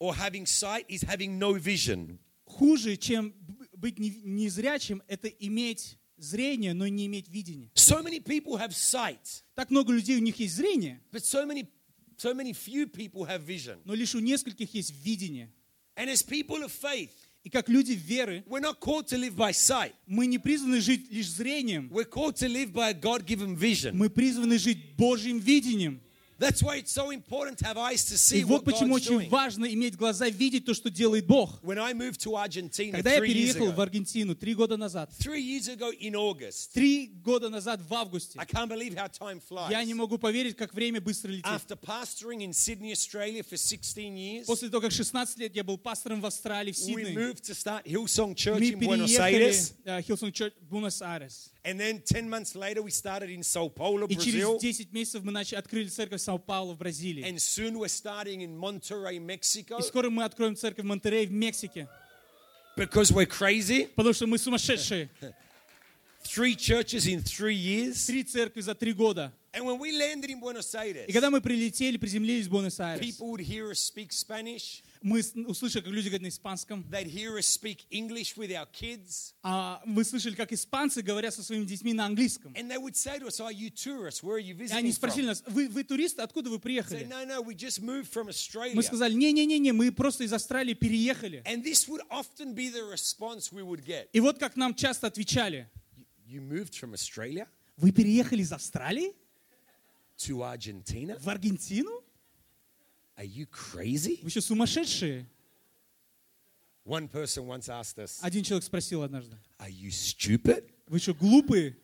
or 0.00 0.14
having 0.14 0.44
sight 0.46 0.84
is 0.88 1.02
having 1.02 1.38
no 1.38 1.54
vision 1.54 2.18
хуже, 2.48 2.96
чем 2.96 3.32
б- 3.32 3.66
быть 3.76 3.98
не- 3.98 4.22
незрячим, 4.24 5.02
это 5.08 5.28
иметь 5.28 5.98
зрение, 6.16 6.74
но 6.74 6.86
не 6.86 7.06
иметь 7.06 7.28
видения. 7.28 7.70
so 7.74 8.02
many 8.02 8.20
people 8.20 8.56
have 8.56 8.72
sight 8.74 9.42
Так 9.54 9.70
много 9.70 9.92
людей, 9.92 10.16
у 10.16 10.20
них 10.20 10.38
есть 10.38 10.54
зрение, 10.56 11.00
but 11.12 11.24
so 11.24 11.44
many 11.46 11.66
so 12.18 12.32
many 12.34 12.52
few 12.52 12.86
people 12.86 13.24
have 13.26 13.42
vision 13.42 13.80
но 13.84 13.94
лишь 13.94 14.14
у 14.14 14.20
нескольких 14.20 14.72
есть 14.74 14.92
видение. 15.04 15.52
and 15.96 16.10
as 16.10 16.22
people 16.22 16.62
of 16.62 16.72
faith 16.72 17.12
И 17.44 17.48
как 17.48 17.68
люди 17.68 17.92
веры, 17.92 18.42
we're 18.48 18.60
not 18.60 18.80
called 18.80 19.06
to 19.06 19.16
live 19.16 19.36
by 19.36 19.52
sight 19.52 19.92
мы 20.06 20.26
не 20.26 20.38
призваны 20.38 20.80
жить 20.80 21.10
лишь 21.12 21.30
зрением, 21.30 21.88
we're 21.92 22.04
called 22.04 22.34
to 22.34 22.48
live 22.48 22.72
by 22.72 22.90
a 22.90 22.94
god-given 22.94 23.54
vision 23.56 23.94
мы 23.94 24.10
призваны 24.10 24.58
жить 24.58 24.96
Божьим 24.96 25.38
видением. 25.38 26.00
That's 26.41 26.63
why 26.63 26.77
it's 26.77 26.91
so 26.91 27.11
important 27.11 27.59
to 27.59 27.65
have 27.65 27.77
eyes 27.77 28.03
to 28.05 28.35
И 28.35 28.43
вот 28.43 28.65
почему 28.65 28.95
очень 28.95 29.29
важно 29.29 29.65
иметь 29.65 29.95
глаза, 29.95 30.27
видеть 30.27 30.65
то, 30.65 30.73
что 30.73 30.89
делает 30.89 31.27
Бог. 31.27 31.61
Когда 31.61 31.85
я 33.13 33.21
переехал 33.21 33.71
в 33.71 33.79
Аргентину 33.79 34.35
три 34.35 34.55
года 34.55 34.75
назад, 34.75 35.11
три 36.73 37.07
года 37.23 37.49
назад 37.49 37.79
в 37.87 37.93
августе, 37.93 38.39
я 39.69 39.83
не 39.83 39.93
могу 39.93 40.17
поверить, 40.17 40.57
как 40.57 40.73
время 40.73 40.99
быстро 40.99 41.29
летит. 41.29 41.45
After 41.45 41.79
pastoring 41.79 42.39
in 42.41 42.53
Sydney, 42.53 42.91
Australia 42.91 43.43
for 43.43 43.55
16 43.55 44.17
years, 44.17 44.45
После 44.45 44.69
того, 44.69 44.81
как 44.81 44.91
16 44.91 45.37
лет 45.37 45.55
я 45.55 45.63
был 45.63 45.77
пастором 45.77 46.21
в 46.21 46.25
Австралии, 46.25 46.71
в 46.71 46.77
Сиднее, 46.77 47.35
Hillsong 47.85 48.33
Church 48.33 48.59
мы 48.59 48.71
переехали 48.71 49.53
в 49.85 50.01
Хилсон 50.01 50.29
Church 50.29 50.53
Буэнос-Айрес. 50.71 51.51
And 51.64 51.80
then 51.80 52.00
10 52.00 52.30
months 52.30 52.54
later, 52.54 52.80
we 52.80 52.92
started 52.92 53.28
in 53.28 53.42
Sao 53.42 53.68
Paulo, 53.68 54.06
И 54.06 54.14
через 54.14 54.44
Brazil. 54.44 54.58
10 54.60 54.92
месяцев 54.92 55.24
мы 55.24 55.32
начали, 55.32 55.58
открыли 55.58 55.88
церковь 55.88 56.20
в 56.20 56.24
Сан-Паулу 56.24 56.74
в 56.74 56.78
Бразилии. 56.78 57.24
And 57.24 57.40
soon 57.40 57.76
we're 57.78 57.88
starting 57.88 58.42
in 58.42 58.56
Monterrey, 58.56 59.18
Mexico. 59.18 59.80
И 59.80 59.82
скоро 59.82 60.08
мы 60.08 60.22
откроем 60.22 60.54
церковь 60.54 60.84
в 60.84 60.88
Монтерей 60.88 61.26
в 61.26 61.32
Мексике. 61.32 61.88
Because 62.76 63.10
we're 63.12 63.26
crazy. 63.26 63.88
Потому 63.96 64.12
что 64.12 64.28
мы 64.28 64.38
сумасшедшие. 64.38 65.08
Three 66.22 66.54
churches 66.54 67.06
in 67.06 67.22
three 67.22 67.56
years. 67.56 68.06
Три 68.06 68.22
церкви 68.22 68.60
за 68.60 68.74
три 68.74 68.92
года. 68.92 69.32
And 69.52 69.64
when 69.64 69.78
we 69.78 69.90
landed 69.90 70.30
in 70.30 70.38
Buenos 70.38 70.72
Aires, 70.74 71.06
И 71.08 71.12
когда 71.12 71.30
мы 71.30 71.40
прилетели, 71.40 71.96
приземлились 71.96 72.46
в 72.46 72.50
Буэнос-Айрес, 72.50 73.00
people 73.00 73.30
would 73.30 73.40
hear 73.40 73.70
us 73.70 73.80
speak 73.80 74.12
Spanish. 74.12 74.82
Мы 75.01 75.21
услышали, 75.47 75.81
как 75.83 75.91
люди 75.91 76.07
говорят 76.07 76.21
на 76.21 76.27
испанском. 76.29 76.85
They'd 76.89 77.07
hear 77.11 77.37
us 77.37 77.47
speak 77.47 77.85
English 77.89 78.35
with 78.37 78.51
our 78.51 78.67
kids. 78.71 79.33
А 79.43 79.81
мы 79.85 80.03
слышали, 80.03 80.35
как 80.35 80.51
испанцы 80.51 81.01
говорят 81.01 81.33
со 81.33 81.43
своими 81.43 81.65
детьми 81.65 81.93
на 81.93 82.05
английском. 82.05 82.53
And 82.53 82.69
they 82.69 82.77
would 82.77 82.95
say 82.95 83.19
to 83.19 83.27
us, 83.27 83.39
Are 83.39 83.51
you 83.51 83.69
tourists? 83.69 84.21
Where 84.23 84.35
are 84.35 84.39
you 84.39 84.55
И 84.55 84.71
они 84.71 84.89
visiting 84.89 84.93
спросили 84.93 85.25
нас, 85.27 85.43
вы, 85.47 85.67
вы 85.69 85.83
туристы, 85.83 86.21
откуда 86.21 86.49
вы 86.49 86.59
приехали? 86.59 87.05
no, 87.05 87.25
no, 87.25 87.41
we 87.41 87.55
just 87.55 87.81
moved 87.81 88.11
from 88.11 88.27
Australia. 88.29 88.75
Мы 88.75 88.83
сказали, 88.83 89.13
не-не-не, 89.13 89.71
мы 89.71 89.91
просто 89.91 90.23
из 90.23 90.33
Австралии 90.33 90.73
переехали. 90.73 91.43
And 91.45 91.63
this 91.63 91.87
would 91.87 92.01
often 92.09 92.53
be 92.53 92.69
the 92.69 92.83
response 92.91 93.51
we 93.51 93.63
would 93.63 93.83
get. 93.85 94.07
И 94.13 94.19
вот 94.19 94.37
как 94.39 94.55
нам 94.55 94.75
часто 94.75 95.07
отвечали, 95.07 95.69
You 96.27 96.41
moved 96.41 96.73
from 96.79 96.93
Australia 96.93 97.47
вы 97.77 97.91
переехали 97.91 98.41
из 98.43 98.51
Австралии 98.51 99.13
to 100.17 100.43
Argentina? 100.43 101.17
в 101.19 101.27
Аргентину? 101.29 102.00
Are 103.16 103.24
you 103.26 103.46
crazy? 103.46 104.20
Вы 104.22 104.30
что, 104.30 104.40
сумасшедшие? 104.40 105.26
One 106.84 107.08
person 107.08 107.46
once 107.46 107.68
asked 107.68 107.98
us, 107.98 108.18
Один 108.22 108.44
человек 108.44 108.64
спросил 108.64 109.02
однажды, 109.02 109.36
Are 109.58 109.70
you 109.70 109.90
stupid? 109.90 110.70
вы 110.86 110.98
что, 111.00 111.14
глупые? 111.14 111.74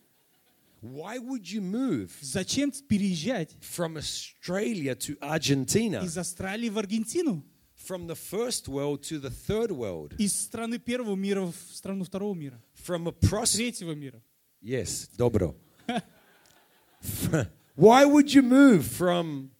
Why 0.80 1.18
would 1.18 1.44
you 1.50 1.60
move 1.60 2.10
Зачем 2.20 2.70
переезжать 2.88 3.50
from 3.60 3.96
Australia 3.96 4.94
to 4.96 5.16
Argentina? 5.20 6.04
из 6.04 6.16
Австралии 6.18 6.68
в 6.68 6.78
Аргентину? 6.78 7.42
From 7.76 8.06
the 8.06 8.14
first 8.14 8.68
world 8.68 9.02
to 9.02 9.18
the 9.20 9.30
third 9.30 9.72
world? 9.72 10.14
Из 10.18 10.32
страны 10.34 10.78
первого 10.78 11.16
мира 11.16 11.46
в 11.46 11.54
страну 11.72 12.04
второго 12.04 12.34
мира, 12.34 12.62
From 12.86 13.08
a 13.08 13.12
pros- 13.12 13.56
третьего 13.56 13.92
мира. 13.92 14.22
Yes, 14.60 15.08
dobro. 15.16 15.56
Why 17.74 18.04
would 18.04 18.32
you 18.32 18.42
move 18.42 18.84
from 18.86 19.50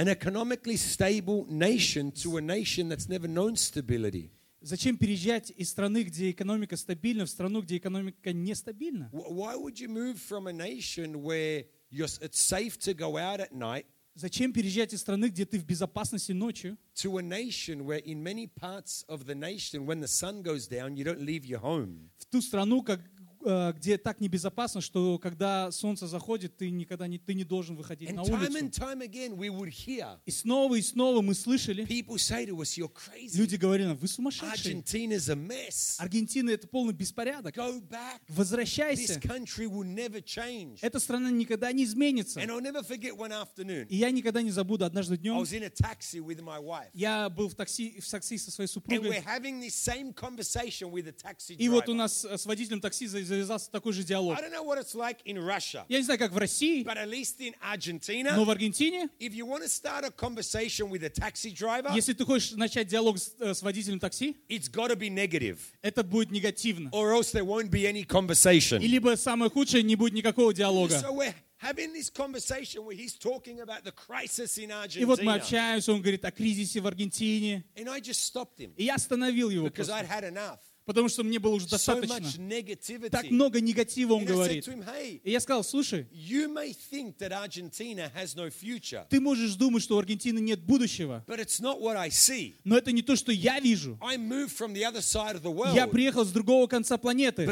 an 0.00 0.08
economically 0.08 0.76
stable 0.76 1.44
nation 1.48 2.10
to 2.22 2.38
a 2.38 2.40
nation 2.40 2.88
that's 2.88 3.08
never 3.08 3.28
known 3.28 3.54
stability? 3.56 4.30
Зачем 4.62 4.96
переезжать 4.96 5.50
из 5.56 5.70
страны, 5.70 6.02
где 6.04 6.30
экономика 6.30 6.76
стабильна, 6.76 7.24
в 7.24 7.30
страну, 7.30 7.62
где 7.62 7.76
экономика 7.78 8.32
нестабильна? 8.32 9.10
Wh- 9.12 9.30
Why 9.30 9.56
would 9.56 9.78
you 9.78 9.88
move 9.88 10.18
from 10.18 10.46
a 10.46 10.52
nation 10.52 11.22
where 11.22 11.64
it's 11.90 12.38
safe 12.40 12.78
to 12.80 12.94
go 12.94 13.16
out 13.16 13.40
at 13.40 13.52
night 13.52 13.86
Зачем 14.14 14.52
переезжать 14.52 14.92
из 14.92 15.00
страны, 15.00 15.28
где 15.28 15.46
ты 15.46 15.58
в 15.58 15.64
безопасности 15.64 16.32
ночью, 16.32 16.76
to 16.94 17.18
a 17.18 17.22
nation 17.22 17.84
where, 17.86 18.00
in 18.04 18.22
many 18.22 18.46
parts 18.48 19.04
of 19.08 19.24
the 19.24 19.34
nation, 19.34 19.86
when 19.86 20.00
the 20.00 20.08
sun 20.08 20.42
goes 20.42 20.66
down, 20.66 20.96
you 20.96 21.04
don't 21.04 21.20
leave 21.24 21.44
your 21.46 21.60
home? 21.60 22.10
в 22.18 22.26
ту 22.26 22.42
страну, 22.42 22.82
как, 22.82 23.00
э, 23.00 23.19
где 23.76 23.96
так 23.98 24.20
небезопасно, 24.20 24.80
что 24.80 25.18
когда 25.18 25.70
солнце 25.70 26.06
заходит, 26.06 26.56
ты 26.56 26.70
никогда 26.70 27.06
не, 27.06 27.18
ты 27.18 27.34
не 27.34 27.44
должен 27.44 27.76
выходить 27.76 28.08
And 28.10 28.14
на 28.16 28.22
улицу. 28.22 28.52
and 28.58 28.70
time 28.70 29.00
again, 29.02 29.36
we 29.36 29.48
would 29.48 29.70
hear 29.70 30.18
И 30.26 30.30
снова 30.30 30.74
и 30.76 30.82
снова 30.82 31.20
мы 31.22 31.34
слышали, 31.34 31.84
us, 31.86 33.36
люди 33.36 33.56
говорили 33.56 33.86
нам, 33.88 33.96
вы 33.96 34.08
сумасшедшие. 34.08 34.74
Аргентина 36.00 36.50
это 36.50 36.66
полный 36.68 36.92
беспорядок. 36.92 37.54
Возвращайся. 38.28 39.20
Эта 40.82 40.98
страна 41.00 41.30
никогда 41.30 41.72
не 41.72 41.84
изменится. 41.84 42.40
И 43.88 43.96
я 43.96 44.10
никогда 44.10 44.42
не 44.42 44.50
забуду 44.50 44.84
однажды 44.84 45.16
днем, 45.16 45.38
я 46.94 47.28
был 47.28 47.48
в 47.48 47.54
такси, 47.54 48.00
в 48.00 48.08
такси 48.10 48.38
со 48.38 48.50
своей 48.50 48.68
супругой, 48.68 49.22
и 51.58 51.68
вот 51.68 51.88
у 51.88 51.94
нас 51.94 52.24
э, 52.24 52.36
с 52.38 52.46
водителем 52.46 52.80
такси 52.80 53.06
за- 53.06 53.22
завязался 53.30 53.70
такой 53.70 53.92
же 53.92 54.02
диалог. 54.04 54.38
Like 54.38 55.18
Russia, 55.24 55.84
Я 55.88 55.98
не 55.98 56.04
знаю, 56.04 56.18
как 56.18 56.32
в 56.32 56.38
России, 56.38 56.84
но 56.84 56.92
Argentina, 57.72 58.44
в 58.44 58.50
Аргентине, 58.50 59.08
driver, 61.60 61.94
если 61.94 62.12
ты 62.12 62.24
хочешь 62.24 62.52
начать 62.52 62.88
диалог 62.88 63.18
с, 63.18 63.34
э, 63.38 63.54
с 63.54 63.62
водителем 63.62 63.98
такси, 63.98 64.36
it's 64.48 64.70
got 64.70 64.90
to 64.90 64.96
be 64.96 65.08
negative, 65.08 65.58
это 65.82 66.02
будет 66.02 66.30
негативно. 66.30 66.90
or 66.90 67.12
else 67.12 67.32
there 67.32 67.44
won't 67.44 67.70
be 67.70 67.86
any 67.86 68.04
conversation. 68.04 68.82
И 68.82 68.88
либо 68.88 69.16
самое 69.16 69.50
худшее, 69.50 69.82
не 69.82 69.96
будет 69.96 70.12
никакого 70.12 70.52
диалога. 70.52 70.94
Having 71.62 71.92
this 71.92 72.08
conversation 72.08 72.86
where 72.86 72.96
he's 72.96 73.14
talking 73.18 73.60
about 73.60 73.84
the 73.84 73.92
crisis 73.92 74.56
in 74.56 74.70
И 74.96 75.04
вот 75.04 75.20
мы 75.20 75.32
Argentina. 75.32 75.42
общаемся, 75.42 75.92
он 75.92 76.00
говорит 76.00 76.24
о 76.24 76.30
кризисе 76.30 76.80
в 76.80 76.86
Аргентине. 76.86 77.64
And 77.76 77.86
I 77.90 78.00
just 78.00 78.24
stopped 78.24 78.56
him 78.56 78.72
И 78.78 78.84
я 78.84 78.94
остановил 78.94 79.50
его, 79.50 79.66
because 79.68 79.90
I'd 79.90 80.08
had 80.08 80.24
enough. 80.24 80.58
Потому 80.90 81.08
что 81.08 81.22
мне 81.22 81.38
было 81.38 81.54
уже 81.54 81.66
So 81.66 81.70
достаточно. 81.70 82.42
negativity. 82.42 83.10
Так 83.10 83.30
много 83.30 83.60
негатива 83.60 84.14
он 84.14 84.24
говорит. 84.24 84.66
him, 84.66 84.84
hey, 84.84 85.20
И 85.22 85.30
я 85.30 85.38
сказал, 85.38 85.62
слушай, 85.62 86.08
no 86.10 86.74
ты 89.08 89.20
можешь 89.20 89.54
думать, 89.54 89.84
что 89.84 89.94
у 89.94 89.98
Аргентины 90.00 90.40
нет 90.40 90.58
будущего, 90.60 91.22
see. 92.10 92.54
но 92.64 92.76
это 92.76 92.90
не 92.90 93.02
то, 93.02 93.14
что 93.14 93.30
я 93.30 93.60
вижу. 93.60 93.96
Я 95.74 95.86
приехал 95.86 96.24
с 96.24 96.32
другого 96.32 96.66
конца 96.66 96.98
планеты, 96.98 97.46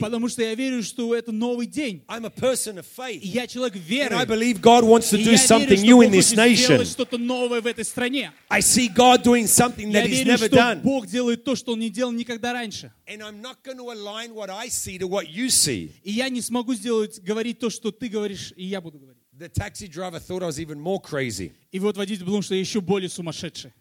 потому 0.00 0.28
что 0.28 0.42
я 0.42 0.54
верю, 0.56 0.82
что 0.82 1.14
это 1.14 1.30
новый 1.30 1.68
день. 1.68 2.02
Я 3.22 3.46
человек 3.46 3.76
веры. 3.76 4.16
И 5.14 5.22
я 5.22 5.26
верю, 5.36 5.46
что 5.46 5.54
Бог 5.84 5.92
хочет 6.16 6.30
сделать 6.64 6.88
что-то 6.88 7.18
новое 7.18 7.60
в 7.60 7.66
этой 7.66 7.84
стране. 7.84 8.32
I 8.48 8.60
see 8.60 8.88
God 8.88 9.22
doing 9.22 9.44
something 9.46 9.90
Я 9.90 10.02
that 10.02 10.08
He's 10.08 10.24
верю, 10.24 10.32
never 10.32 10.46
что 10.46 10.56
done. 10.56 10.80
Бог 10.82 11.06
делает 11.06 11.43
то, 11.44 11.54
что 11.54 11.72
Он 11.72 11.78
не 11.80 11.90
делал 11.90 12.12
никогда 12.12 12.52
раньше. 12.52 12.92
И 13.06 13.12
я 16.12 16.28
не 16.28 16.40
смогу 16.40 16.74
сделать, 16.74 17.20
говорить 17.20 17.58
то, 17.58 17.70
что 17.70 17.90
ты 17.92 18.08
говоришь, 18.08 18.52
и 18.56 18.64
я 18.64 18.80
буду 18.80 18.98
говорить. 18.98 19.22
The 19.36 19.48
taxi 19.48 19.88
driver 19.88 20.20
thought 20.20 20.42
I 20.42 20.46
was 20.46 20.58
even 20.60 20.78
more 20.80 21.00
crazy. 21.02 21.52
И 21.72 21.80
вот 21.80 21.96
водитель 21.96 22.24
думал, 22.24 22.42
что 22.42 22.54
я 22.54 22.60
еще 22.60 22.80
более 22.80 23.08
сумасшедший. 23.08 23.72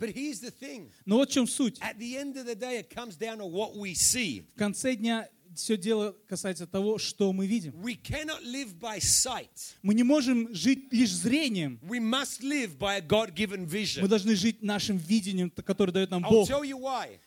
But 0.00 0.14
here's 0.14 0.40
the 0.40 0.50
thing 0.50 0.90
Но 1.04 1.16
вот 1.18 1.30
в 1.30 1.32
чем 1.32 1.46
суть. 1.46 1.78
at 1.80 1.98
the 1.98 2.16
end 2.16 2.36
of 2.36 2.46
the 2.46 2.54
day, 2.56 2.78
it 2.80 2.88
comes 2.90 3.16
down 3.16 3.38
to 3.38 3.46
what 3.46 3.76
we 3.76 3.92
see. 3.94 4.46
В 4.54 4.58
конце 4.58 4.96
дня 4.96 5.28
все 5.54 5.76
дело 5.76 6.16
касается 6.28 6.66
того, 6.66 6.98
что 6.98 7.32
мы 7.32 7.46
видим. 7.46 7.72
We 7.82 7.96
cannot 8.00 8.42
live 8.44 8.78
by 8.78 8.98
sight, 8.98 9.74
Мы 9.82 9.94
не 9.94 10.02
можем 10.02 10.52
жить 10.54 10.92
лишь 10.92 11.10
зрением. 11.12 11.78
we 11.82 12.00
must 12.00 12.42
live 12.42 12.78
by 12.78 12.98
a 12.98 13.00
God 13.00 13.34
given 13.34 13.68
Мы 14.00 14.08
должны 14.08 14.34
жить 14.34 14.62
нашим 14.62 14.96
видением, 14.96 15.50
которое 15.50 15.92
дает 15.92 16.10
нам 16.10 16.22
Бог. 16.22 16.48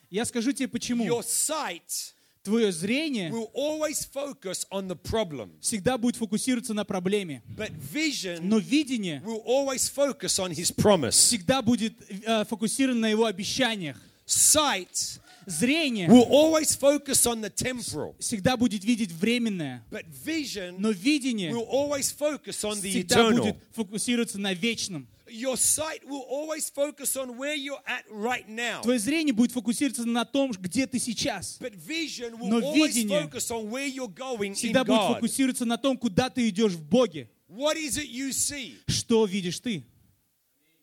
Я 0.09 0.25
скажу 0.25 0.51
тебе 0.51 0.67
почему. 0.67 1.05
Your 1.05 1.23
sight 1.23 2.13
Твое 2.43 2.73
зрение 2.73 3.31
will 3.31 3.49
always 3.53 4.03
focus 4.05 4.65
on 4.69 4.89
the 4.89 4.97
problem, 5.01 5.49
всегда 5.61 5.97
будет 5.97 6.17
фокусироваться 6.17 6.73
на 6.73 6.83
проблеме. 6.83 7.41
but 7.55 7.71
vision 7.71 8.41
Но 8.41 8.57
видение 8.57 9.21
will 9.25 9.41
always 9.45 9.89
focus 9.89 10.39
on 10.39 10.51
His 10.51 10.75
promise. 10.75 11.11
всегда 11.11 11.61
будет 11.61 11.93
э, 12.09 12.43
фокусировано 12.43 12.99
на 13.01 13.09
его 13.09 13.25
обещаниях. 13.25 13.97
Sight 14.25 15.19
Зрение 15.45 16.07
will 16.07 16.27
always 16.29 16.75
focus 16.75 17.25
on 17.25 17.41
the 17.41 17.49
temporal, 17.49 18.15
всегда 18.19 18.57
будет 18.57 18.83
видеть 18.83 19.11
временное. 19.11 19.83
but 19.91 20.05
vision 20.25 20.75
Но 20.79 20.91
видение 20.91 21.51
will 21.51 21.67
always 21.69 22.11
focus 22.11 22.63
on 22.63 22.81
the 22.81 22.89
всегда 22.89 23.29
будет 23.31 23.57
фокусироваться 23.71 24.39
на 24.39 24.53
вечном. 24.53 25.07
Your 25.29 25.55
sight 25.55 26.03
will 26.05 26.25
always 26.29 26.69
focus 26.69 27.15
on 27.17 27.37
where 27.37 27.55
you're 27.55 27.81
at 27.87 28.03
right 28.11 28.47
now. 28.47 28.81
Твое 28.83 28.99
зрение 28.99 29.33
будет 29.33 29.51
фокусироваться 29.51 30.05
на 30.05 30.25
том, 30.25 30.51
где 30.51 30.85
ты 30.85 30.99
сейчас. 30.99 31.57
But 31.59 31.73
vision 31.75 32.37
will 32.39 32.49
Но 32.49 32.59
always 32.59 32.93
видение 32.93 33.21
focus 33.23 33.49
on 33.49 33.69
where 33.71 33.87
you're 33.87 34.13
going 34.13 34.51
in 34.51 34.53
Всегда 34.53 34.83
будет 34.83 34.99
God. 34.99 35.15
фокусироваться 35.15 35.65
на 35.65 35.77
том, 35.77 35.97
куда 35.97 36.29
ты 36.29 36.47
идешь 36.49 36.73
в 36.73 36.83
Боге. 36.83 37.29
What 37.49 37.77
is 37.77 37.97
it 37.97 38.09
you 38.09 38.29
see? 38.31 38.75
Что 38.87 39.25
видишь 39.25 39.59
ты? 39.59 39.81
What 39.81 39.81
do 39.81 39.81
you 39.81 39.81
see 39.81 39.81
for 39.81 40.82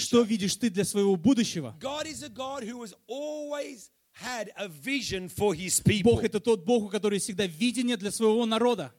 Что 0.00 0.22
видишь 0.22 0.56
ты 0.56 0.68
для 0.68 0.84
своего 0.84 1.16
будущего? 1.16 1.76
Бог— 6.04 6.24
это 6.24 6.40
тот 6.40 6.64
Бог, 6.64 6.84
у 6.84 6.88
которого 6.88 7.20
всегда 7.20 7.46
видение 7.46 7.96
для 7.96 8.10
своего 8.10 8.44
народа. 8.46 8.92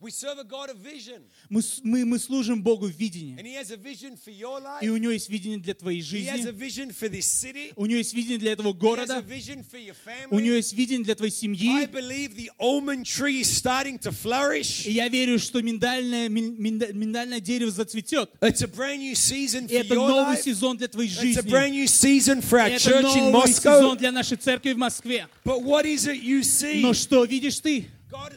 We 0.00 0.10
serve 0.10 0.38
a 0.38 0.44
God 0.44 0.68
of 0.70 0.76
vision. 0.78 1.22
Мы, 1.48 1.62
мы, 1.82 2.04
мы 2.04 2.18
служим 2.18 2.62
Богу 2.62 2.88
видение. 2.88 3.38
And 3.38 3.46
he 3.46 3.54
has 3.54 3.70
a 3.70 3.76
vision 3.76 4.16
for 4.18 4.30
your 4.30 4.60
life. 4.60 4.82
И 4.82 4.88
у 4.90 4.96
него 4.98 5.12
есть 5.12 5.30
видение 5.30 5.58
для 5.58 5.72
твоей 5.72 6.00
He 6.00 6.26
has 6.26 6.40
a 6.40 6.52
жизни. 6.52 6.52
vision 6.52 6.90
for 6.92 7.08
this 7.08 7.24
city. 7.24 7.72
У 7.76 7.86
него 7.86 7.98
есть 7.98 8.12
видение 8.12 8.38
для 8.38 8.52
этого 8.52 8.68
He 8.68 8.72
has 8.72 8.76
a 8.76 8.80
города. 8.80 9.20
vision 9.22 9.64
for 9.64 9.78
your 9.78 9.94
У 10.30 10.40
него 10.40 10.56
есть 10.56 10.74
видение 10.74 11.04
для 11.04 11.14
твоей 11.14 11.30
I 11.30 11.34
семьи. 11.34 11.86
believe 11.86 12.34
the 12.36 12.50
almond 12.58 13.06
tree 13.06 13.40
is 13.40 13.48
starting 13.56 13.98
to 14.00 14.10
flourish. 14.10 14.84
И 14.84 14.90
я 14.92 15.08
верю, 15.08 15.38
что 15.38 15.62
миндальное, 15.62 16.28
мин- 16.28 16.56
минда- 16.58 16.92
миндальное 16.92 17.40
дерево 17.40 17.70
зацветет. 17.70 18.30
It's 18.42 18.62
a 18.62 18.66
brand 18.68 18.98
new 18.98 19.14
season 19.14 19.66
И 19.70 19.76
for 19.78 19.80
это 19.84 19.94
your 19.94 20.08
новый 20.08 20.36
life. 20.36 20.42
сезон 20.42 20.76
для 20.76 20.88
твоей 20.88 21.08
It's 21.08 21.18
a 21.18 21.22
жизни. 21.22 21.50
brand 21.50 21.70
new 21.72 21.86
season 21.86 22.42
for 22.42 22.58
our 22.58 22.68
Это 22.68 22.78
church 22.90 23.16
in 23.16 23.30
новый 23.30 23.52
сезон 23.54 23.96
для 23.96 24.12
нашей 24.12 24.36
церкви 24.36 24.72
в 24.72 24.76
Москве. 24.76 25.28
But 25.44 25.62
what 25.62 25.86
is 25.86 26.06
it 26.08 26.20
you 26.20 26.42
see? 26.42 26.82
Но 26.82 26.92
что 26.92 27.24
видишь 27.24 27.60
ты? 27.60 27.86
God 28.10 28.34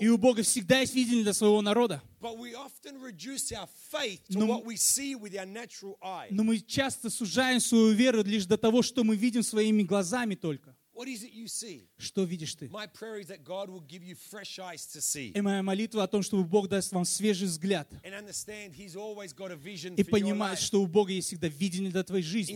И 0.00 0.08
у 0.08 0.18
Бога 0.18 0.42
всегда 0.42 0.80
есть 0.80 0.94
видение 0.94 1.22
для 1.22 1.32
своего 1.32 1.60
народа. 1.62 2.02
But 2.20 2.38
we 2.38 2.54
often 2.54 3.00
reduce 3.00 3.52
our 3.52 3.68
faith 3.90 4.20
to 4.30 4.38
Но- 4.38 4.46
what 4.46 4.64
we 4.64 4.76
see 4.76 5.14
with 5.14 5.34
our 5.36 5.46
natural 5.46 5.96
eye. 6.02 6.28
Но 6.30 6.42
мы 6.44 6.58
часто 6.60 7.10
сужаем 7.10 7.60
свою 7.60 7.92
веру 7.92 8.22
лишь 8.22 8.46
до 8.46 8.56
того, 8.58 8.82
что 8.82 9.04
мы 9.04 9.16
видим 9.16 9.42
своими 9.42 9.82
глазами 9.82 10.34
только. 10.34 10.76
What 10.92 11.08
is 11.08 11.22
it 11.24 11.32
you 11.32 11.46
see? 11.46 11.88
Что 11.96 12.24
видишь 12.24 12.54
ты? 12.56 12.66
My 12.68 12.86
prayer 12.86 13.18
is 13.20 13.28
that 13.28 13.42
God 13.42 13.70
will 13.70 13.80
give 13.80 14.02
you 14.04 14.14
fresh 14.14 14.58
eyes 14.58 14.84
to 14.92 15.00
see 15.00 15.32
И 15.34 15.40
моя 15.40 15.62
молитва 15.62 16.02
о 16.02 16.06
том, 16.06 16.22
чтобы 16.22 16.44
Бог 16.44 16.68
даст 16.68 16.92
вам 16.92 17.06
свежий 17.06 17.46
взгляд. 17.46 17.88
and 18.04 18.12
understand 18.12 18.74
He's 18.74 18.96
always 18.96 19.32
got 19.32 19.50
a 19.50 19.56
vision 19.56 19.94
И 19.96 20.02
понимать, 20.02 20.58
что 20.58 20.82
у 20.82 20.86
Бога 20.86 21.12
есть 21.12 21.28
всегда 21.28 21.48
видение 21.48 21.90
для 21.90 22.02
твоей 22.02 22.22
жизни. 22.22 22.52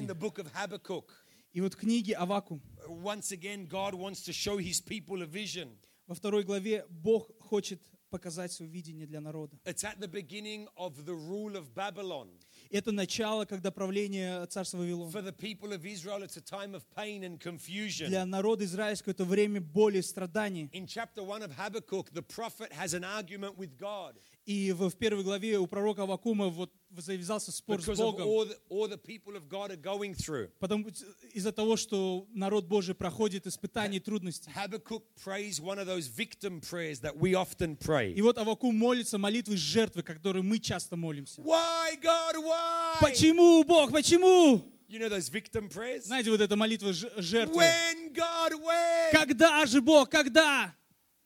И 1.54 1.60
вот 1.60 1.74
в 1.74 1.76
книге 1.76 2.14
Авакум, 2.16 2.60
once 2.88 3.30
again, 3.30 3.66
God 3.66 3.94
wants 3.94 4.22
to 4.24 4.32
show 4.32 4.58
His 4.58 4.80
people 4.80 5.22
a 5.22 5.26
vision. 5.26 5.78
во 6.06 6.14
второй 6.14 6.42
главе, 6.42 6.84
Бог 6.90 7.30
хочет 7.40 7.80
показать 8.10 8.52
свое 8.52 8.70
видение 8.70 9.06
для 9.06 9.20
народа. 9.20 9.56
It's 9.64 9.82
at 9.84 9.98
the 9.98 10.08
beginning 10.08 10.68
of 10.76 11.04
the 11.04 11.14
rule 11.14 11.56
of 11.56 11.72
Babylon. 11.74 12.28
Это 12.70 12.92
начало, 12.92 13.44
когда 13.44 13.70
правление 13.70 14.46
царства 14.46 14.78
Вавилона. 14.78 15.10
For 15.10 15.22
the 15.22 15.32
people 15.32 15.72
of 15.72 15.84
Israel, 15.84 16.22
it's 16.22 16.36
a 16.36 16.40
time 16.40 16.74
of 16.74 16.82
pain 16.94 17.24
and 17.24 17.40
confusion. 17.40 18.08
Для 18.08 18.24
народа 18.24 18.64
израильского 18.64 19.12
это 19.12 19.24
время 19.24 19.60
боли 19.60 19.98
и 19.98 20.02
страданий. 20.02 20.68
In 20.72 20.86
chapter 20.86 21.22
1 21.22 21.42
of 21.42 21.56
Habakkuk, 21.56 22.10
the 22.12 22.22
prophet 22.22 22.72
has 22.72 22.94
an 22.94 23.04
argument 23.04 23.56
with 23.56 23.76
God. 23.78 24.16
И 24.46 24.72
в 24.72 24.90
первой 24.96 25.24
главе 25.24 25.58
у 25.58 25.66
пророка 25.66 26.02
Авакума 26.02 26.48
вот 26.48 26.70
завязался 27.02 27.52
спор 27.52 27.80
с 27.80 27.86
because 27.86 27.98
Богом. 27.98 28.26
all 28.26 28.44
the, 28.44 28.56
all 28.68 28.88
the 28.88 28.98
people 28.98 29.36
of 29.36 29.48
God 29.48 29.70
are 29.70 29.76
going 29.80 30.14
through. 30.14 30.50
Потому 30.60 30.86
из-за 31.32 31.52
того, 31.52 31.76
что 31.76 32.26
народ 32.32 32.66
Божий 32.66 32.94
проходит 32.94 33.46
испытания 33.46 33.98
и 33.98 34.00
трудности. 34.00 34.50
Habakkuk 34.54 35.02
prays 35.24 35.60
one 35.60 35.78
of 35.78 35.86
those 35.86 36.06
victim 36.06 36.60
prayers 36.60 37.00
that 37.00 37.16
we 37.16 37.34
often 37.34 37.76
pray. 37.76 38.12
И 38.14 38.22
вот 38.22 38.38
Авакум 38.38 38.76
молится 38.76 39.18
молитвой 39.18 39.56
жертвы, 39.56 40.02
которой 40.02 40.42
мы 40.42 40.58
часто 40.58 40.96
молимся. 40.96 41.40
Why, 41.42 41.96
God, 42.00 42.36
why? 42.36 43.00
Почему, 43.00 43.64
Бог, 43.64 43.92
почему? 43.92 44.62
You 44.88 44.98
know 45.00 45.08
those 45.08 45.28
victim 45.28 45.68
prayers? 45.68 46.04
Знаете, 46.06 46.30
вот 46.30 46.40
эта 46.40 46.56
молитва 46.56 46.92
жертвы. 46.92 47.56
When, 47.56 48.12
God, 48.12 48.52
when? 48.62 49.10
Когда 49.12 49.64
же, 49.66 49.80
Бог, 49.80 50.10
когда? 50.10 50.74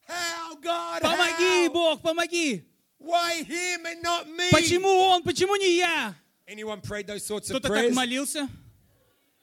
How, 0.09 0.57
God, 0.63 1.03
Помоги, 1.03 1.67
how? 1.67 1.73
Бог, 1.73 2.01
помоги! 2.01 2.65
Why 2.99 3.43
him 3.45 3.87
and 3.87 4.03
not 4.03 4.27
me? 4.29 4.51
Почему 4.51 4.89
он, 4.89 5.23
почему 5.23 5.57
не 5.57 5.77
я? 5.77 6.15
Anyone 6.49 6.81
prayed 6.81 7.07
those 7.07 7.25
sorts 7.25 7.49
of 7.51 7.57
Кто-то 7.61 7.69
так 7.69 7.77
prayers? 7.91 7.95
молился? 7.95 8.49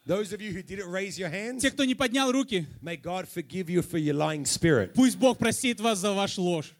Those 0.07 0.33
of 0.33 0.41
you 0.41 0.51
who 0.51 0.61
didn't 0.61 0.89
raise 0.91 1.17
your 1.17 1.29
hands, 1.29 1.61
Те, 1.63 1.71
кто 1.71 1.83
не 1.83 1.95
поднял 1.95 2.31
руки, 2.31 2.67
may 2.81 2.95
God 2.95 3.27
forgive 3.27 3.69
you 3.69 3.81
for 3.81 3.97
your 3.97 4.13
lying 4.13 4.45
spirit. 4.45 4.93
пусть 4.93 5.15
Бог 5.17 5.37
простит 5.39 5.79
вас 5.79 5.99
за 5.99 6.13
вашу 6.13 6.41
ложь. 6.43 6.73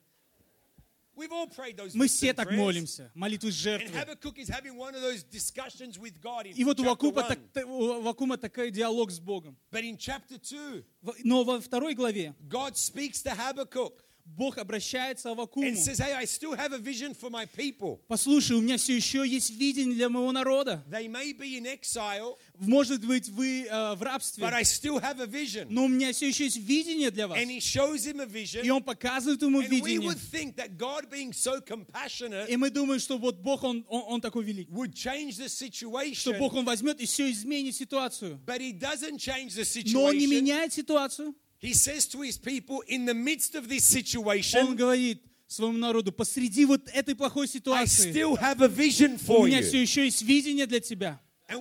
We've 1.15 1.31
all 1.31 1.47
prayed 1.47 1.77
those 1.77 1.95
Мы 1.95 2.05
victim 2.05 2.07
все 2.09 2.33
так 2.33 2.49
prayers. 2.49 2.57
молимся, 2.57 3.11
молитвы 3.15 3.49
And 3.49 3.53
жертвы. 3.55 3.97
Habakkuk 3.97 4.37
is 4.37 4.49
having 4.49 4.75
one 4.75 4.93
of 4.95 5.01
those 5.01 5.23
discussions 5.23 5.97
with 5.97 6.19
God 6.21 6.45
in 6.45 6.53
И 6.57 6.63
вот 6.65 6.77
у 6.79 6.83
chapter 6.83 6.89
Вакума, 6.89 7.23
так, 7.23 7.39
та- 7.53 7.65
у 7.65 8.01
Вакума 8.01 8.37
такой 8.37 8.69
диалог 8.69 9.09
с 9.11 9.19
Богом. 9.19 9.55
But 9.71 9.85
in 9.85 9.97
chapter 9.97 10.37
2, 10.37 10.83
В- 11.01 11.15
Но 11.23 11.43
во 11.45 11.61
второй 11.61 11.95
главе 11.95 12.35
God 12.49 12.75
speaks 12.75 13.23
to 13.23 13.31
Habakkuk 13.33 13.93
Бог 14.25 14.57
обращается 14.57 15.29
к 15.29 15.31
Авакуму. 15.31 15.67
and 15.67 15.77
says, 15.77 15.99
Hey, 15.99 16.13
I 16.13 16.25
still 16.25 16.53
have 16.57 16.73
a 16.73 16.77
vision 16.79 17.13
for 17.13 17.29
my 17.29 17.45
people. 17.45 17.99
Послушай, 18.07 18.53
у 18.57 18.61
меня 18.61 18.77
все 18.77 18.95
еще 18.95 19.25
есть 19.25 19.51
видение 19.51 19.95
для 19.95 20.09
моего 20.09 20.31
народа. 20.31 20.83
They 20.89 21.07
may 21.07 21.31
be 21.31 21.57
in 21.57 21.65
exile, 21.67 22.35
Может 22.57 23.05
быть, 23.05 23.29
вы 23.29 23.65
э, 23.69 23.95
в 23.95 24.01
рабстве, 24.01 24.43
but 24.43 24.53
I 24.53 24.63
still 24.63 24.99
have 24.99 25.21
a 25.21 25.25
vision. 25.27 25.67
но 25.69 25.85
у 25.85 25.87
меня 25.87 26.11
все 26.11 26.27
еще 26.27 26.45
есть 26.45 26.57
видение 26.57 27.11
для 27.11 27.27
вас. 27.27 27.37
And 27.37 27.49
he 27.49 27.59
shows 27.59 28.05
him 28.05 28.19
a 28.19 28.25
И 28.25 28.27
vision. 28.27 28.69
он 28.71 28.83
показывает 28.83 29.41
ему 29.41 29.61
And 29.61 29.69
we 29.69 29.79
видение. 29.81 30.09
would 30.09 30.19
think 30.19 30.55
that 30.57 30.75
God, 30.77 31.09
being 31.09 31.31
so 31.31 31.61
compassionate, 31.61 32.47
И 32.49 32.57
мы 32.57 32.69
думаем, 32.71 32.99
что 32.99 33.17
вот 33.17 33.37
Бог, 33.37 33.63
он, 33.63 33.85
он, 33.87 34.03
он 34.07 34.21
такой 34.21 34.43
велик. 34.43 34.67
would 34.69 34.93
change 34.93 35.37
the 35.37 35.47
Что 35.47 35.65
situation. 35.67 36.37
Бог, 36.39 36.53
он 36.55 36.65
возьмет 36.65 36.99
и 36.99 37.05
все 37.05 37.29
изменит 37.31 37.75
ситуацию. 37.75 38.39
But 38.45 38.59
he 38.59 38.73
doesn't 38.73 39.17
change 39.17 39.53
the 39.55 39.91
Но 39.93 40.03
он 40.05 40.17
не 40.17 40.25
situation. 40.25 40.29
меняет 40.29 40.73
ситуацию. 40.73 41.33
He 41.65 41.73
says 41.73 42.05
to 42.09 42.21
his 42.21 42.37
people, 42.37 42.83
in 42.87 43.05
the 43.05 43.15
midst 43.15 43.55
of 43.55 43.67
this 43.67 43.83
Он 43.83 44.03
situation, 44.03 44.75
говорит 44.75 45.21
своему 45.47 45.77
народу, 45.77 46.11
посреди 46.11 46.65
вот 46.65 46.87
этой 46.93 47.15
плохой 47.15 47.45
I 47.45 47.47
ситуации, 47.47 48.11
still 48.11 48.35
have 48.35 48.61
a 48.61 48.67
vision 48.67 49.15
у 49.15 49.17
for 49.17 49.47
меня 49.47 49.63
все 49.63 49.81
еще 49.81 50.05
есть 50.05 50.21
видение 50.21 50.67
для 50.67 50.79
тебя. 50.79 51.19
A. 51.47 51.55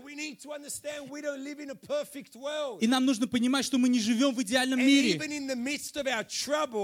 И 2.80 2.86
нам 2.86 3.04
нужно 3.04 3.26
понимать, 3.26 3.66
что 3.66 3.76
мы 3.76 3.90
не 3.90 4.00
живем 4.00 4.34
в 4.34 4.42
идеальном 4.42 4.78
мире. 4.78 5.20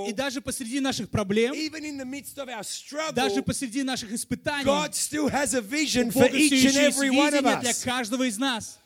И 0.06 0.12
даже 0.12 0.40
посреди 0.42 0.80
наших 0.80 1.08
проблем, 1.08 1.54
даже 3.14 3.42
посреди 3.42 3.82
наших 3.82 4.12
испытаний, 4.12 4.66
God 4.66 4.92
still 4.92 5.30
has 5.30 5.54
a 5.54 5.60
у 5.60 5.62
vision 5.62 6.10
for 6.10 6.24
Бога 6.24 6.36
все 6.36 6.36
each 6.36 6.52
and 6.52 6.72
еще 6.72 6.72
есть 6.72 6.98
every 6.98 7.10
one 7.10 7.32
of 7.32 7.44
видение 7.44 7.60
для 7.62 7.72
каждого 7.72 8.24
из 8.24 8.36
нас. 8.38 8.79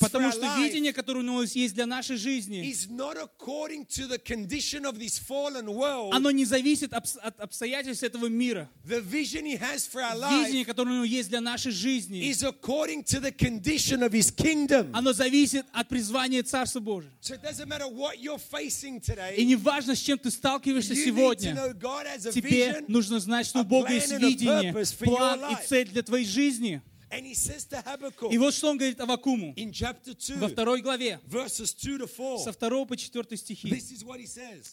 Потому 0.00 0.32
что 0.32 0.56
видение, 0.58 0.92
которое 0.92 1.20
у 1.20 1.22
нас 1.22 1.54
есть 1.54 1.74
для 1.74 1.86
нашей 1.86 2.16
жизни, 2.16 2.62
оно 6.12 6.30
не 6.30 6.44
зависит 6.44 6.92
от 6.92 7.40
обстоятельств 7.40 8.02
этого 8.02 8.26
мира. 8.26 8.68
Видение, 8.84 10.64
которое 10.64 10.90
у 10.90 10.94
него 10.94 11.04
есть 11.04 11.28
для 11.28 11.40
нашей 11.40 11.72
жизни, 11.72 12.34
оно 14.92 15.12
зависит 15.12 15.66
от 15.72 15.88
призвания 15.88 16.42
Царства 16.42 16.80
Божьего. 16.80 17.12
И 19.36 19.44
не 19.44 19.56
важно, 19.56 19.94
с 19.94 20.00
чем 20.00 20.18
ты 20.18 20.30
сталкиваешься 20.30 20.94
сегодня, 20.94 21.54
тебе 22.32 22.84
нужно 22.88 23.20
знать, 23.20 23.46
что 23.46 23.60
у 23.60 23.64
Бога 23.64 23.92
есть 23.92 24.10
видение, 24.18 24.72
план 24.98 25.40
и 25.52 25.56
цель 25.66 25.88
для 25.88 26.02
твоей 26.02 26.26
жизни. 26.26 26.82
И 28.30 28.38
вот 28.38 28.54
что 28.54 28.70
он 28.70 28.78
говорит 28.78 29.00
Авакуму 29.00 29.52
in 29.56 29.72
chapter 29.72 30.14
2, 30.14 30.36
во 30.36 30.48
второй 30.48 30.80
главе, 30.80 31.20
verses 31.26 31.74
2 31.74 31.98
to 31.98 32.08
4. 32.08 32.38
со 32.38 32.52
2 32.52 32.84
по 32.86 32.96
4 32.96 33.36
стихи. 33.36 33.68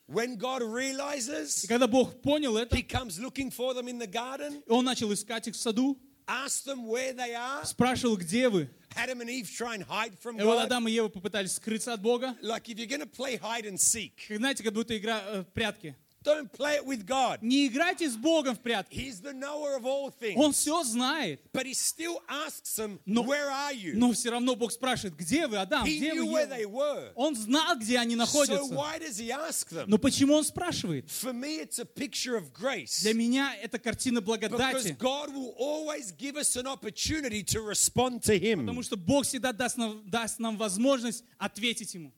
When 0.09 0.37
God 0.37 0.63
realizes, 0.63 1.65
И 1.65 1.67
когда 1.69 1.87
Бог 1.87 2.21
понял 2.21 2.57
это, 2.57 2.77
He 2.77 2.83
comes 2.83 3.19
looking 3.19 3.51
for 3.51 3.73
them 3.75 3.89
in 3.89 3.99
the 3.99 4.07
garden, 4.11 4.63
он 4.69 4.85
начал 4.85 5.13
искать 5.13 5.49
их 5.49 5.55
в 5.55 5.59
саду, 5.59 5.97
asks 6.27 6.65
them 6.65 6.87
where 6.87 7.15
they 7.15 7.33
are. 7.35 7.65
спрашивал, 7.65 8.17
где 8.17 8.49
вы. 8.49 8.69
Adam 8.95 9.21
and 9.23 9.31
Eve 9.31 9.49
try 9.49 9.75
and 9.77 9.85
hide 9.89 10.19
from 10.19 10.39
И 10.39 10.45
вот 10.45 10.59
God. 10.59 10.65
Адам 10.67 10.87
и 10.89 10.93
Ева 10.93 11.09
попытались 11.09 11.53
скрыться 11.53 11.95
от 11.95 12.03
Бога. 12.03 12.37
Like 12.43 12.69
if 12.69 12.79
you're 12.79 12.87
going 12.87 13.01
to 13.01 13.07
play 13.07 13.37
hide 13.37 13.65
and 13.65 13.79
seek, 13.79 14.13
Как, 14.29 14.37
Знаете, 14.39 14.63
как 14.63 14.75
будто 14.75 14.97
игра 14.97 15.23
э, 15.25 15.41
в 15.43 15.47
прятки. 15.53 15.97
Don't 16.28 16.52
play 16.52 16.76
it 16.76 16.86
with 16.86 17.06
God. 17.06 17.40
Не 17.42 17.68
играйте 17.68 18.10
с 18.10 18.16
Богом 18.18 18.56
в 18.56 18.60
прятки. 18.60 18.96
He's 18.96 19.22
the 19.22 19.34
knower 19.34 19.76
of 19.78 19.86
all 19.86 20.12
things. 20.12 20.36
Он 20.38 20.52
все 20.52 20.84
знает. 20.84 21.40
But 21.54 21.66
He 21.66 21.74
still 21.74 22.22
asks 22.28 22.76
them, 22.76 23.00
Но- 23.06 23.24
Where 23.24 23.50
are 23.50 23.74
you? 23.74 23.94
Но 23.96 24.12
все 24.14 24.30
равно 24.32 24.56
Бог 24.56 24.72
спрашивает, 24.72 25.16
где 25.16 25.48
вы, 25.48 25.58
Адам, 25.58 25.86
He 25.86 25.98
где 25.98 26.12
knew 26.14 26.26
вы, 26.26 26.34
where 26.34 26.48
they 26.50 26.66
were. 26.66 27.12
Он 27.16 27.36
знал, 27.36 27.78
где 27.78 27.98
они 27.98 28.16
So 28.16 28.18
находятся. 28.18 28.74
why 28.76 29.00
does 29.00 29.18
He 29.20 29.30
ask 29.32 29.70
them? 29.70 29.86
Но 29.88 29.98
почему 29.98 30.34
он 30.36 30.44
спрашивает? 30.44 31.06
For 31.10 31.34
me, 31.34 31.60
it's 31.62 31.80
a 31.80 31.86
picture 31.86 32.36
of 32.36 32.52
grace. 32.54 33.02
Для 33.02 33.14
меня 33.14 33.56
это 33.62 33.80
картина 33.80 34.20
Because 34.20 34.26
благодати. 34.40 34.98
God 35.00 35.34
will 35.34 35.54
always 35.58 36.12
give 36.12 36.36
us 36.38 36.56
an 36.56 36.68
opportunity 36.68 37.44
to 37.44 37.62
respond 37.62 38.22
to 38.24 38.38
Him. 38.38 38.60
Потому 38.66 38.84
что 38.84 38.98
Бог 38.98 39.26
всегда 39.26 39.54
даст 39.54 39.78
нам, 39.78 40.02
даст 40.10 40.40
нам 40.40 40.58
возможность 40.58 41.24
ответить 41.38 41.94
Ему. 41.94 42.12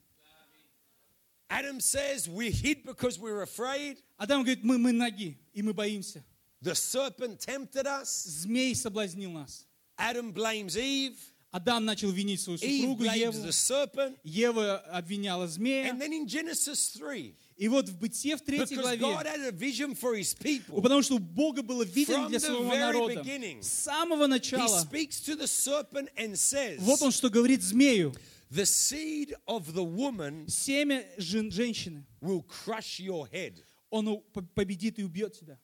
Adam 1.50 1.80
says 1.80 2.28
we 2.28 2.50
hid 2.50 2.84
because 2.86 3.18
we 3.18 3.30
were 3.30 3.42
afraid. 3.42 3.98
Адам 4.18 4.44
говорит, 4.44 4.62
мы, 4.62 4.78
мы 4.78 4.92
ноги, 4.92 5.36
и 5.52 5.62
мы 5.62 5.74
боимся. 5.74 6.22
The 6.62 6.74
serpent 6.74 7.40
tempted 7.40 7.86
us. 7.86 8.24
Змей 8.24 8.74
соблазнил 8.74 9.32
нас. 9.32 9.66
Adam 9.98 10.32
blames 10.32 10.76
Eve. 10.76 11.16
Адам 11.52 11.84
начал 11.84 12.12
винить 12.12 12.40
свою 12.40 12.58
супругу 12.58 13.02
Еву. 13.04 13.32
the 13.32 13.50
serpent. 13.50 14.16
Ева 14.22 14.78
обвиняла 14.92 15.48
змея. 15.48 15.90
And 15.90 16.00
then 16.00 16.12
in 16.12 16.26
Genesis 16.28 16.92
3, 16.96 17.34
И 17.56 17.68
вот 17.68 17.88
в 17.88 17.98
Бытие 17.98 18.36
в 18.36 18.42
третьей 18.42 18.76
главе, 18.76 19.00
had 19.00 19.48
a 19.48 19.50
vision 19.50 19.96
for 19.96 20.14
His 20.14 20.32
people, 20.32 20.80
потому 20.80 21.02
что 21.02 21.16
у 21.16 21.18
Бога 21.18 21.62
было 21.62 21.82
видение 21.82 22.28
для 22.28 22.38
своего 22.38 22.72
народа. 22.72 23.24
С 23.60 23.66
самого 23.66 24.24
He 24.24 24.28
начала. 24.28 24.80
speaks 24.80 25.20
to 25.20 25.34
the 25.36 25.48
serpent 25.48 26.08
and 26.16 26.36
says, 26.36 26.78
Вот 26.78 27.02
он 27.02 27.10
что 27.10 27.28
говорит 27.28 27.62
змею. 27.62 28.14
The 28.50 28.66
seed 28.66 29.34
of 29.46 29.74
the 29.74 29.84
woman 29.84 30.48
Семя 30.48 31.04
жен- 31.18 31.50
женщины. 31.50 32.04
will 32.20 32.42
crush 32.42 32.98
your 33.00 33.28
head. 33.30 33.62
Он 33.90 34.22
победит 34.54 34.98
и 34.98 35.04
убьет 35.04 35.34
тебя. 35.34 35.58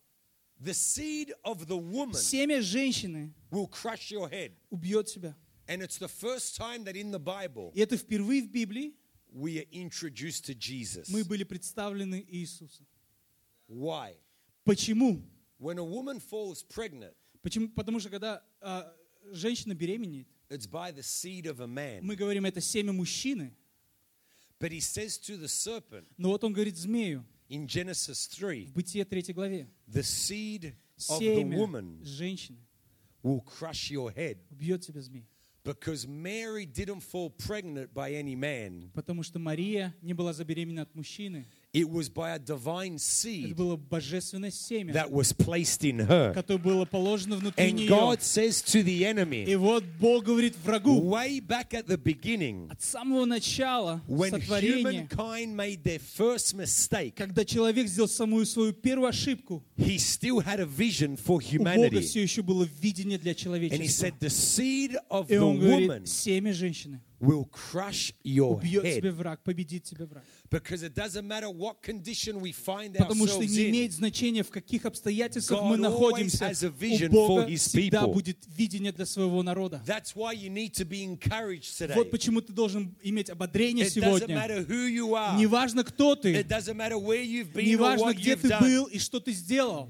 The 0.61 0.73
seed 0.73 1.33
of 1.45 1.67
the 1.67 1.77
woman 1.77 2.15
Семя 2.15 2.61
женщины 2.63 3.33
will 3.51 3.67
crush 3.69 4.11
your 4.11 4.29
head. 4.31 4.53
убьет 4.71 5.07
тебя. 5.07 5.35
And 5.69 5.83
it's 5.83 5.99
the 5.99 6.09
first 6.09 6.55
time 6.57 6.85
that 6.85 6.95
in 6.97 7.11
the 7.11 7.19
Bible 7.19 7.73
И 7.75 7.81
это 7.81 7.97
впервые 7.97 8.43
в 8.43 8.51
Библии 8.51 8.95
we 9.35 9.59
are 9.59 9.67
introduced 9.73 10.45
to 10.47 10.55
Jesus. 10.55 11.09
мы 11.11 11.25
были 11.25 11.43
представлены 11.45 12.25
Иисусу. 12.29 12.87
Why? 13.69 14.15
Почему? 14.65 15.23
When 15.59 15.79
a 15.79 15.85
woman 15.85 16.21
falls 16.21 16.63
pregnant, 16.63 17.15
Почему? 17.43 17.69
Потому 17.71 17.99
что 18.01 18.11
когда 18.11 18.43
а, 18.61 18.93
женщина 19.33 19.75
беременеет, 19.75 20.29
it's 20.49 20.67
by 20.67 20.91
the 20.93 21.03
seed 21.03 21.47
of 21.47 21.61
a 21.61 21.67
man. 21.67 22.03
мы 22.03 22.17
говорим, 22.17 22.45
это 22.45 22.61
семя 22.61 22.93
мужчины. 22.93 23.53
But 24.59 24.73
he 24.73 24.81
says 24.81 25.19
to 25.19 25.37
the 25.37 25.49
serpent 25.49 26.07
Но 26.17 26.31
вот 26.31 26.43
он 26.45 26.53
говорит 26.53 26.77
змею 26.77 27.25
in 27.49 27.67
Genesis 27.67 28.27
3 28.29 28.67
в 28.67 28.73
Бытие 28.73 29.05
3 29.05 29.33
главе. 29.33 29.69
the 29.87 30.03
seed 30.03 30.75
of 31.11 31.19
the 31.21 31.45
woman 31.45 32.03
женщины 32.03 32.59
will 33.23 33.41
crush 33.45 33.91
your 33.91 34.11
head. 34.15 34.39
убьет 34.51 34.83
тебя 34.83 35.01
змей. 35.03 35.27
Because 35.63 36.07
Mary 36.07 36.65
didn't 36.65 37.01
fall 37.03 37.29
pregnant 37.29 37.93
by 37.93 38.13
any 38.15 38.37
man, 38.37 38.89
Потому 38.95 39.25
что 39.25 39.41
Мария 39.41 39.95
не 40.01 40.15
была 40.15 40.33
забеременна 40.33 40.83
от 40.83 40.95
мужчины. 40.95 41.45
It 41.77 41.89
was 41.91 42.09
by 42.09 42.31
a 42.35 42.39
divine 42.39 42.95
Это 42.97 43.05
seed 43.05 43.55
было 43.55 43.77
божественное 43.77 44.51
семя, 44.51 44.93
that 44.95 45.11
was 45.11 45.33
placed 45.33 45.85
in 45.85 45.99
her. 46.07 46.33
которое 46.33 46.59
было 46.59 46.85
положено 46.87 47.37
внутри 47.37 47.65
And 47.71 47.73
нее. 47.77 47.89
God 47.89 48.23
says 48.23 48.63
to 48.63 48.83
the 48.83 49.01
И 49.01 49.05
enemy, 49.05 49.55
вот 49.57 49.85
Бог 50.01 50.25
говорит 50.25 50.55
врагу, 50.65 51.01
way 51.03 51.41
back 51.41 51.75
at 51.75 51.87
the 51.87 51.97
beginning, 51.99 52.69
от 52.71 52.81
самого 52.83 53.25
начала 53.27 54.01
when 54.09 54.31
сотворения, 54.31 55.07
humankind 55.09 55.55
made 55.55 55.83
their 55.85 55.99
first 56.01 56.55
mistake, 56.55 57.15
когда 57.17 57.45
человек 57.45 57.89
сделал 57.89 58.09
самую 58.09 58.47
свою 58.47 58.73
первую 58.73 59.09
ошибку, 59.09 59.63
he 59.77 59.99
still 59.99 60.41
had 60.41 60.61
a 60.61 60.67
vision 60.67 61.17
for 61.17 61.37
у 61.37 61.59
Бога 61.59 61.89
humanity. 61.89 62.01
все 62.01 62.23
еще 62.23 62.43
было 62.43 62.67
видение 62.81 63.19
для 63.19 63.33
And 63.33 63.37
he 63.39 63.43
человечества. 63.45 64.07
said, 64.07 64.15
The 64.21 64.31
seed 64.31 64.97
of 65.11 65.31
И 65.31 65.35
the 65.35 65.39
он 65.43 65.59
woman 65.59 65.87
говорит, 65.87 66.09
семя 66.09 66.53
женщины 66.53 67.01
will 67.21 67.49
crush 67.51 68.13
your 68.25 68.57
убьет 68.57 68.83
тебя 68.85 69.09
head. 69.11 69.13
враг, 69.13 69.43
победит 69.43 69.85
тебя 69.85 70.07
враг. 70.07 70.25
Потому 72.99 73.27
что 73.27 73.45
не 73.45 73.69
имеет 73.71 73.93
значения, 73.93 74.43
в 74.43 74.51
каких 74.51 74.85
обстоятельствах 74.85 75.63
мы 75.63 75.77
находимся. 75.77 76.53
У 77.09 77.09
Бога 77.13 77.47
всегда 77.57 78.07
будет 78.07 78.39
видение 78.47 78.93
для 78.93 79.07
своего 79.07 79.43
народа. 79.43 79.83
Вот 81.95 82.11
почему 82.11 82.41
ты 82.41 82.53
должен 82.53 82.97
иметь 83.03 83.31
ободрение 83.31 83.85
сегодня. 83.91 84.37
are. 85.15 85.37
Неважно, 85.39 85.85
кто 85.85 86.15
ты, 86.15 86.33
неважно, 87.55 88.11
what 88.11 88.15
где 88.15 88.37
ты 88.37 88.49
был 88.61 88.85
и 88.87 88.99
что 88.99 89.21
ты 89.21 89.33
сделал. 89.33 89.89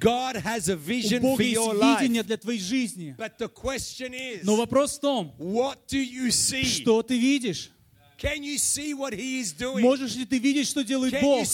У 1.19 1.21
Бога 1.23 1.43
есть 1.43 1.59
видение 2.01 2.23
для 2.23 2.37
твоей 2.37 2.61
жизни. 2.61 3.17
Но 4.43 4.57
вопрос 4.57 4.97
в 4.97 5.01
том, 5.01 5.35
что 6.65 7.03
ты 7.03 7.19
видишь? 7.19 7.71
Можешь 9.83 10.15
ли 10.17 10.25
ты 10.25 10.39
видеть, 10.39 10.67
что 10.69 10.83
делает 10.83 11.13
Бог? 11.21 11.47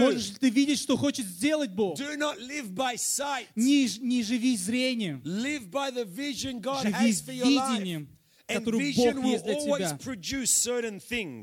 Можешь 0.00 0.30
ли 0.30 0.36
ты 0.40 0.50
видеть, 0.50 0.78
что 0.80 0.96
хочет 0.96 1.26
сделать 1.26 1.70
Бог? 1.70 1.98
Do 1.98 2.16
not 2.16 2.38
live 2.40 2.74
by 2.74 2.96
sight. 2.96 3.46
Не, 3.54 3.88
не 4.00 4.22
живи 4.22 4.56
зрением, 4.56 5.22
Live 5.24 5.70
by 5.70 5.90
the 5.92 6.04
vision 6.04 6.60
God 6.60 6.82
живи 6.82 6.92
has 6.92 7.22
for 7.22 7.32
your 7.32 7.44
life. 7.46 7.78
видением, 7.78 8.08
которое 8.48 8.78
Бог 8.96 9.14
есть 9.32 9.44
для 9.44 9.54
always 9.54 9.78
тебя. 9.78 9.98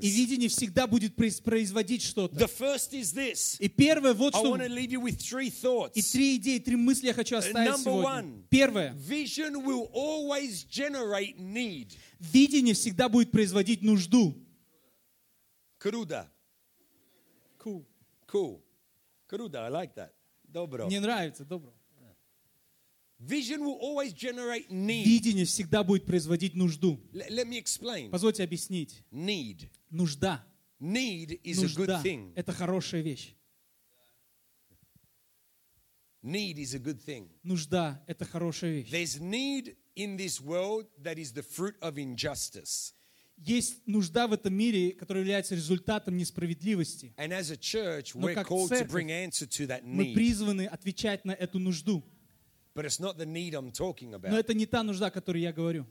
И 0.02 0.10
видение 0.10 0.50
всегда 0.50 0.88
будет 0.88 1.16
произ- 1.16 1.40
производить 1.42 2.02
что-то. 2.02 2.36
И 3.60 3.70
первое, 3.70 4.14
вот 4.16 4.34
что... 4.42 4.56
И 5.96 6.02
три 6.02 6.36
идеи, 6.38 6.58
три 6.58 6.76
мысли 6.76 7.08
я 7.08 7.14
хочу 7.14 7.36
оставить 7.38 7.70
сегодня. 7.84 8.10
Первое. 8.50 8.94
Видение 12.32 12.74
всегда 12.74 13.10
будет 13.10 13.32
производить 13.32 13.82
нужду. 13.82 14.36
Круда. 15.78 16.32
Cool. 18.28 18.62
Круда, 19.28 19.66
I 19.68 19.72
like 19.72 19.96
that. 19.96 20.12
Добро. 20.44 20.88
Мне 20.88 21.00
нравится, 21.00 21.46
добро. 21.46 21.74
Vision 23.20 23.64
will 23.64 23.80
always 23.80 24.14
generate 24.14 24.70
need. 24.70 25.06
Видение 25.06 25.46
всегда 25.46 25.84
будет 25.84 26.06
производить 26.06 26.54
нужду. 26.54 27.00
Let, 27.14 27.48
me 27.48 27.58
explain. 27.58 28.10
Позвольте 28.10 28.44
объяснить. 28.44 29.04
Need. 29.12 29.70
Нужда. 29.90 30.46
Need 30.80 31.40
is 31.44 31.64
a 31.64 31.68
good 31.68 31.88
Нужда 31.88 32.02
thing.– 32.04 32.34
это 32.36 32.52
хорошая 32.52 33.02
вещь. 33.02 33.34
Need 36.22 36.58
is 36.58 36.76
a 36.76 36.80
good 36.80 37.02
thing. 37.04 37.30
Нужда– 37.44 38.04
это 38.08 38.26
хорошая 38.26 38.72
вещь. 38.72 38.92
There's 38.92 39.20
need 39.20 39.78
in 39.96 40.18
this 40.18 40.42
world 40.42 40.86
that 41.02 41.18
is 41.18 41.32
the 41.34 41.44
fruit 41.44 41.76
of 41.82 41.98
injustice. 41.98 42.94
Есть 43.38 43.86
нужда 43.86 44.28
в 44.28 44.34
этом 44.34 44.54
мире, 44.54 44.94
которая 44.94 45.24
является 45.24 45.56
результатом 45.56 46.16
несправедливости. 46.16 47.14
And 47.18 47.32
as 47.34 47.52
a 47.52 47.58
church, 47.58 48.16
Но 48.16 48.28
we're 48.28 48.34
как 48.34 48.48
called 48.48 48.70
to 48.70 48.78
церковь 48.78 48.92
bring 48.92 49.10
answer 49.10 49.46
to 49.46 49.68
that 49.68 49.82
Мы 49.84 50.14
призваны 50.14 50.68
отвечать 50.68 51.26
на 51.26 51.32
эту 51.32 51.60
нужду. 51.60 52.04
But 52.74 52.86
it's 52.86 53.00
not 53.00 53.18
the 53.18 53.26
need 53.26 53.54
I'm 53.54 53.72
talking 53.72 54.12
Но 54.12 54.38
это 54.40 54.54
не 54.54 54.66
та 54.66 54.84
нужда, 54.84 55.08
о 55.08 55.12
которой 55.12 55.42
я 55.42 55.52
говорю. 55.52 55.86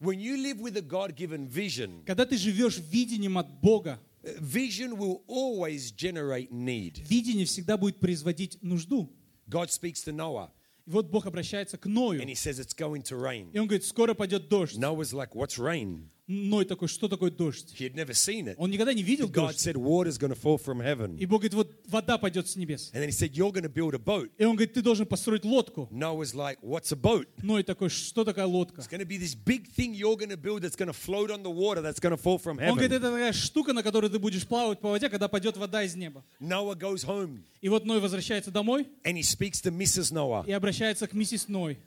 When 0.00 0.18
you 0.18 0.36
live 0.38 0.58
with 0.58 0.76
a 0.78 0.82
God 0.82 1.14
given 1.14 1.46
vision, 1.46 2.02
Когда 2.06 2.24
ты 2.24 2.38
живешь 2.38 2.78
видением 2.78 3.36
от 3.36 3.50
Бога, 3.60 4.00
vision 4.22 4.96
will 4.96 5.22
always 5.26 5.92
generate 5.94 6.50
need. 6.50 7.06
видение 7.08 7.44
всегда 7.44 7.76
будет 7.76 8.00
производить 8.00 8.56
нужду. 8.62 9.12
God 9.48 9.70
speaks 9.70 10.02
to 10.04 10.12
Noah 10.12 10.50
И 10.90 10.92
вот 10.92 11.06
Бог 11.06 11.26
обращается 11.26 11.78
к 11.78 11.86
and 11.86 11.94
Ною. 11.94 12.20
he 12.26 12.34
says 12.34 12.58
it's 12.58 12.74
going 12.74 13.02
to 13.02 13.16
rain. 13.16 13.48
И 13.52 13.60
он 13.60 13.68
говорит, 13.68 13.84
скоро 13.84 14.12
пойдет 14.12 14.48
дождь. 14.48 14.76
Noah's 14.76 15.12
like, 15.12 15.34
What's 15.34 15.56
rain? 15.56 16.08
Ной 16.30 16.64
такой, 16.64 16.86
что 16.86 17.08
такое 17.08 17.32
дождь? 17.32 17.74
He 17.76 17.84
had 17.84 17.96
never 17.96 18.12
seen 18.12 18.46
it. 18.46 18.54
Он 18.56 18.70
никогда 18.70 18.94
не 18.94 19.02
видел 19.02 19.26
God 19.26 19.48
дождь. 19.48 19.66
said, 19.66 19.76
Water's 19.76 20.16
to 20.16 20.36
fall 20.36 20.58
from 20.58 20.80
heaven. 20.80 21.16
И 21.18 21.26
Бог 21.26 21.40
говорит, 21.40 21.54
вот 21.54 21.72
вода 21.88 22.18
пойдет 22.18 22.48
с 22.48 22.54
небес. 22.54 22.92
And 22.94 23.02
then 23.02 23.08
he 23.08 23.12
said, 23.12 23.34
You're 23.34 23.50
going 23.50 23.64
to 23.64 23.68
build 23.68 23.94
a 23.94 23.98
boat. 23.98 24.30
И 24.38 24.44
он 24.44 24.54
говорит, 24.54 24.72
ты 24.72 24.80
должен 24.80 25.06
построить 25.06 25.44
лодку. 25.44 25.88
Noah's 25.90 26.32
like, 26.32 26.58
What's 26.62 26.92
a 26.92 26.96
boat? 26.96 27.26
Ной 27.42 27.64
такой, 27.64 27.88
что 27.88 28.24
такая 28.24 28.46
лодка? 28.46 28.80
It's 28.80 28.88
going 28.88 29.00
to 29.00 29.06
be 29.06 29.18
this 29.18 29.34
big 29.34 29.66
thing 29.66 29.92
you're 29.92 30.16
going 30.16 30.30
to 30.30 30.36
build 30.36 30.62
that's 30.62 30.76
going 30.76 30.86
to 30.86 30.92
float 30.92 31.32
on 31.32 31.42
the 31.42 31.50
water 31.50 31.82
that's 31.82 31.98
going 31.98 32.16
to 32.16 32.22
fall 32.22 32.38
from 32.38 32.60
Он 32.60 32.76
говорит, 32.76 32.92
это 32.92 33.10
такая 33.10 33.32
штука, 33.32 33.72
на 33.72 33.82
которой 33.82 34.08
ты 34.08 34.20
будешь 34.20 34.46
плавать 34.46 34.78
по 34.78 34.90
воде, 34.90 35.08
когда 35.08 35.26
пойдет 35.26 35.56
вода 35.56 35.82
из 35.82 35.96
неба. 35.96 36.24
Noah 36.40 36.76
goes 36.78 37.04
home 37.04 37.40
И 37.60 37.68
вот 37.68 37.84
Ной 37.84 37.98
возвращается 37.98 38.52
домой 38.52 38.86
and 39.04 39.16
he 39.16 39.22
speaks 39.22 39.60
to 39.60 39.72
Mrs. 39.72 40.12
Noah 40.12 40.46
и 40.46 40.52
обращается 40.52 41.08
к 41.08 41.12
миссис 41.12 41.48
Ной. 41.48 41.78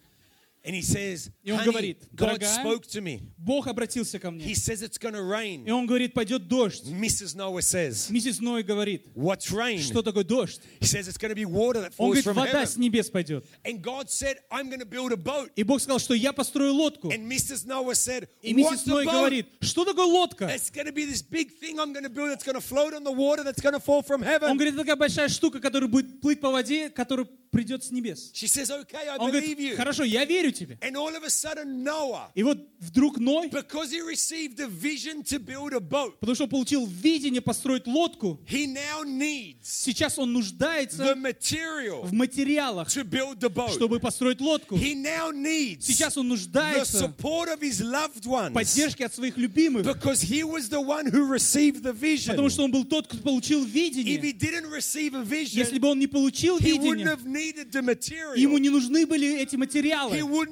And 0.65 0.73
he 0.75 0.81
says, 0.81 1.29
И 1.43 1.51
он 1.51 1.63
говорит, 1.65 2.03
God 2.15 2.39
«Дорогая, 2.39 2.63
spoke 2.63 2.87
to 2.87 3.01
me. 3.01 3.21
Бог 3.37 3.67
обратился 3.67 4.17
ко 4.19 4.29
He 4.29 4.31
мне. 4.31 4.55
says 4.55 4.81
it's 4.81 4.97
going 4.97 5.13
to 5.13 5.19
И 5.19 5.23
rain. 5.23 5.69
он 5.69 5.85
говорит, 5.85 6.13
пойдет 6.13 6.47
дождь. 6.47 6.85
Mrs. 6.85 7.35
Noah 7.35 7.61
says, 7.61 8.09
Миссис 8.09 8.39
Ной 8.39 8.63
говорит, 8.63 9.05
What's 9.13 9.51
rain? 9.51 9.79
что 9.79 10.01
такое 10.01 10.23
дождь? 10.23 10.61
He 10.79 10.85
says 10.85 11.07
it's 11.09 11.17
going 11.17 11.29
to 11.31 11.35
be 11.35 11.43
water 11.45 11.81
that 11.81 11.93
Он 11.97 12.13
falls 12.13 12.23
говорит, 12.23 12.23
from 12.23 12.35
вода 12.35 12.65
с 12.65 12.75
heaven. 12.75 12.79
небес 12.81 13.09
пойдет. 13.09 13.45
And 13.65 13.81
God 13.81 14.09
said, 14.09 14.37
I'm 14.49 14.69
going 14.69 14.79
to 14.79 14.85
build 14.85 15.11
a 15.11 15.17
boat. 15.17 15.51
И 15.57 15.63
Бог 15.63 15.81
сказал, 15.81 15.99
что 15.99 16.13
я 16.13 16.31
построю 16.31 16.73
лодку. 16.73 17.09
And 17.11 17.27
Mrs. 17.27 17.65
Noah 17.65 17.93
said, 17.95 18.29
И 18.41 18.53
миссис 18.53 18.85
Ной 18.85 19.03
говорит, 19.05 19.47
что 19.59 19.83
такое 19.83 20.05
лодка? 20.05 20.45
It's 20.45 20.69
to 20.71 20.91
be 20.93 21.05
this 21.05 21.21
big 21.21 21.51
thing 21.59 21.77
I'm 21.79 21.91
going 21.91 22.03
to 22.03 22.09
build 22.09 22.29
that's 22.31 22.45
going 22.45 22.55
to 22.55 22.61
float 22.61 22.93
on 22.93 23.03
the 23.03 23.11
water 23.11 23.43
that's 23.43 23.61
going 23.61 23.73
to 23.73 23.81
fall 23.81 24.01
from 24.01 24.23
Он 24.23 24.55
говорит, 24.57 24.75
это 24.75 24.83
такая 24.83 24.95
большая 24.95 25.27
штука, 25.27 25.59
которая 25.59 25.89
будет 25.89 26.21
плыть 26.21 26.39
по 26.39 26.49
воде, 26.51 26.89
которая 26.89 27.27
придет 27.51 27.83
с 27.83 27.91
небес. 27.91 28.31
She 28.33 28.47
says, 28.47 28.71
Okay, 28.71 29.07
I 29.07 29.17
Он 29.17 29.29
believe 29.29 29.55
говорит, 29.55 29.59
you. 29.59 29.75
хорошо, 29.75 30.03
я 30.03 30.25
верю 30.25 30.51
тебе. 30.53 30.77
And 30.81 30.95
all 30.95 31.15
of 31.15 31.23
a 31.23 31.29
sudden, 31.29 31.83
Noah, 31.83 32.29
И 32.35 32.43
вот 32.43 32.57
вдруг 32.79 33.17
Ной, 33.19 33.49
because 33.49 33.91
he 33.91 34.01
received 34.01 34.59
a 34.59 34.67
vision 34.67 35.23
to 35.23 35.39
build 35.39 35.73
a 35.73 35.79
boat, 35.79 36.19
потому 36.19 36.35
что 36.35 36.47
получил 36.47 36.85
видение 36.85 37.41
построить 37.41 37.87
лодку, 37.87 38.39
he 38.47 38.65
now 38.67 39.03
needs 39.03 39.57
сейчас 39.63 40.17
он 40.17 40.29
the 40.29 40.33
нуждается 40.33 41.13
material 41.15 42.03
в 42.05 42.13
материалах, 42.13 42.87
to 42.89 43.03
build 43.03 43.39
the 43.39 43.49
boat. 43.49 43.73
чтобы 43.73 43.99
построить 43.99 44.39
лодку. 44.41 44.75
He 44.75 44.93
now 44.95 45.31
needs 45.31 45.85
Сейчас 45.85 46.17
он 46.17 46.25
the 46.27 46.29
нуждается 46.29 46.97
support 47.05 47.49
of 47.49 47.61
his 47.61 47.81
loved 47.81 48.25
ones 48.25 48.51
в 48.51 48.53
поддержке 48.53 49.05
от 49.05 49.13
своих 49.13 49.37
любимых, 49.37 49.85
because 49.85 50.21
he 50.21 50.43
was 50.43 50.69
the 50.69 50.79
one 50.81 51.05
who 51.05 51.25
received 51.27 51.83
the 51.83 51.93
vision. 51.93 52.31
потому 52.31 52.49
что 52.49 52.63
он 52.63 52.71
был 52.71 52.85
тот, 52.85 53.07
кто 53.07 53.17
получил 53.17 53.63
If 53.65 53.69
видение. 53.71 54.19
he 54.21 54.33
didn't 54.33 54.69
receive 54.71 55.15
a 55.15 55.23
Если 55.23 55.77
vision, 55.77 55.79
бы 55.79 55.87
он 55.89 55.99
не 55.99 56.07
получил 56.07 56.57
he 56.59 56.73
wouldn't 56.77 56.97
видение, 56.97 57.05
have 57.05 57.25
needed 57.25 57.71
the 57.71 57.81
material. 57.81 58.35
ему 58.37 58.57
не 58.57 58.69
нужны 58.69 59.05
были 59.05 59.39
эти 59.39 59.55
He 59.55 59.57
материалы. 59.57 60.19
wouldn't 60.21 60.42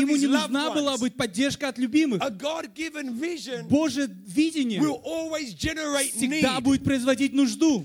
Ему 0.00 0.16
не 0.16 0.26
нужна 0.48 0.70
была 0.74 0.96
быть 0.98 1.16
поддержка 1.16 1.68
от 1.68 1.78
любимых. 1.78 2.20
Божье 3.68 4.06
видение 4.26 4.80
всегда 6.40 6.60
будет 6.60 6.84
производить 6.84 7.32
нужду. 7.32 7.84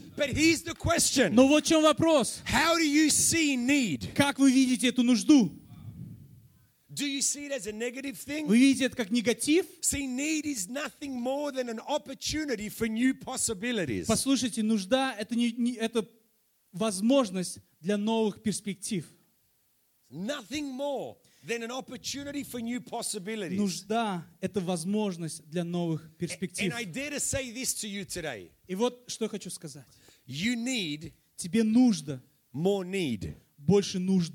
Но 1.34 1.48
вот 1.48 1.66
в 1.66 1.68
чем 1.68 1.82
вопрос. 1.84 2.42
Как 4.16 4.40
вы 4.40 4.52
видите 4.52 4.88
эту 4.90 5.04
нужду? 5.04 5.52
Do 6.90 7.06
you 7.06 7.22
see 7.22 7.46
it 7.48 7.52
as 7.52 7.68
a 7.68 7.72
negative 7.72 8.18
thing? 8.26 8.48
Вы 8.48 8.58
видите 8.58 8.86
это 8.86 8.96
как 8.96 9.12
негатив? 9.12 9.66
See, 9.82 10.08
need 10.08 10.46
is 10.46 10.68
nothing 10.68 11.12
more 11.22 11.52
than 11.52 11.70
an 11.70 11.80
opportunity 11.88 12.70
for 12.70 12.88
new 12.88 13.14
possibilities. 13.14 14.08
Послушайте, 14.08 14.64
нужда 14.64 15.14
это, 15.20 15.36
не, 15.36 15.52
не- 15.52 15.76
это 15.76 16.08
возможность 16.72 17.60
для 17.82 17.98
новых 17.98 18.42
перспектив. 18.42 19.06
Nothing 20.10 20.72
more 20.72 21.18
than 21.44 21.64
an 21.64 21.72
opportunity 21.72 22.44
for 22.44 22.62
new 22.62 22.80
possibilities. 22.80 23.60
Нужда— 23.60 24.26
это 24.42 24.62
возможность 24.62 25.44
для 25.50 25.64
новых 25.64 26.10
перспектив. 26.18 26.72
And 26.72 26.78
I 26.78 26.86
dare 26.86 27.12
to 27.12 27.20
say 27.20 27.52
this 27.52 27.74
to 27.76 27.88
you 27.88 28.06
today. 28.06 28.50
И 28.68 28.76
вот 28.76 29.04
что 29.08 29.26
я 29.26 29.30
хочу 29.30 29.50
сказать. 29.50 29.86
You 30.26 30.56
need 30.56 31.14
Тебе 31.36 31.64
нужно 31.64 32.22
more 32.54 32.86
need. 32.86 33.36
больше 33.58 34.00
нужд. 34.00 34.34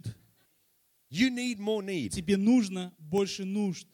You 1.10 1.30
need 1.30 1.58
more 1.58 1.82
need. 1.82 2.10
Тебе 2.10 2.36
нужно 2.36 2.94
больше 2.98 3.44
нужд. 3.44 3.86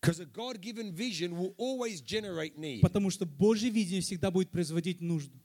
Because 0.00 0.20
a 0.20 0.26
God 0.26 0.60
given 0.60 0.92
vision 0.92 1.36
will 1.36 1.54
always 1.56 2.00
generate 2.00 2.58
need. 2.58 2.80
Потому 2.80 3.10
что 3.10 3.26
Божье 3.26 3.70
видение 3.70 4.02
всегда 4.02 4.30
будет 4.30 4.50
производить 4.50 5.00
нужду. 5.00 5.38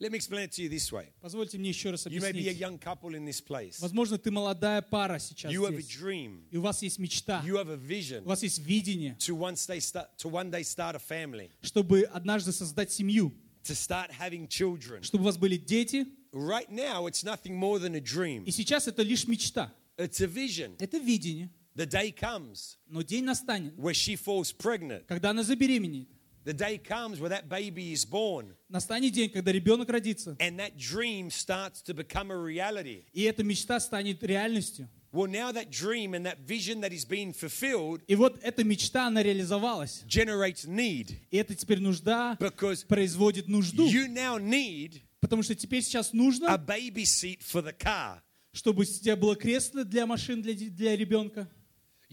Let 0.00 0.10
me 0.10 0.16
explain 0.18 0.42
it 0.48 0.52
to 0.52 0.62
you 0.62 0.68
this 0.68 0.90
way. 0.92 1.06
Позвольте 1.20 1.56
мне 1.56 1.68
еще 1.70 1.90
раз 1.90 2.04
You 2.06 2.20
may 2.20 2.32
be 2.32 2.48
a 2.48 2.50
объяснить. 2.52 2.58
young 2.58 2.78
couple 2.78 3.14
in 3.14 3.24
this 3.24 3.40
place. 3.40 3.80
Возможно, 3.80 4.18
ты 4.18 4.30
молодая 4.32 4.82
пара 4.82 5.18
сейчас 5.20 5.52
You 5.52 5.62
have 5.62 5.76
a 5.76 5.80
здесь. 5.80 5.96
dream. 5.96 6.42
И 6.50 6.56
у 6.56 6.62
вас 6.62 6.82
есть 6.82 6.98
мечта, 6.98 7.42
You 7.46 7.54
have 7.56 7.70
a 7.70 7.76
vision 7.76 8.22
у 8.24 8.28
вас 8.28 8.42
есть 8.42 8.58
видение, 8.58 9.16
to 9.20 9.36
one 9.36 9.54
day 9.54 9.78
start 9.78 10.08
to 10.18 10.28
one 10.28 10.50
day 10.50 10.62
start 10.64 10.96
a 10.96 10.98
family, 10.98 11.50
чтобы 11.62 12.02
однажды 12.12 12.50
создать 12.52 12.90
семью, 12.92 13.32
to 13.62 13.72
start 13.74 14.10
having 14.10 14.48
children. 14.48 15.02
чтобы 15.02 15.22
у 15.22 15.26
вас 15.26 15.36
были 15.38 15.56
дети. 15.56 16.06
Right 16.32 16.68
now, 16.68 17.06
it's 17.06 17.22
nothing 17.22 17.54
more 17.56 17.78
than 17.78 17.94
a 17.94 18.00
dream. 18.00 18.42
И 18.44 18.50
сейчас 18.50 18.88
это 18.88 19.02
лишь 19.02 19.28
мечта. 19.28 19.72
It's 19.96 20.20
a 20.20 20.26
vision. 20.26 20.74
Это 20.80 20.98
видение. 20.98 21.48
The 21.76 21.86
day 21.86 22.12
comes 22.12 22.76
Но 22.88 23.02
день 23.02 23.24
настанет, 23.24 23.74
where 23.76 23.94
she 23.94 24.16
falls 24.16 24.52
pregnant. 24.52 25.04
когда 25.06 25.30
она 25.30 25.44
забеременеет. 25.44 26.08
The 26.44 26.52
day 26.52 26.76
comes 26.78 27.20
where 27.20 27.30
that 27.30 27.48
baby 27.48 27.92
is 27.92 28.04
born, 28.04 28.54
Настанет 28.68 29.12
день, 29.12 29.30
когда 29.30 29.50
ребенок 29.50 29.88
родится. 29.88 30.36
and 30.40 30.58
that 30.58 30.76
dream 30.76 31.30
starts 31.30 31.80
to 31.82 31.94
become 31.94 32.30
a 32.30 32.36
reality. 32.36 33.04
И 33.14 33.22
эта 33.22 33.42
мечта 33.42 33.80
станет 33.80 34.22
реальностью. 34.22 34.88
Well, 35.10 35.26
now 35.30 35.52
that 35.52 35.70
dream 35.70 36.12
and 36.12 36.26
that 36.26 36.40
vision 36.40 36.80
that 36.80 36.92
is 36.92 37.04
being 37.04 37.32
fulfilled 37.32 38.02
И 38.08 38.16
вот 38.16 38.38
эта 38.42 38.64
мечта, 38.64 39.06
она 39.06 39.22
реализовалась. 39.22 40.02
generates 40.08 40.66
need 40.66 41.16
И 41.30 41.36
это 41.36 41.54
теперь 41.54 41.80
нужда 41.80 42.36
because 42.40 42.84
производит 42.86 43.46
нужду. 43.48 43.86
you 43.86 44.06
now 44.08 44.38
need 44.38 45.00
Потому 45.20 45.42
что 45.42 45.54
теперь 45.54 45.82
сейчас 45.82 46.12
a 46.12 46.16
нужно, 46.16 46.58
baby 46.58 47.04
seat 47.04 47.40
for 47.42 47.62
the 47.62 47.72
car. 47.72 48.20
чтобы 48.52 48.82
у 48.82 48.84
тебя 48.84 49.16
было 49.16 49.34
кресло 49.36 49.84
для 49.84 50.04
машин, 50.06 50.42
для, 50.42 50.52
для 50.54 50.94
ребенка. 50.96 51.48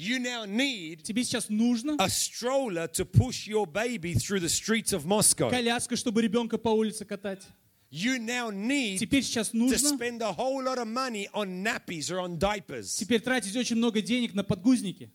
You 0.01 0.17
now 0.19 0.47
need 0.47 1.03
Тебе 1.03 1.23
сейчас 1.23 1.47
нужно 1.49 1.95
a 1.99 2.07
stroller 2.09 2.87
to 2.87 3.05
push 3.05 3.47
your 3.47 3.67
baby 3.67 4.15
through 4.15 4.39
the 4.39 4.49
streets 4.49 4.93
of 4.93 5.05
Moscow. 5.05 5.51
коляска, 5.51 5.95
чтобы 5.95 6.23
ребенка 6.23 6.57
по 6.57 6.69
улице 6.69 7.05
катать. 7.05 7.43
You 7.91 8.17
now 8.17 8.49
need 8.49 8.97
Теперь 8.97 9.21
сейчас 9.21 9.51
to 9.51 9.57
нужно 9.57 9.89
spend 9.89 10.21
a 10.23 10.33
whole 10.33 10.63
lot 10.63 10.79
of 10.79 10.87
money 10.87 11.27
on 11.33 11.61
nappies 11.61 12.09
or 12.09 12.19
on 12.19 12.39
diapers. 12.39 12.95
теперь 12.97 13.21
тратить 13.21 13.55
очень 13.55 13.75
много 13.75 14.01
денег 14.01 14.33
на 14.33 14.43
подгузники. 14.43 15.11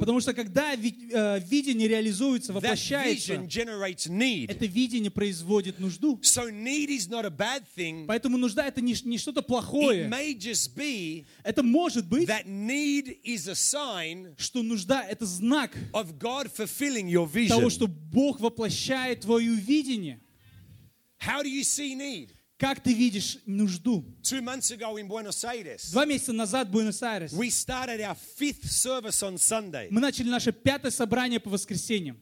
Потому 0.00 0.20
что 0.20 0.34
когда 0.34 0.74
э, 0.74 1.40
видение 1.40 1.88
реализуется, 1.88 2.52
воплощается, 2.52 3.34
это 4.48 4.66
видение 4.66 5.10
производит 5.10 5.78
нужду. 5.78 6.18
Поэтому 8.06 8.36
нужда 8.38 8.66
это 8.66 8.80
не, 8.80 8.94
что-то 9.18 9.42
плохое. 9.42 10.08
Это 11.44 11.62
может 11.62 12.06
быть, 12.08 12.28
что 14.38 14.62
нужда 14.62 15.02
это 15.02 15.24
знак 15.26 15.72
того, 17.48 17.70
что 17.70 17.86
Бог 17.86 18.40
воплощает 18.40 19.20
твое 19.20 19.54
видение. 19.54 20.20
How 21.18 21.42
do 21.42 21.48
you 21.48 21.62
see 21.62 21.94
need? 21.94 22.30
Как 22.58 22.80
ты 22.82 22.94
видишь 22.94 23.38
нужду? 23.44 24.02
Two 24.22 24.40
months 24.40 24.70
ago 24.70 24.96
in 24.96 25.06
Buenos 25.08 25.44
Aires, 25.44 25.90
Два 25.92 26.06
месяца 26.06 26.32
назад 26.32 26.68
в 26.68 26.70
Буэнос-Айрес 26.70 27.32
we 27.32 27.50
started 27.50 28.00
our 28.00 28.16
fifth 28.38 28.64
service 28.70 29.22
on 29.22 29.36
Sunday. 29.36 29.88
мы 29.90 30.00
начали 30.00 30.28
наше 30.30 30.52
пятое 30.52 30.90
собрание 30.90 31.38
по 31.38 31.50
воскресеньям. 31.50 32.18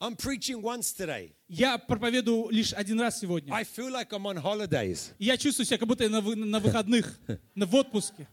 I'm 0.00 0.16
preaching 0.16 0.60
once 0.62 0.92
today. 0.92 1.34
Я 1.46 1.78
проповедую 1.78 2.48
лишь 2.50 2.72
один 2.72 3.00
раз 3.00 3.20
сегодня. 3.20 3.52
I 3.54 3.64
feel 3.64 3.90
like 3.92 4.08
I'm 4.10 4.24
on 4.24 4.42
holidays, 4.42 5.12
я 5.20 5.36
чувствую 5.36 5.66
себя, 5.66 5.78
как 5.78 5.86
будто 5.86 6.02
я 6.02 6.10
на, 6.10 6.20
на 6.20 6.58
выходных, 6.58 7.20
на, 7.54 7.66
в 7.66 7.74
отпуске. 7.76 8.26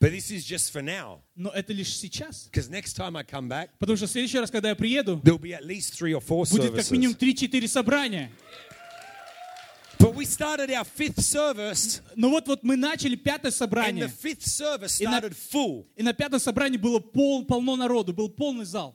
but 0.00 0.10
this 0.10 0.30
is 0.30 0.44
just 0.44 0.72
for 0.72 0.82
now. 0.82 1.20
Но 1.36 1.50
это 1.50 1.72
лишь 1.72 1.96
сейчас. 1.96 2.48
Because 2.50 2.68
next 2.68 2.96
time 2.96 3.16
I 3.16 3.22
come 3.22 3.48
back, 3.48 3.70
Потому 3.78 3.96
что 3.96 4.06
в 4.06 4.10
следующий 4.10 4.38
раз, 4.38 4.50
когда 4.50 4.70
я 4.70 4.74
приеду, 4.74 5.20
there'll 5.22 5.38
be 5.38 5.52
at 5.52 5.64
least 5.64 5.94
three 5.94 6.12
or 6.12 6.20
four 6.20 6.50
будет 6.50 6.74
как 6.74 6.90
минимум 6.90 7.14
services. 7.14 7.48
3-4 7.48 7.68
собрания. 7.68 8.32
But 9.98 10.14
we 10.14 10.24
started 10.26 10.70
our 10.70 10.84
fifth 10.84 11.20
service, 11.22 12.02
Но 12.16 12.28
вот, 12.30 12.46
вот 12.48 12.62
мы 12.62 12.76
начали 12.76 13.16
пятое 13.16 13.50
and 13.50 13.54
the 13.54 13.56
собрание. 13.56 14.06
fifth 14.08 14.44
service 14.46 15.00
started 15.00 15.34
full. 15.34 15.86
И 15.96 16.02
на 16.02 16.12
пятом 16.12 16.38
собрании 16.38 16.76
было 16.76 17.00
пол, 17.00 17.44
полно 17.46 17.76
народу, 17.76 18.12
был 18.12 18.28
полный 18.28 18.64
зал. 18.64 18.94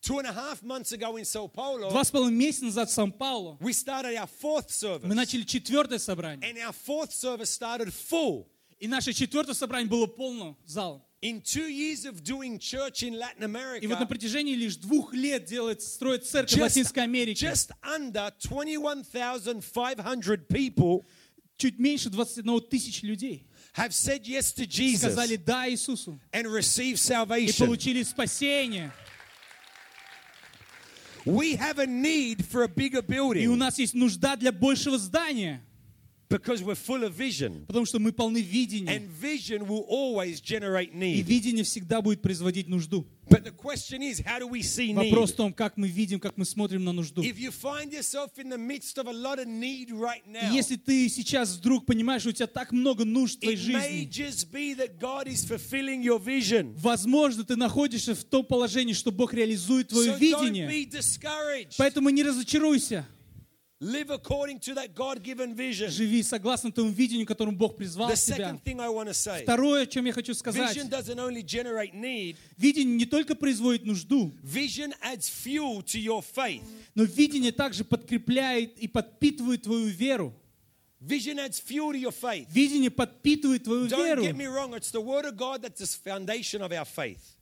Two 0.00 0.18
and 0.20 0.26
a 0.28 0.32
half 0.32 0.62
months 0.62 0.92
ago 0.92 1.16
in 1.18 1.24
Sao 1.24 1.48
Paulo, 1.48 1.90
Два 1.90 2.04
с 2.04 2.10
половиной 2.12 2.36
месяца 2.36 2.66
назад 2.66 2.88
в 2.88 2.92
Сан-Паулу 2.92 3.58
we 3.60 3.72
started 3.72 4.14
our 4.16 4.28
fourth 4.40 4.66
мы 4.68 5.10
service, 5.10 5.14
начали 5.14 5.42
четвертое 5.42 5.98
собрание. 5.98 6.48
and 6.48 6.56
our 6.58 6.72
fourth 6.72 7.10
service 7.12 7.50
started 7.50 7.92
full. 7.92 8.46
И 8.78 8.86
наше 8.86 9.12
четвертое 9.12 9.54
собрание 9.54 9.88
было 9.88 10.06
полно 10.06 10.56
зал. 10.64 11.04
In 11.20 11.40
two 11.40 11.68
years 11.68 12.04
of 12.04 12.22
doing 12.22 12.60
church 12.60 13.02
in 13.02 13.18
Latin 13.18 13.42
И 13.82 13.88
вот 13.88 13.98
на 13.98 14.04
America, 14.04 14.06
протяжении 14.06 14.54
лишь 14.54 14.76
двух 14.76 15.12
лет 15.12 15.46
делает, 15.46 15.82
строит 15.82 16.24
церковь 16.24 16.52
в 16.52 16.56
just, 16.58 16.62
Латинской 16.62 17.02
Америке. 17.02 17.44
just 17.44 17.72
under 17.82 18.30
21,500 18.40 20.46
people 20.48 21.04
Чуть 21.56 21.76
меньше 21.80 22.08
21 22.08 22.60
тысяч 22.70 23.02
людей 23.02 23.48
have 23.74 23.92
said 23.92 24.24
yes 24.26 24.52
to 24.52 24.64
Jesus 24.64 25.10
сказали 25.12 25.34
«да» 25.36 25.68
Иисусу 25.68 26.20
and 26.32 26.46
received 26.46 26.92
и 26.92 26.96
salvation. 26.96 27.66
получили 27.66 28.04
спасение. 28.04 28.92
We 31.24 31.56
have 31.56 31.80
a 31.80 31.86
need 31.86 32.44
for 32.44 32.62
a 32.62 32.68
bigger 32.68 33.00
И 33.00 33.02
у 33.48 33.54
building 33.54 33.56
нас 33.56 33.76
есть 33.78 33.94
нужда 33.94 34.36
для 34.36 34.52
большего 34.52 34.98
здания, 34.98 35.60
because 36.28 36.62
we're 36.62 36.74
full 36.74 37.02
of 37.04 37.12
vision. 37.12 37.64
потому 37.66 37.86
что 37.86 37.98
мы 37.98 38.12
полны 38.12 38.38
видения. 38.40 38.92
And 38.96 39.08
vision 39.20 39.66
will 39.66 39.86
always 39.88 40.40
generate 40.40 40.90
И 40.92 40.96
need. 40.96 41.22
видение 41.26 41.64
всегда 41.64 42.00
будет 42.02 42.20
производить 42.22 42.68
нужду. 42.68 43.06
But 43.30 43.44
the 43.44 43.50
question 43.50 44.00
is, 44.00 44.20
how 44.24 44.38
do 44.38 44.46
we 44.48 44.62
see 44.62 44.94
Вопрос 44.94 45.30
в 45.30 45.34
need? 45.34 45.36
том, 45.36 45.52
как 45.52 45.76
мы 45.76 45.88
видим, 45.88 46.18
как 46.18 46.38
мы 46.38 46.46
смотрим 46.46 46.84
на 46.84 46.92
нужду. 46.92 47.22
If 47.22 47.38
you 47.38 47.50
find 47.50 47.92
yourself 47.92 48.38
in 48.38 48.48
the 48.48 48.56
midst 48.56 48.96
of 48.96 49.06
a 49.06 49.12
lot 49.12 49.38
of 49.38 49.46
need 49.46 49.90
right 49.90 50.22
И 50.26 50.30
now, 50.30 50.52
если 50.52 50.76
ты 50.76 51.08
сейчас 51.10 51.56
вдруг 51.56 51.84
понимаешь, 51.84 52.22
что 52.22 52.30
у 52.30 52.32
тебя 52.32 52.46
так 52.46 52.72
много 52.72 53.04
нужд 53.04 53.36
в 53.36 53.40
твоей 53.40 53.56
жизни, 53.56 54.08
возможно, 56.76 57.44
ты 57.44 57.56
находишься 57.56 58.14
в 58.14 58.24
том 58.24 58.44
положении, 58.44 58.92
что 58.94 59.10
Бог 59.12 59.34
реализует 59.34 59.88
твое 59.88 60.12
So 60.12 60.18
видение. 60.18 60.68
Поэтому 61.76 62.08
не 62.10 62.22
разочаруйся. 62.22 63.06
Live 63.80 64.10
according 64.10 64.58
to 64.58 64.74
that 64.74 64.92
God-given 64.96 65.54
vision. 65.54 65.88
Живи 65.88 66.24
согласно 66.24 66.72
тому 66.72 66.90
видению, 66.90 67.26
которым 67.26 67.56
Бог 67.56 67.76
призвал 67.76 68.10
The 68.10 68.16
тебя. 68.16 68.36
second 68.50 68.64
thing 68.64 68.80
I 68.80 68.88
want 68.88 69.06
to 69.08 69.14
say, 69.14 69.44
Второе, 69.44 69.82
о 69.82 69.86
чем 69.86 70.04
я 70.04 70.12
хочу 70.12 70.34
сказать. 70.34 70.74
vision 70.76 70.88
doesn't 70.88 71.18
only 71.20 71.44
generate 71.44 71.94
need, 71.94 72.36
Видение 72.56 72.96
не 72.96 73.06
только 73.06 73.36
производит 73.36 73.86
нужду, 73.86 74.32
vision 74.42 74.92
adds 75.00 75.28
fuel 75.30 75.80
to 75.84 75.96
your 76.00 76.22
faith. 76.22 76.64
но 76.96 77.04
видение 77.04 77.52
также 77.52 77.84
подкрепляет 77.84 78.76
и 78.80 78.88
подпитывает 78.88 79.62
твою 79.62 79.86
веру. 79.86 80.34
Vision 81.00 81.38
adds 81.38 81.60
fuel 81.64 81.92
to 81.92 82.00
your 82.00 82.10
faith. 82.12 82.48
Видение 82.52 82.90
подпитывает 82.90 83.62
твою 83.62 83.86
Don't 83.86 84.04
веру. 84.04 84.22
get 84.24 84.34
me 84.36 84.46
wrong, 84.48 84.74
it's 84.74 84.90
the 84.90 85.00
Word 85.00 85.24
of 85.24 85.36
God 85.36 85.62
that's 85.62 85.78
the 85.78 85.86
foundation 85.86 86.60
of 86.62 86.72
our 86.72 86.84
faith. 86.84 87.37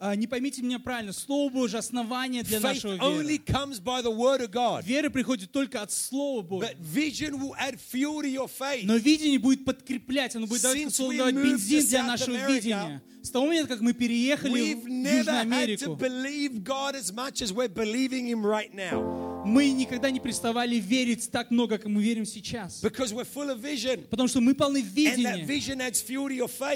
А, 0.00 0.14
Не 0.14 0.28
поймите 0.28 0.62
меня 0.62 0.78
правильно, 0.78 1.12
Слово 1.12 1.50
Божье 1.50 1.80
основание 1.80 2.44
для 2.44 2.60
нашего 2.60 2.92
only 2.98 3.38
веры. 3.38 3.44
comes 3.44 3.80
by 3.82 4.00
the 4.00 4.14
Word 4.14 4.42
of 4.42 4.50
God. 4.52 4.84
Вера 4.84 5.10
приходит 5.10 5.50
только 5.50 5.82
от 5.82 5.90
Слова 5.90 6.42
Божьего. 6.42 6.70
Но 8.86 8.94
видение 8.96 9.40
будет 9.40 9.64
подкреплять, 9.64 10.36
оно 10.36 10.46
будет 10.46 10.62
давать, 10.62 10.78
бензин 11.32 11.84
для 11.88 12.04
нашего 12.04 12.36
видения. 12.54 13.02
С 13.22 13.30
того 13.30 13.46
момента, 13.46 13.68
как 13.70 13.80
мы 13.80 13.92
переехали 13.92 14.74
в 14.74 14.86
Южную 14.86 15.40
Америку, 15.40 15.96
мы 19.44 19.70
никогда 19.70 20.10
не 20.10 20.20
переставали 20.20 20.76
верить 20.76 21.28
так 21.32 21.50
много, 21.50 21.76
как 21.78 21.86
мы 21.88 22.02
верим 22.02 22.24
сейчас. 22.24 22.80
Потому 24.08 24.28
что 24.28 24.40
мы 24.40 24.54
полны 24.54 24.80
видения. 24.80 25.44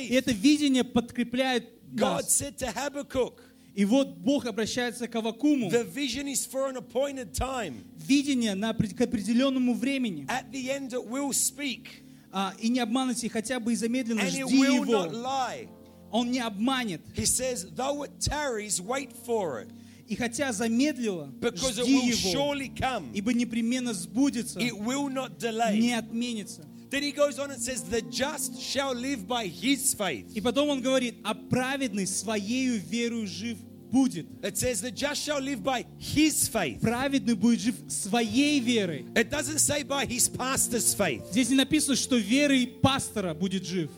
И 0.08 0.14
это 0.14 0.32
видение 0.32 0.82
подкрепляет 0.84 1.68
God 1.94 2.28
said 2.28 2.56
to 2.58 2.66
Habakkuk, 2.72 3.38
И 3.74 3.84
вот 3.86 4.18
Бог 4.18 4.44
обращается 4.46 5.08
к 5.08 5.14
Авакуму. 5.16 5.70
The 5.70 5.84
vision 5.84 6.26
is 6.28 6.44
for 6.46 6.68
an 6.68 6.76
appointed 6.76 7.32
time. 7.32 7.84
Видение 8.06 8.54
на, 8.54 8.74
к 8.74 9.00
определенному 9.00 9.74
времени. 9.74 10.26
At 10.28 10.50
the 10.52 10.68
end, 10.70 10.92
it 10.92 11.06
will 11.08 11.32
speak, 11.32 11.86
А, 12.30 12.54
и 12.58 12.68
не 12.68 12.80
обманывайте, 12.80 13.28
хотя 13.30 13.60
бы 13.60 13.72
и 13.72 13.76
замедленно 13.76 14.20
and 14.20 14.28
it 14.28 14.46
жди 14.48 14.58
not 14.58 14.74
его. 14.74 15.04
lie. 15.22 15.68
Он 16.10 16.30
не 16.30 16.40
обманет. 16.40 17.00
He 17.14 17.24
says, 17.24 17.66
Though 17.74 18.02
it 18.04 18.20
tarries, 18.20 18.80
wait 18.80 19.12
for 19.26 19.60
it. 19.62 19.68
И 20.06 20.16
хотя 20.16 20.52
замедлила, 20.52 21.32
because 21.40 21.78
it 21.78 21.86
жди 21.86 21.94
will 21.94 22.08
его, 22.08 22.32
surely 22.54 22.68
come. 22.74 23.10
ибо 23.14 23.32
непременно 23.32 23.94
сбудется, 23.94 24.60
It 24.60 24.72
will 24.78 25.08
not 25.08 25.38
delay. 25.38 25.78
не 25.78 25.94
отменится. 25.94 26.66
Then 26.92 27.02
he 27.02 27.10
goes 27.10 27.38
on 27.38 27.50
and 27.50 27.58
says, 27.58 27.82
The 27.84 28.02
just 28.02 28.60
shall 28.60 28.92
live 28.92 29.26
by 29.26 29.46
his 29.46 29.94
faith. 29.94 30.26
И 30.34 30.42
потом 30.42 30.68
он 30.68 30.82
говорит, 30.82 31.14
а 31.24 31.32
праведный 31.32 32.06
своею 32.06 32.78
верою 32.78 33.26
жив 33.26 33.56
будет. 33.90 34.26
It 34.42 34.58
says, 34.58 34.82
The 34.82 34.90
just 34.90 35.22
shall 35.22 35.40
live 35.40 35.62
by 35.62 35.86
his 35.98 36.46
faith. 36.48 36.82
Праведный 36.82 37.34
будет 37.34 37.60
жив 37.60 37.76
своей 37.88 38.60
верой. 38.60 39.06
It 39.14 39.30
doesn't 39.30 39.60
say 39.60 39.84
by 39.84 40.04
his 40.04 40.28
pastor's 40.28 40.92
faith. 40.92 41.24
Здесь 41.30 41.48
не 41.48 41.56
написано, 41.56 41.96
что 41.96 42.16
верой 42.18 42.66
пастора 42.66 43.32
будет 43.32 43.64
жив. 43.64 43.88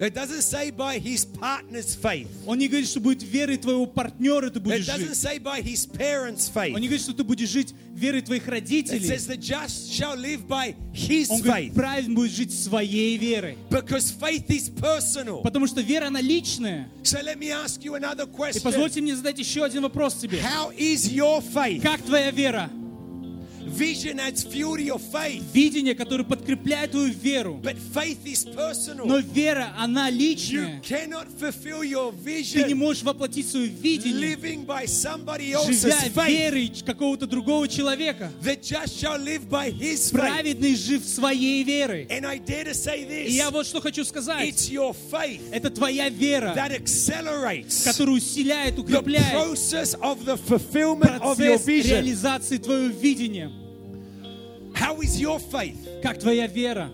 It 0.00 0.12
doesn't 0.14 0.42
say 0.42 0.70
by 0.70 0.98
his 0.98 1.24
partner's 1.24 1.94
faith. 1.94 2.28
Он 2.46 2.58
не 2.58 2.66
говорит, 2.68 2.88
что 2.88 3.00
будет 3.00 3.22
верой 3.22 3.56
твоего 3.56 3.86
партнера 3.86 4.50
ты 4.50 4.58
It 4.58 4.62
будешь 4.62 4.86
doesn't 4.88 5.08
жить. 5.08 5.16
say 5.16 5.38
by 5.38 5.60
his 5.62 5.86
parents' 5.86 6.50
Он 6.54 6.80
не 6.80 6.88
faith. 6.88 6.90
говорит, 6.90 7.00
что 7.00 7.12
ты 7.14 7.22
будешь 7.24 7.48
жить 7.48 7.74
верой 7.94 8.20
твоих 8.22 8.46
It 8.48 8.50
родителей. 8.50 9.06
says, 9.06 9.26
The 9.26 9.36
just 9.36 9.92
shall 9.92 10.16
live 10.16 10.46
by 10.48 10.74
his 10.92 11.30
Он 11.30 11.40
говорит, 11.42 11.72
faith. 11.72 11.74
праведный 11.74 12.14
будет 12.16 12.32
жить 12.32 12.52
своей 12.52 13.16
верой. 13.16 13.56
Because 13.70 14.10
faith 14.10 14.48
is 14.50 14.68
personal. 14.68 15.42
Потому 15.42 15.66
что 15.68 15.80
вера, 15.80 16.08
она 16.08 16.20
личная. 16.20 16.88
So 17.04 17.20
let 17.22 17.38
me 17.38 17.50
ask 17.50 17.82
you 17.84 17.94
another 17.94 18.24
И 18.24 18.30
question. 18.36 18.62
позвольте 18.62 19.00
мне 19.00 19.14
задать 19.14 19.38
еще 19.38 19.64
один 19.64 19.82
вопрос 19.82 20.14
тебе. 20.14 20.38
How 20.40 20.74
is 20.76 21.08
your 21.08 21.40
faith? 21.40 21.80
Как 21.82 22.02
твоя 22.02 22.30
вера? 22.32 22.68
Vision 23.76 24.20
adds 24.20 24.44
fuel 24.44 24.76
to 24.76 24.82
your 24.82 24.98
faith. 24.98 25.42
Видение, 25.52 25.94
которое 25.94 26.24
подкрепляет 26.24 26.92
твою 26.92 27.12
веру. 27.12 27.60
But 27.62 27.76
faith 27.78 28.24
is 28.24 28.44
personal. 28.44 29.06
Но 29.06 29.18
вера, 29.18 29.72
она 29.76 30.08
You 30.10 30.16
личная. 30.16 30.80
cannot 30.82 31.26
fulfill 31.38 31.82
your 31.82 32.12
Ты 32.14 32.64
не 32.64 32.74
можешь 32.74 33.02
воплотить 33.02 33.48
свое 33.48 33.66
видение, 33.66 34.34
living 34.36 34.64
by 34.66 34.84
somebody 34.86 35.52
else's 35.52 35.82
живя 35.82 36.26
верой 36.28 36.72
какого-то 36.84 37.26
другого 37.26 37.66
человека. 37.68 38.30
The 38.42 38.56
just 38.60 38.98
shall 39.00 39.18
live 39.18 39.48
by 39.48 39.70
his 39.70 40.10
faith. 40.10 40.20
Праведный 40.20 40.76
жив 40.76 41.04
своей 41.04 41.64
верой. 41.64 42.06
And 42.10 42.24
I 42.26 42.38
dare 42.38 42.64
to 42.64 42.74
say 42.74 43.04
И 43.26 43.32
я 43.32 43.50
вот 43.50 43.66
что 43.66 43.80
хочу 43.80 44.04
сказать. 44.04 44.48
it's 44.48 44.70
your 44.70 44.94
faith 45.10 45.40
Это 45.52 45.70
твоя 45.70 46.08
вера, 46.08 46.54
that 46.54 46.70
accelerates 46.72 47.84
которая 47.84 48.16
усиляет, 48.16 48.76
the 48.76 48.82
укрепляет 48.82 49.32
process 49.34 49.94
of 50.00 50.24
the 50.24 50.36
fulfillment 50.36 51.20
of 51.22 51.38
your 51.38 51.56
процесс 51.58 51.66
vision. 51.66 51.90
реализации 51.96 52.58
твоего 52.58 52.86
видения. 52.88 53.50
How 54.73 54.99
is 55.01 55.19
your 55.19 55.39
faith? 55.39 55.77
Как 56.01 56.19
твоя 56.19 56.47
вера? 56.47 56.91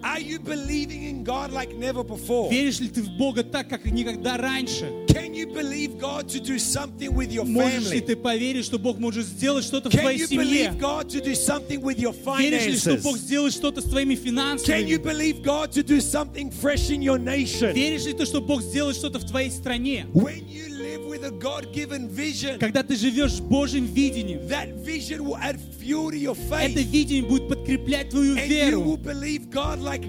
Are 0.00 0.20
you 0.20 0.38
believing 0.38 1.02
in 1.02 1.24
God 1.24 1.50
like 1.50 1.74
never 1.74 2.04
before? 2.04 2.48
Веришь 2.52 2.78
ли 2.78 2.88
ты 2.88 3.02
в 3.02 3.10
Бога 3.18 3.42
так, 3.42 3.68
как 3.68 3.84
никогда 3.84 4.36
раньше? 4.36 4.84
Can 5.08 5.34
you 5.34 5.46
believe 5.52 5.98
God 5.98 6.28
to 6.28 6.38
do 6.38 6.56
something 6.56 7.12
with 7.16 7.32
your 7.32 7.44
Можешь 7.44 7.90
ли 7.90 7.98
family? 7.98 8.06
ты 8.06 8.14
поверить, 8.16 8.64
что 8.64 8.78
Бог 8.78 8.98
может 8.98 9.26
сделать 9.26 9.64
что-то 9.64 9.90
в 9.90 9.92
Can 9.94 10.00
твоей 10.02 10.20
you 10.20 10.26
семье? 10.28 10.44
believe 10.68 10.78
God 10.78 11.08
to 11.08 11.20
do 11.20 11.34
something 11.34 11.80
with 11.82 11.98
your 11.98 12.14
Веришь 12.38 12.66
ли, 12.66 12.76
что 12.78 12.96
Бог 12.98 13.16
finances? 13.16 13.18
сделает 13.18 13.52
что-то 13.54 13.80
с 13.80 13.84
твоими 13.84 14.14
Can 14.14 14.18
you 14.18 14.22
финансами? 14.22 14.96
believe 14.98 15.42
God 15.42 15.72
to 15.72 15.82
do 15.82 16.00
something 16.00 16.52
fresh 16.52 16.90
in 16.90 17.02
your 17.02 17.18
nation? 17.18 17.72
Веришь 17.74 18.04
ли 18.06 18.12
ты, 18.12 18.24
что 18.24 18.40
Бог 18.40 18.62
сделает 18.62 18.94
что-то 18.94 19.18
в 19.18 19.24
твоей 19.26 19.50
стране? 19.50 20.06
When 20.14 20.46
you 20.48 20.71
live 20.93 21.05
with 21.05 21.23
a 21.25 21.31
God-given 21.31 22.07
vision, 22.09 22.59
Когда 22.59 22.83
ты 22.83 22.95
живешь 22.95 23.39
Божьим 23.39 23.85
видением, 23.85 24.47
that 24.47 24.69
vision 24.83 25.23
will 25.23 25.37
add 25.37 25.59
fuel 25.79 26.11
to 26.11 26.17
your 26.17 26.35
это 26.35 26.81
видение 26.81 27.23
будет 27.23 27.47
подкреплять 27.63 28.09
твою 28.09 28.35
веру. 28.35 28.99
like 29.79 30.03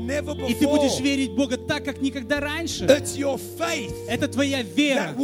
И 0.49 0.55
ты 0.55 0.67
будешь 0.67 1.01
верить 1.01 1.31
Бога 1.33 1.57
так, 1.57 1.85
как 1.85 2.01
никогда 2.01 2.41
раньше. 2.41 2.85
Это 2.85 4.29
твоя 4.29 4.63
вера, 4.63 5.15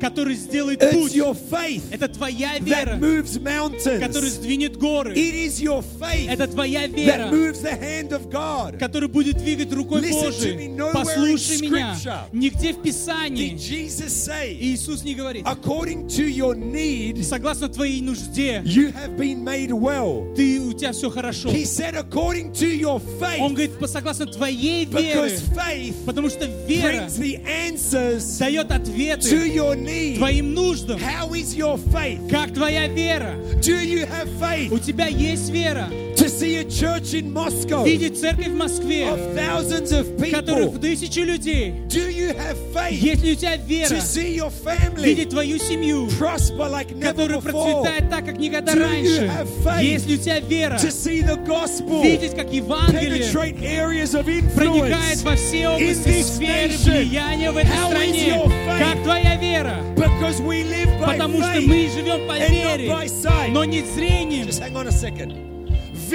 которая 0.00 0.34
сделает 0.34 0.80
путь. 0.90 1.14
Это 1.90 2.08
твоя 2.08 2.58
вера, 2.58 2.96
которая 2.96 4.30
сдвинет 4.30 4.76
горы. 4.76 5.14
Это 6.28 6.46
твоя 6.48 6.86
вера, 6.86 7.30
который 8.78 9.08
будет 9.08 9.36
двигать 9.38 9.72
рукой 9.72 10.00
Божией. 10.10 10.76
Послушай 10.92 11.58
меня. 11.68 11.96
Нигде 12.32 12.72
в 12.72 12.82
Писании 12.82 13.56
Иисус 14.60 15.04
не 15.04 15.14
говорит, 15.14 15.46
согласно 17.22 17.68
твоей 17.68 18.00
нужде, 18.00 18.62
ты, 18.64 20.60
у 20.60 20.72
тебя 20.72 20.92
все 20.92 21.10
хорошо. 21.12 21.48
He 21.50 21.64
said, 21.64 21.94
according 21.94 22.52
to 22.54 22.66
your 22.66 23.00
Он 23.00 23.20
faith, 23.20 23.50
говорит, 23.52 23.78
по- 23.78 23.86
согласно 23.86 24.26
твоей 24.26 24.84
вере, 24.86 25.14
because 25.14 25.42
faith 25.54 25.94
потому 26.06 26.28
что 26.30 26.46
вера 26.66 27.06
brings 27.06 27.18
the 27.18 27.40
answers 27.44 28.38
дает 28.38 28.68
to 28.68 28.74
ответы 28.76 29.48
your 29.54 29.74
need. 29.76 30.16
твоим 30.16 30.54
нуждам. 30.54 30.98
How 31.00 31.30
is 31.32 31.54
your 31.56 31.78
faith? 31.92 32.28
Как 32.30 32.52
твоя 32.54 32.86
вера? 32.88 33.34
Do 33.60 33.78
you 33.80 34.06
have 34.06 34.28
faith 34.40 34.72
У 34.72 34.78
тебя 34.78 35.06
есть 35.06 35.50
вера. 35.50 35.88
Видеть 37.84 38.20
церковь 38.20 38.48
в 38.48 38.54
Москве, 38.56 39.06
которых 40.32 40.80
тысячи 40.80 41.20
людей. 41.20 41.74
Do 41.88 42.08
you 42.08 42.34
have 42.36 42.56
faith 42.74 42.92
Есть 42.92 43.24
ли 43.24 43.32
у 43.32 43.34
тебя 43.36 43.56
вера 43.56 43.88
видеть 45.02 45.28
твою 45.30 45.58
семью, 45.58 46.08
которая 47.02 47.40
процветает 47.40 48.10
так, 48.10 48.24
как 48.26 48.38
никогда 48.38 48.72
раньше? 48.74 49.22
have 49.26 49.48
faith 49.64 49.82
Есть 49.84 50.06
ли 50.08 50.14
у 50.14 50.18
тебя 50.18 50.40
вера 50.40 50.78
видеть, 52.02 52.34
как 52.34 52.52
Евангелие 52.52 53.24
проникает 54.54 55.22
во 55.22 55.36
все 55.36 55.68
области 55.68 56.22
сферы 56.22 56.68
влияния 56.98 57.50
в 57.50 57.56
этой 57.56 57.70
стране? 57.88 58.42
Как 58.78 59.02
твоя 59.02 59.36
вера? 59.36 59.76
Потому 61.06 61.38
что 61.42 61.60
мы 61.68 61.88
живем 61.88 62.28
по 62.28 62.32
вере, 62.50 62.88
но 63.52 63.64
не 63.64 63.82
зрением. 63.94 64.46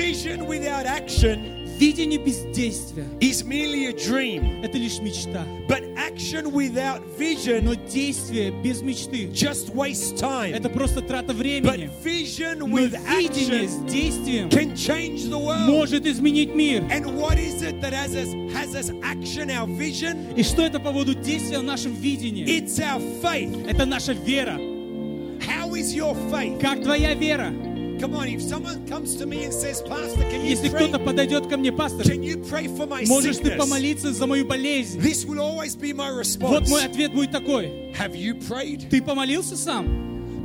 Vision 0.02 0.46
without 0.46 0.86
action 0.86 1.54
Видение 1.80 2.18
без 2.20 2.42
действия 2.56 3.06
is 3.20 3.44
merely 3.44 3.88
a 3.88 3.94
dream,– 3.94 4.62
это 4.64 4.78
лишь 4.78 5.00
мечта. 5.00 5.44
but 5.68 5.84
action 5.96 6.52
without 6.52 7.02
vision 7.18 7.64
Но 7.64 7.74
действие 7.74 8.52
без 8.64 8.82
мечты 8.84 9.32
just 9.32 9.74
wastes– 9.74 10.14
time. 10.20 10.54
это 10.56 10.70
просто 10.70 11.02
трата 11.02 11.34
But 11.34 11.38
времени. 11.38 11.90
vision 12.04 12.60
Но 12.60 12.68
with 12.68 12.94
видение 13.08 13.66
action 13.66 13.68
с 13.68 13.92
действием 13.92 14.50
can 14.50 14.76
change 14.76 15.24
the 15.30 15.38
world. 15.40 15.68
может 15.68 16.06
изменить 16.06 16.54
мир. 16.54 16.82
And 16.92 17.16
what 17.18 17.40
is 17.40 17.64
it 17.64 17.82
that 17.82 17.94
has 17.94 18.16
us, 18.16 18.30
has 18.54 18.76
us 18.76 18.92
action 19.04 19.50
our 19.50 19.66
vision? 19.68 20.36
И 20.36 20.44
что 20.44 20.62
это 20.64 20.80
по 20.80 20.92
поводу 20.92 21.16
действия 21.16 21.58
в 21.60 21.64
нашем 21.64 21.94
видении? 21.96 22.46
It's 22.46 22.80
our 22.80 23.02
faith. 23.22 23.68
Это 23.68 23.86
наша 23.86 24.14
вера. 24.14 24.60
How 25.40 25.74
is 25.74 25.94
your 25.96 26.16
faith? 26.32 26.60
Как 26.60 26.84
твоя 26.84 27.14
вера? 27.16 27.52
Если 30.50 30.68
кто-то 30.70 31.00
подойдет 31.00 31.48
ко 31.48 31.58
мне, 31.58 31.72
пастор, 31.72 32.06
можешь 33.10 33.38
ты 33.38 33.44
помолиться 33.58 34.14
за 34.14 34.28
мою 34.28 34.46
болезнь? 34.46 35.00
Вот 36.48 36.70
мой 36.70 36.86
ответ 36.86 37.14
будет 37.14 37.32
такой. 37.32 37.92
Ты 38.90 39.02
помолился 39.02 39.56
сам? 39.58 40.44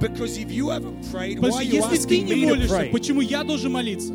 Потому 1.37 1.53
что 1.53 1.63
если 1.77 1.97
ты 2.09 2.21
не 2.21 2.35
молишься, 2.51 2.75
почему 2.93 3.21
я 3.21 3.45
должен 3.45 3.73
молиться? 3.73 4.13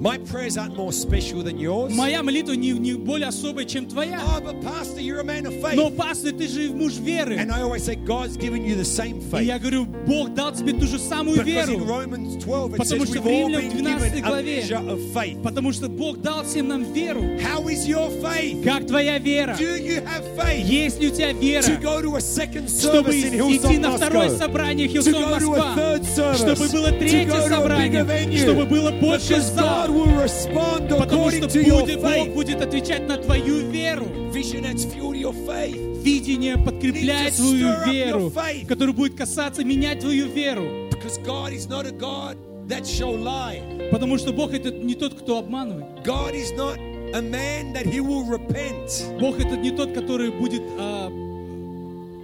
My 0.00 0.16
prayers 0.16 0.56
aren't 0.56 0.76
more 0.76 0.92
special 0.92 1.42
than 1.42 1.58
yours. 1.58 1.92
Моя 1.92 2.22
молитва 2.22 2.52
не, 2.52 2.70
не 2.70 2.94
более 2.94 3.26
особая, 3.28 3.64
чем 3.64 3.86
твоя. 3.86 4.20
Oh, 4.20 4.40
but 4.40 4.62
Pastor, 4.62 5.00
you're 5.00 5.18
a 5.18 5.24
man 5.24 5.44
of 5.44 5.60
faith. 5.60 5.74
Но, 5.74 5.90
пастор, 5.90 6.32
ты 6.34 6.46
же 6.46 6.70
муж 6.72 6.98
веры. 6.98 7.36
And 7.36 7.50
I 7.50 7.62
always 7.62 7.82
say, 7.82 7.96
God's 7.96 8.36
given 8.36 8.64
you 8.64 8.76
the 8.76 8.84
same 8.84 9.18
И 9.18 9.30
faith. 9.30 9.42
я 9.42 9.58
говорю, 9.58 9.86
Бог 10.06 10.34
дал 10.34 10.52
тебе 10.52 10.72
ту 10.74 10.86
же 10.86 11.00
самую 11.00 11.38
Because 11.38 11.68
in 11.68 11.80
веру. 11.80 11.84
Romans 11.84 12.36
12 12.36 12.74
it 12.74 12.76
Потому 12.76 13.02
says 13.02 13.10
что 13.10 13.22
в 13.22 13.26
Римлянам 13.26 13.60
been 13.60 13.70
12 13.82 14.12
given 14.12 14.24
a 14.24 14.28
главе 14.28 14.60
of 14.60 15.12
faith. 15.12 15.42
Потому 15.42 15.72
что 15.72 15.88
Бог 15.88 16.20
дал 16.22 16.44
всем 16.44 16.68
нам 16.68 16.84
веру. 16.92 17.20
How 17.40 17.66
is 17.66 17.88
your 17.88 18.08
faith? 18.22 18.62
Как 18.62 18.86
твоя 18.86 19.18
вера? 19.18 19.56
Do 19.58 19.76
you 19.76 20.00
have 20.04 20.24
faith 20.36 20.64
Есть 20.64 21.00
ли 21.00 21.08
у 21.08 21.10
тебя 21.10 21.32
to 21.32 21.40
вера, 21.40 21.64
go 21.80 22.00
to 22.00 22.14
a 22.14 22.20
second 22.20 22.68
чтобы 22.68 23.10
service 23.10 23.32
in 23.32 23.56
идти 23.56 23.78
на 23.78 23.96
второе 23.96 24.30
собрание 24.30 24.86
To 24.86 24.92
Хилсон 24.92 25.14
to 25.14 25.28
Москва? 25.28 26.34
Чтобы 26.36 26.68
было 26.68 26.88
To 26.88 26.98
третье 27.00 27.32
to 27.32 27.48
собрание? 27.48 28.38
Чтобы 28.38 28.64
было 28.64 28.92
больше 28.92 29.34
Because 29.34 29.87
God 29.88 29.96
will 29.96 30.20
respond 30.20 30.88
Потому 30.88 31.02
according 31.02 31.48
что 31.48 31.58
to 31.58 31.64
your 31.64 31.80
будет, 31.80 32.00
Бог 32.00 32.12
faith. 32.12 32.34
будет 32.34 32.60
отвечать 32.60 33.08
на 33.08 33.16
твою 33.16 33.70
веру. 33.70 34.04
Vision 34.32 34.64
adds 34.66 34.84
fuel 34.84 35.14
your 35.14 35.32
faith. 35.46 35.76
Видение 36.02 36.56
подкрепляет 36.58 37.34
твою 37.34 37.68
веру, 37.86 38.30
faith. 38.30 38.66
который 38.66 38.92
будет 38.94 39.16
касаться 39.16 39.64
менять 39.64 40.00
твою 40.00 40.28
веру. 40.28 40.88
Because 40.90 41.18
God 41.24 41.52
is 41.52 41.66
not 41.68 41.86
a 41.86 41.92
God 41.92 42.36
that 42.68 42.84
shall 42.86 43.16
lie. 43.16 43.62
Потому 43.90 44.18
что 44.18 44.32
Бог 44.32 44.52
это 44.52 44.70
не 44.70 44.94
тот, 44.94 45.14
кто 45.14 45.38
обманывает. 45.38 45.86
God 46.04 46.34
is 46.34 46.52
not 46.56 46.78
a 47.14 47.22
man 47.22 47.72
that 47.72 47.86
he 47.86 48.00
will 48.00 48.24
repent. 48.28 49.18
Бог 49.18 49.40
это 49.40 49.56
не 49.56 49.70
тот, 49.70 49.92
который 49.94 50.30
будет 50.30 50.62
а, 50.78 51.10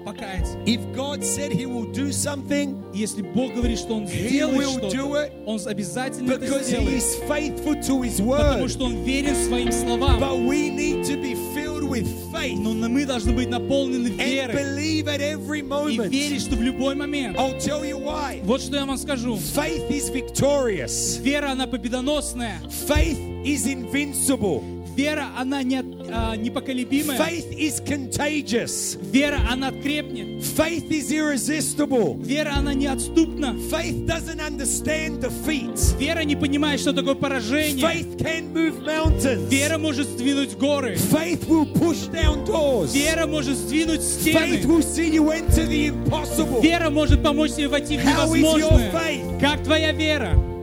покаяться. 0.05 0.57
If 0.66 0.80
God 0.94 1.22
said 1.24 1.50
he 1.52 1.66
will 1.66 1.86
do 1.92 2.12
something, 2.12 2.82
Если 2.94 3.22
Бог 3.22 3.55
говорит, 3.55 3.78
что 3.78 3.94
Он 3.96 4.05
He 4.05 4.28
сделает 4.28 4.59
will 4.59 4.80
do 4.80 4.90
что-то, 4.90 5.24
it 5.24 5.32
Он 5.46 5.61
обязательно 5.66 6.32
это 6.32 6.44
because 6.44 6.68
he 6.68 6.76
сделает. 6.76 6.96
is 6.98 7.14
faithful 7.28 7.74
to 7.82 8.02
his 8.02 8.20
Потому 8.20 8.62
word. 8.64 8.70
что 8.70 8.84
Он 8.84 9.02
верен 9.05 9.34
своим 9.34 9.72
словам. 9.72 10.20
But 10.20 10.38
we 10.46 10.70
need 10.70 11.05
to 11.07 11.16
be 11.20 11.34
filled 11.55 11.84
with 11.88 12.07
faith 12.32 12.59
Но 12.59 12.72
мы 12.88 13.05
должны 13.07 13.32
быть 13.32 13.48
наполнены 13.48 14.09
and 14.09 14.16
верой 14.16 14.55
believe 14.55 15.07
at 15.09 15.20
every 15.20 15.61
и 15.61 15.62
moment. 15.62 16.09
верить, 16.11 16.42
что 16.42 16.57
в 16.57 16.62
любой 16.62 16.94
момент. 16.94 17.36
I'll 17.36 17.59
tell 17.59 17.82
you 17.84 17.98
why. 17.98 18.40
Вот 18.44 18.61
что 18.61 18.76
я 18.76 18.84
вам 18.84 18.96
скажу. 18.98 19.34
Faith 19.36 19.90
is 19.90 20.11
victorious. 20.11 21.18
Вера, 21.20 21.50
она 21.52 21.66
победоносная. 21.66 22.61
Faith 22.86 23.18
is 23.44 23.66
invincible. 23.66 24.62
Вера, 24.97 25.26
она 25.36 25.62
не, 25.62 25.82
а, 26.12 26.36
непоколебимая. 26.36 27.18
Faith 27.18 27.51
is 27.59 27.84
contagious. 27.84 28.97
Вера, 29.11 29.38
она 29.51 29.70
крепнет. 29.72 30.42
Faith 30.57 30.88
is 30.90 31.11
irresistible. 31.11 32.22
Вера, 32.22 32.55
она 32.57 32.74
неотступна. 32.74 33.57
Faith 33.70 34.07
doesn't 34.07 34.40
understand 34.40 35.20
defeat. 35.20 35.99
Вера 35.99 36.20
не 36.24 36.36
понимает, 36.36 36.80
что 36.80 36.92
такое 36.92 37.14
поражение. 37.14 37.84
Faith 37.84 38.16
can 38.18 38.53
move 38.53 38.84
mountains. 38.84 39.49
Вера 39.49 39.78
может 39.78 40.07
сдвинуть 40.09 40.57
горы. 40.57 40.95
Faith 40.95 41.47
will 41.49 41.72
push 41.74 42.09
down 42.12 42.47
doors. 42.47 42.92
Вера 42.95 43.26
может 43.26 43.57
сдвинуть 43.57 44.01
Faith 44.01 44.61
стены. 44.61 44.62
will 44.64 44.82
see 44.82 45.11
you 45.12 45.30
enter 45.30 45.66
the 45.66 45.88
impossible. 45.88 46.62
Вера 46.62 46.90
может 46.90 47.22
помочь 47.22 47.53
тебе 47.53 47.68
войти 47.68 47.99
в 47.99 48.01
How 48.01 48.26
is 48.26 48.32
your 48.32 48.36
невозможное. 48.38 48.90
faith? 48.92 49.40
Как 49.40 49.62
твоя 49.64 49.92
вера? 49.92 50.53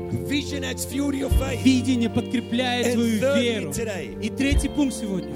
Видение 1.64 2.10
подкрепляет 2.10 2.94
твою 2.94 3.20
веру. 3.20 3.70
today, 3.72 4.22
И 4.22 4.30
третий 4.30 4.70
пункт 4.70 4.96
сегодня. 4.96 5.34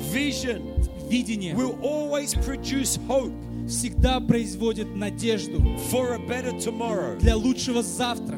Видение 1.10 1.54
will 1.54 1.80
always 1.82 2.34
produce 2.46 3.00
hope 3.08 3.32
всегда 3.68 4.20
производит 4.20 4.96
надежду 4.96 5.60
for 5.92 6.14
a 6.14 6.20
better 6.20 6.52
tomorrow. 6.58 7.18
для 7.20 7.36
лучшего 7.36 7.82
завтра. 7.84 8.38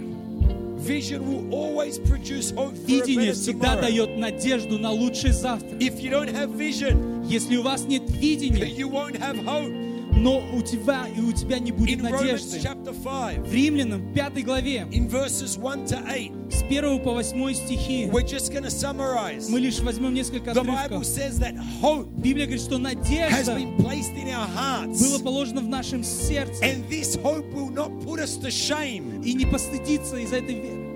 Vision 0.77 1.25
will 1.27 1.49
always 1.51 1.97
produce 1.99 2.51
hope 2.51 2.73
for 2.73 2.83
a 2.83 2.87
Видение 2.87 3.33
всегда 3.33 3.75
дает 3.75 4.17
надежду 4.17 4.77
на 4.77 4.91
лучшее 4.91 5.33
завтра. 5.33 5.75
If 5.79 5.99
you 5.99 6.11
don't 6.11 6.31
have 6.31 6.55
vision, 6.55 7.25
Если 7.27 7.57
у 7.57 7.61
вас 7.61 7.83
нет 7.85 8.03
видения, 8.09 8.63
но 10.17 10.41
у 10.53 10.61
тебя 10.61 11.05
и 11.15 11.19
у 11.21 11.31
тебя 11.31 11.59
не 11.59 11.71
будет 11.71 11.99
In 11.99 12.03
надежды. 12.03 12.57
chapter 12.57 12.93
5, 12.93 13.47
В 13.47 13.53
Римлянам 13.53 14.13
5 14.13 14.43
главе 14.45 14.87
in 14.91 15.09
verses 15.09 15.57
1 15.57 15.85
to 15.85 16.03
8, 16.03 16.51
с 16.51 16.63
1 16.63 17.03
по 17.03 17.13
8 17.13 17.53
стихи 17.53 18.09
мы 19.49 19.59
лишь 19.59 19.79
возьмем 19.79 20.13
несколько 20.13 20.53
отрывков. 20.91 21.05
Библия 22.17 22.45
говорит, 22.45 22.63
что 22.63 22.77
надежда 22.77 23.53
hearts. 24.55 24.95
положено 25.23 25.61
в 25.61 25.67
нашем 25.67 26.03
сердце. 26.03 26.63
И 29.23 29.33
не 29.33 29.45
постыдиться 29.45 30.17
из-за 30.17 30.37
этой 30.37 30.55
веры. 30.55 30.86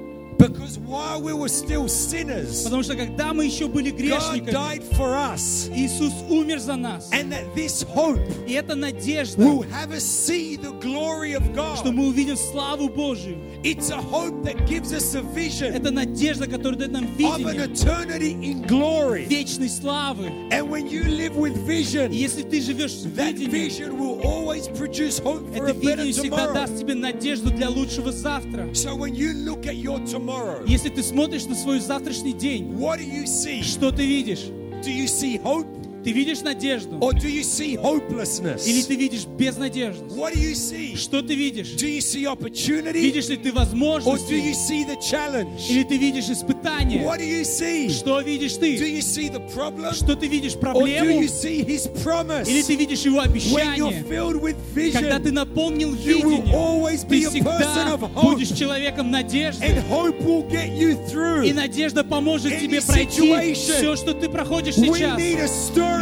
Because 0.41 0.79
while 0.79 1.23
we 1.23 1.33
were 1.33 1.49
still 1.49 1.89
sinners, 1.89 2.63
Потому 2.65 2.83
что 2.83 2.95
когда 2.95 3.33
мы 3.33 3.47
еще 3.47 3.69
были 3.69 3.91
God 3.91 3.97
грешниками, 3.97 4.51
died 4.53 4.83
for 4.93 5.15
us. 5.17 5.71
Иисус 5.75 6.13
умер 6.29 6.59
за 6.59 6.77
нас. 6.77 7.09
And 7.11 7.33
that 7.33 7.55
this 7.55 7.83
hope 7.83 8.21
И 8.47 8.53
эта 8.53 8.75
надежда, 8.75 9.41
will 9.43 9.63
have 9.63 9.93
us 9.93 10.05
see 10.05 10.57
the 10.57 10.73
glory 10.81 11.33
of 11.33 11.43
что 11.77 11.85
God. 11.85 11.95
мы 11.95 12.07
увидим 12.09 12.37
славу 12.37 12.91
Божию. 12.91 13.39
It's 13.63 13.91
a 13.91 13.97
hope 13.97 14.45
that 14.45 14.67
gives 14.67 14.93
us 14.93 15.15
a 15.15 15.23
vision 15.23 15.73
Это 15.75 15.91
надежда, 15.91 16.47
которая 16.47 16.77
дает 16.81 16.93
нам 16.93 17.05
of 17.05 17.09
an 17.09 17.17
видение 17.17 17.67
eternity 17.67 18.33
in 18.43 18.63
glory. 18.67 19.25
вечной 19.27 19.71
славы. 19.71 20.29
And 20.51 20.69
when 20.69 20.87
you 20.89 21.05
live 21.05 21.35
with 21.37 21.57
И 21.57 21.67
vision, 21.67 22.13
если 22.13 22.43
ты 22.43 22.61
живешь 22.61 22.93
в 22.93 23.17
that 23.17 23.33
видении, 23.39 23.69
vision 23.69 23.99
will 23.99 24.21
always 24.23 24.69
produce 24.69 25.19
hope 25.19 25.49
for 25.51 25.65
это 25.65 25.71
a 25.71 25.75
better 25.75 26.03
видение 26.05 26.13
всегда 26.13 26.47
tomorrow. 26.47 26.55
даст 26.55 26.79
тебе 26.79 26.95
надежду 26.95 27.51
для 27.51 27.71
лучшего 27.71 28.13
завтра. 28.13 28.69
So 28.75 28.95
when 28.95 29.15
you 29.15 29.33
look 29.33 29.65
at 29.67 29.77
your 29.77 29.99
tomorrow, 30.01 30.27
Если 30.66 30.90
ты 30.90 31.04
смотришь 31.04 31.46
на 31.46 31.56
свой 31.56 31.80
завтрашний 31.80 32.34
день, 32.34 32.74
what 32.74 33.00
do 33.00 33.06
you 33.06 33.26
see? 33.26 33.62
что 33.62 33.92
ты 33.92 34.06
видишь? 34.06 34.46
Do 34.84 34.90
you 34.90 35.06
see 35.06 35.42
hope 35.42 35.68
Ты 36.04 36.12
видишь 36.12 36.42
надежду? 36.42 36.98
or 37.00 37.14
do 37.14 37.28
you 37.30 37.44
see 37.44 37.76
hopelessness? 37.76 38.66
Или 38.68 38.82
ты 38.82 38.96
видишь 38.96 39.26
безнадежность? 39.26 40.16
What 40.16 40.34
do 40.34 40.40
you 40.40 40.54
see? 40.56 40.96
Что 40.96 41.22
ты 41.22 41.36
видишь? 41.36 41.76
Do 41.76 41.88
you 41.88 42.00
see 42.02 42.26
opportunity 42.26 43.00
Видишь 43.02 43.28
ли 43.30 43.38
ты 43.38 43.50
or 43.52 44.18
do 44.18 44.36
you 44.36 44.54
see 44.54 44.84
the 44.84 44.98
challenge? 45.00 45.70
Или 45.70 45.84
ты 45.84 45.98
видишь 45.98 46.30
испытания? 46.30 47.04
What 47.04 47.20
do 47.20 47.26
you 47.26 47.44
see? 47.44 47.90
Что 47.90 48.22
видишь 48.22 48.54
Do 48.54 48.62
ты? 48.62 48.78
you 48.78 49.02
see 49.02 49.30
the 49.30 49.42
problem 49.54 49.94
Что 49.94 50.16
ты 50.16 50.28
видишь 50.28 50.54
or 50.54 50.58
do 50.58 50.62
проблему? 50.62 51.22
you 51.22 51.28
see 51.28 51.64
his 51.64 51.88
promise? 52.04 52.48
Или 52.50 52.62
ты 52.64 52.76
видишь 52.76 53.02
его 53.06 53.18
When 53.22 53.76
you're 53.76 53.90
обещание? 53.90 54.04
filled 54.10 54.42
with 54.42 54.56
Когда 54.94 55.20
ты 55.20 55.30
vision, 55.30 55.34
наполнил 55.34 55.94
you 55.96 56.22
will 56.24 56.42
видение, 56.42 56.56
always 56.56 57.04
be 57.06 57.22
ты 57.22 57.26
a 57.40 57.44
person 57.44 57.60
всегда 57.60 57.94
of 57.94 58.02
hope 58.14 58.22
будешь 58.34 58.50
человеком 58.58 59.12
надежды. 59.12 59.64
and 59.66 59.78
hope 59.90 60.20
will 60.24 60.44
get 60.50 60.70
you 60.76 60.98
through. 61.08 61.46
И 61.48 61.54
надежда 61.54 62.04
поможет 62.04 62.52
Any 62.54 62.62
тебе 62.62 62.82
пройти 62.82 63.22
situation. 63.22 63.78
все, 63.78 63.96
что 63.96 64.14
ты 64.14 64.30
проходишь 64.30 64.78
We 64.78 64.88
сейчас. 64.96 65.20
need 65.20 65.40
a 65.40 65.48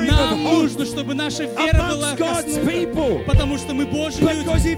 Нам 0.07 0.43
нужно, 0.43 0.85
чтобы 0.85 1.13
наша 1.13 1.43
вера 1.43 1.89
была 1.89 2.15
people. 2.15 3.23
Потому 3.25 3.57
что 3.57 3.73
мы 3.73 3.85
Божьи 3.85 4.21
люди. 4.21 4.77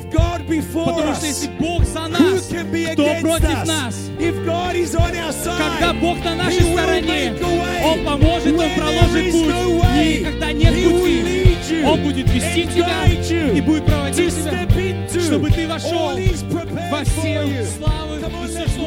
Потому 0.74 1.16
что 1.16 1.26
если 1.26 1.50
Бог 1.60 1.84
за 1.86 2.08
нас, 2.08 2.48
кто 2.94 3.04
против 3.22 3.66
нас? 3.66 3.96
Когда 5.58 5.94
Бог 5.94 6.24
на 6.24 6.36
нашей 6.36 6.62
стороне. 6.62 7.34
Он 7.84 8.06
поможет, 8.06 8.60
Он 8.60 8.70
проложит 8.76 9.32
путь. 9.32 9.54
И 10.00 10.24
когда 10.24 10.52
нет 10.52 10.74
пути, 10.74 11.84
Он 11.84 12.02
будет 12.02 12.30
вести 12.30 12.64
тебя 12.68 13.06
и 13.06 13.62
будет 13.62 13.86
проводить 13.86 14.34
тебя, 14.34 15.22
чтобы 15.22 15.50
ты 15.50 15.68
вошел 15.68 16.12
во 16.92 17.04
все 17.04 17.66
славы 17.78 18.20
и 18.20 18.68
все, 18.68 18.81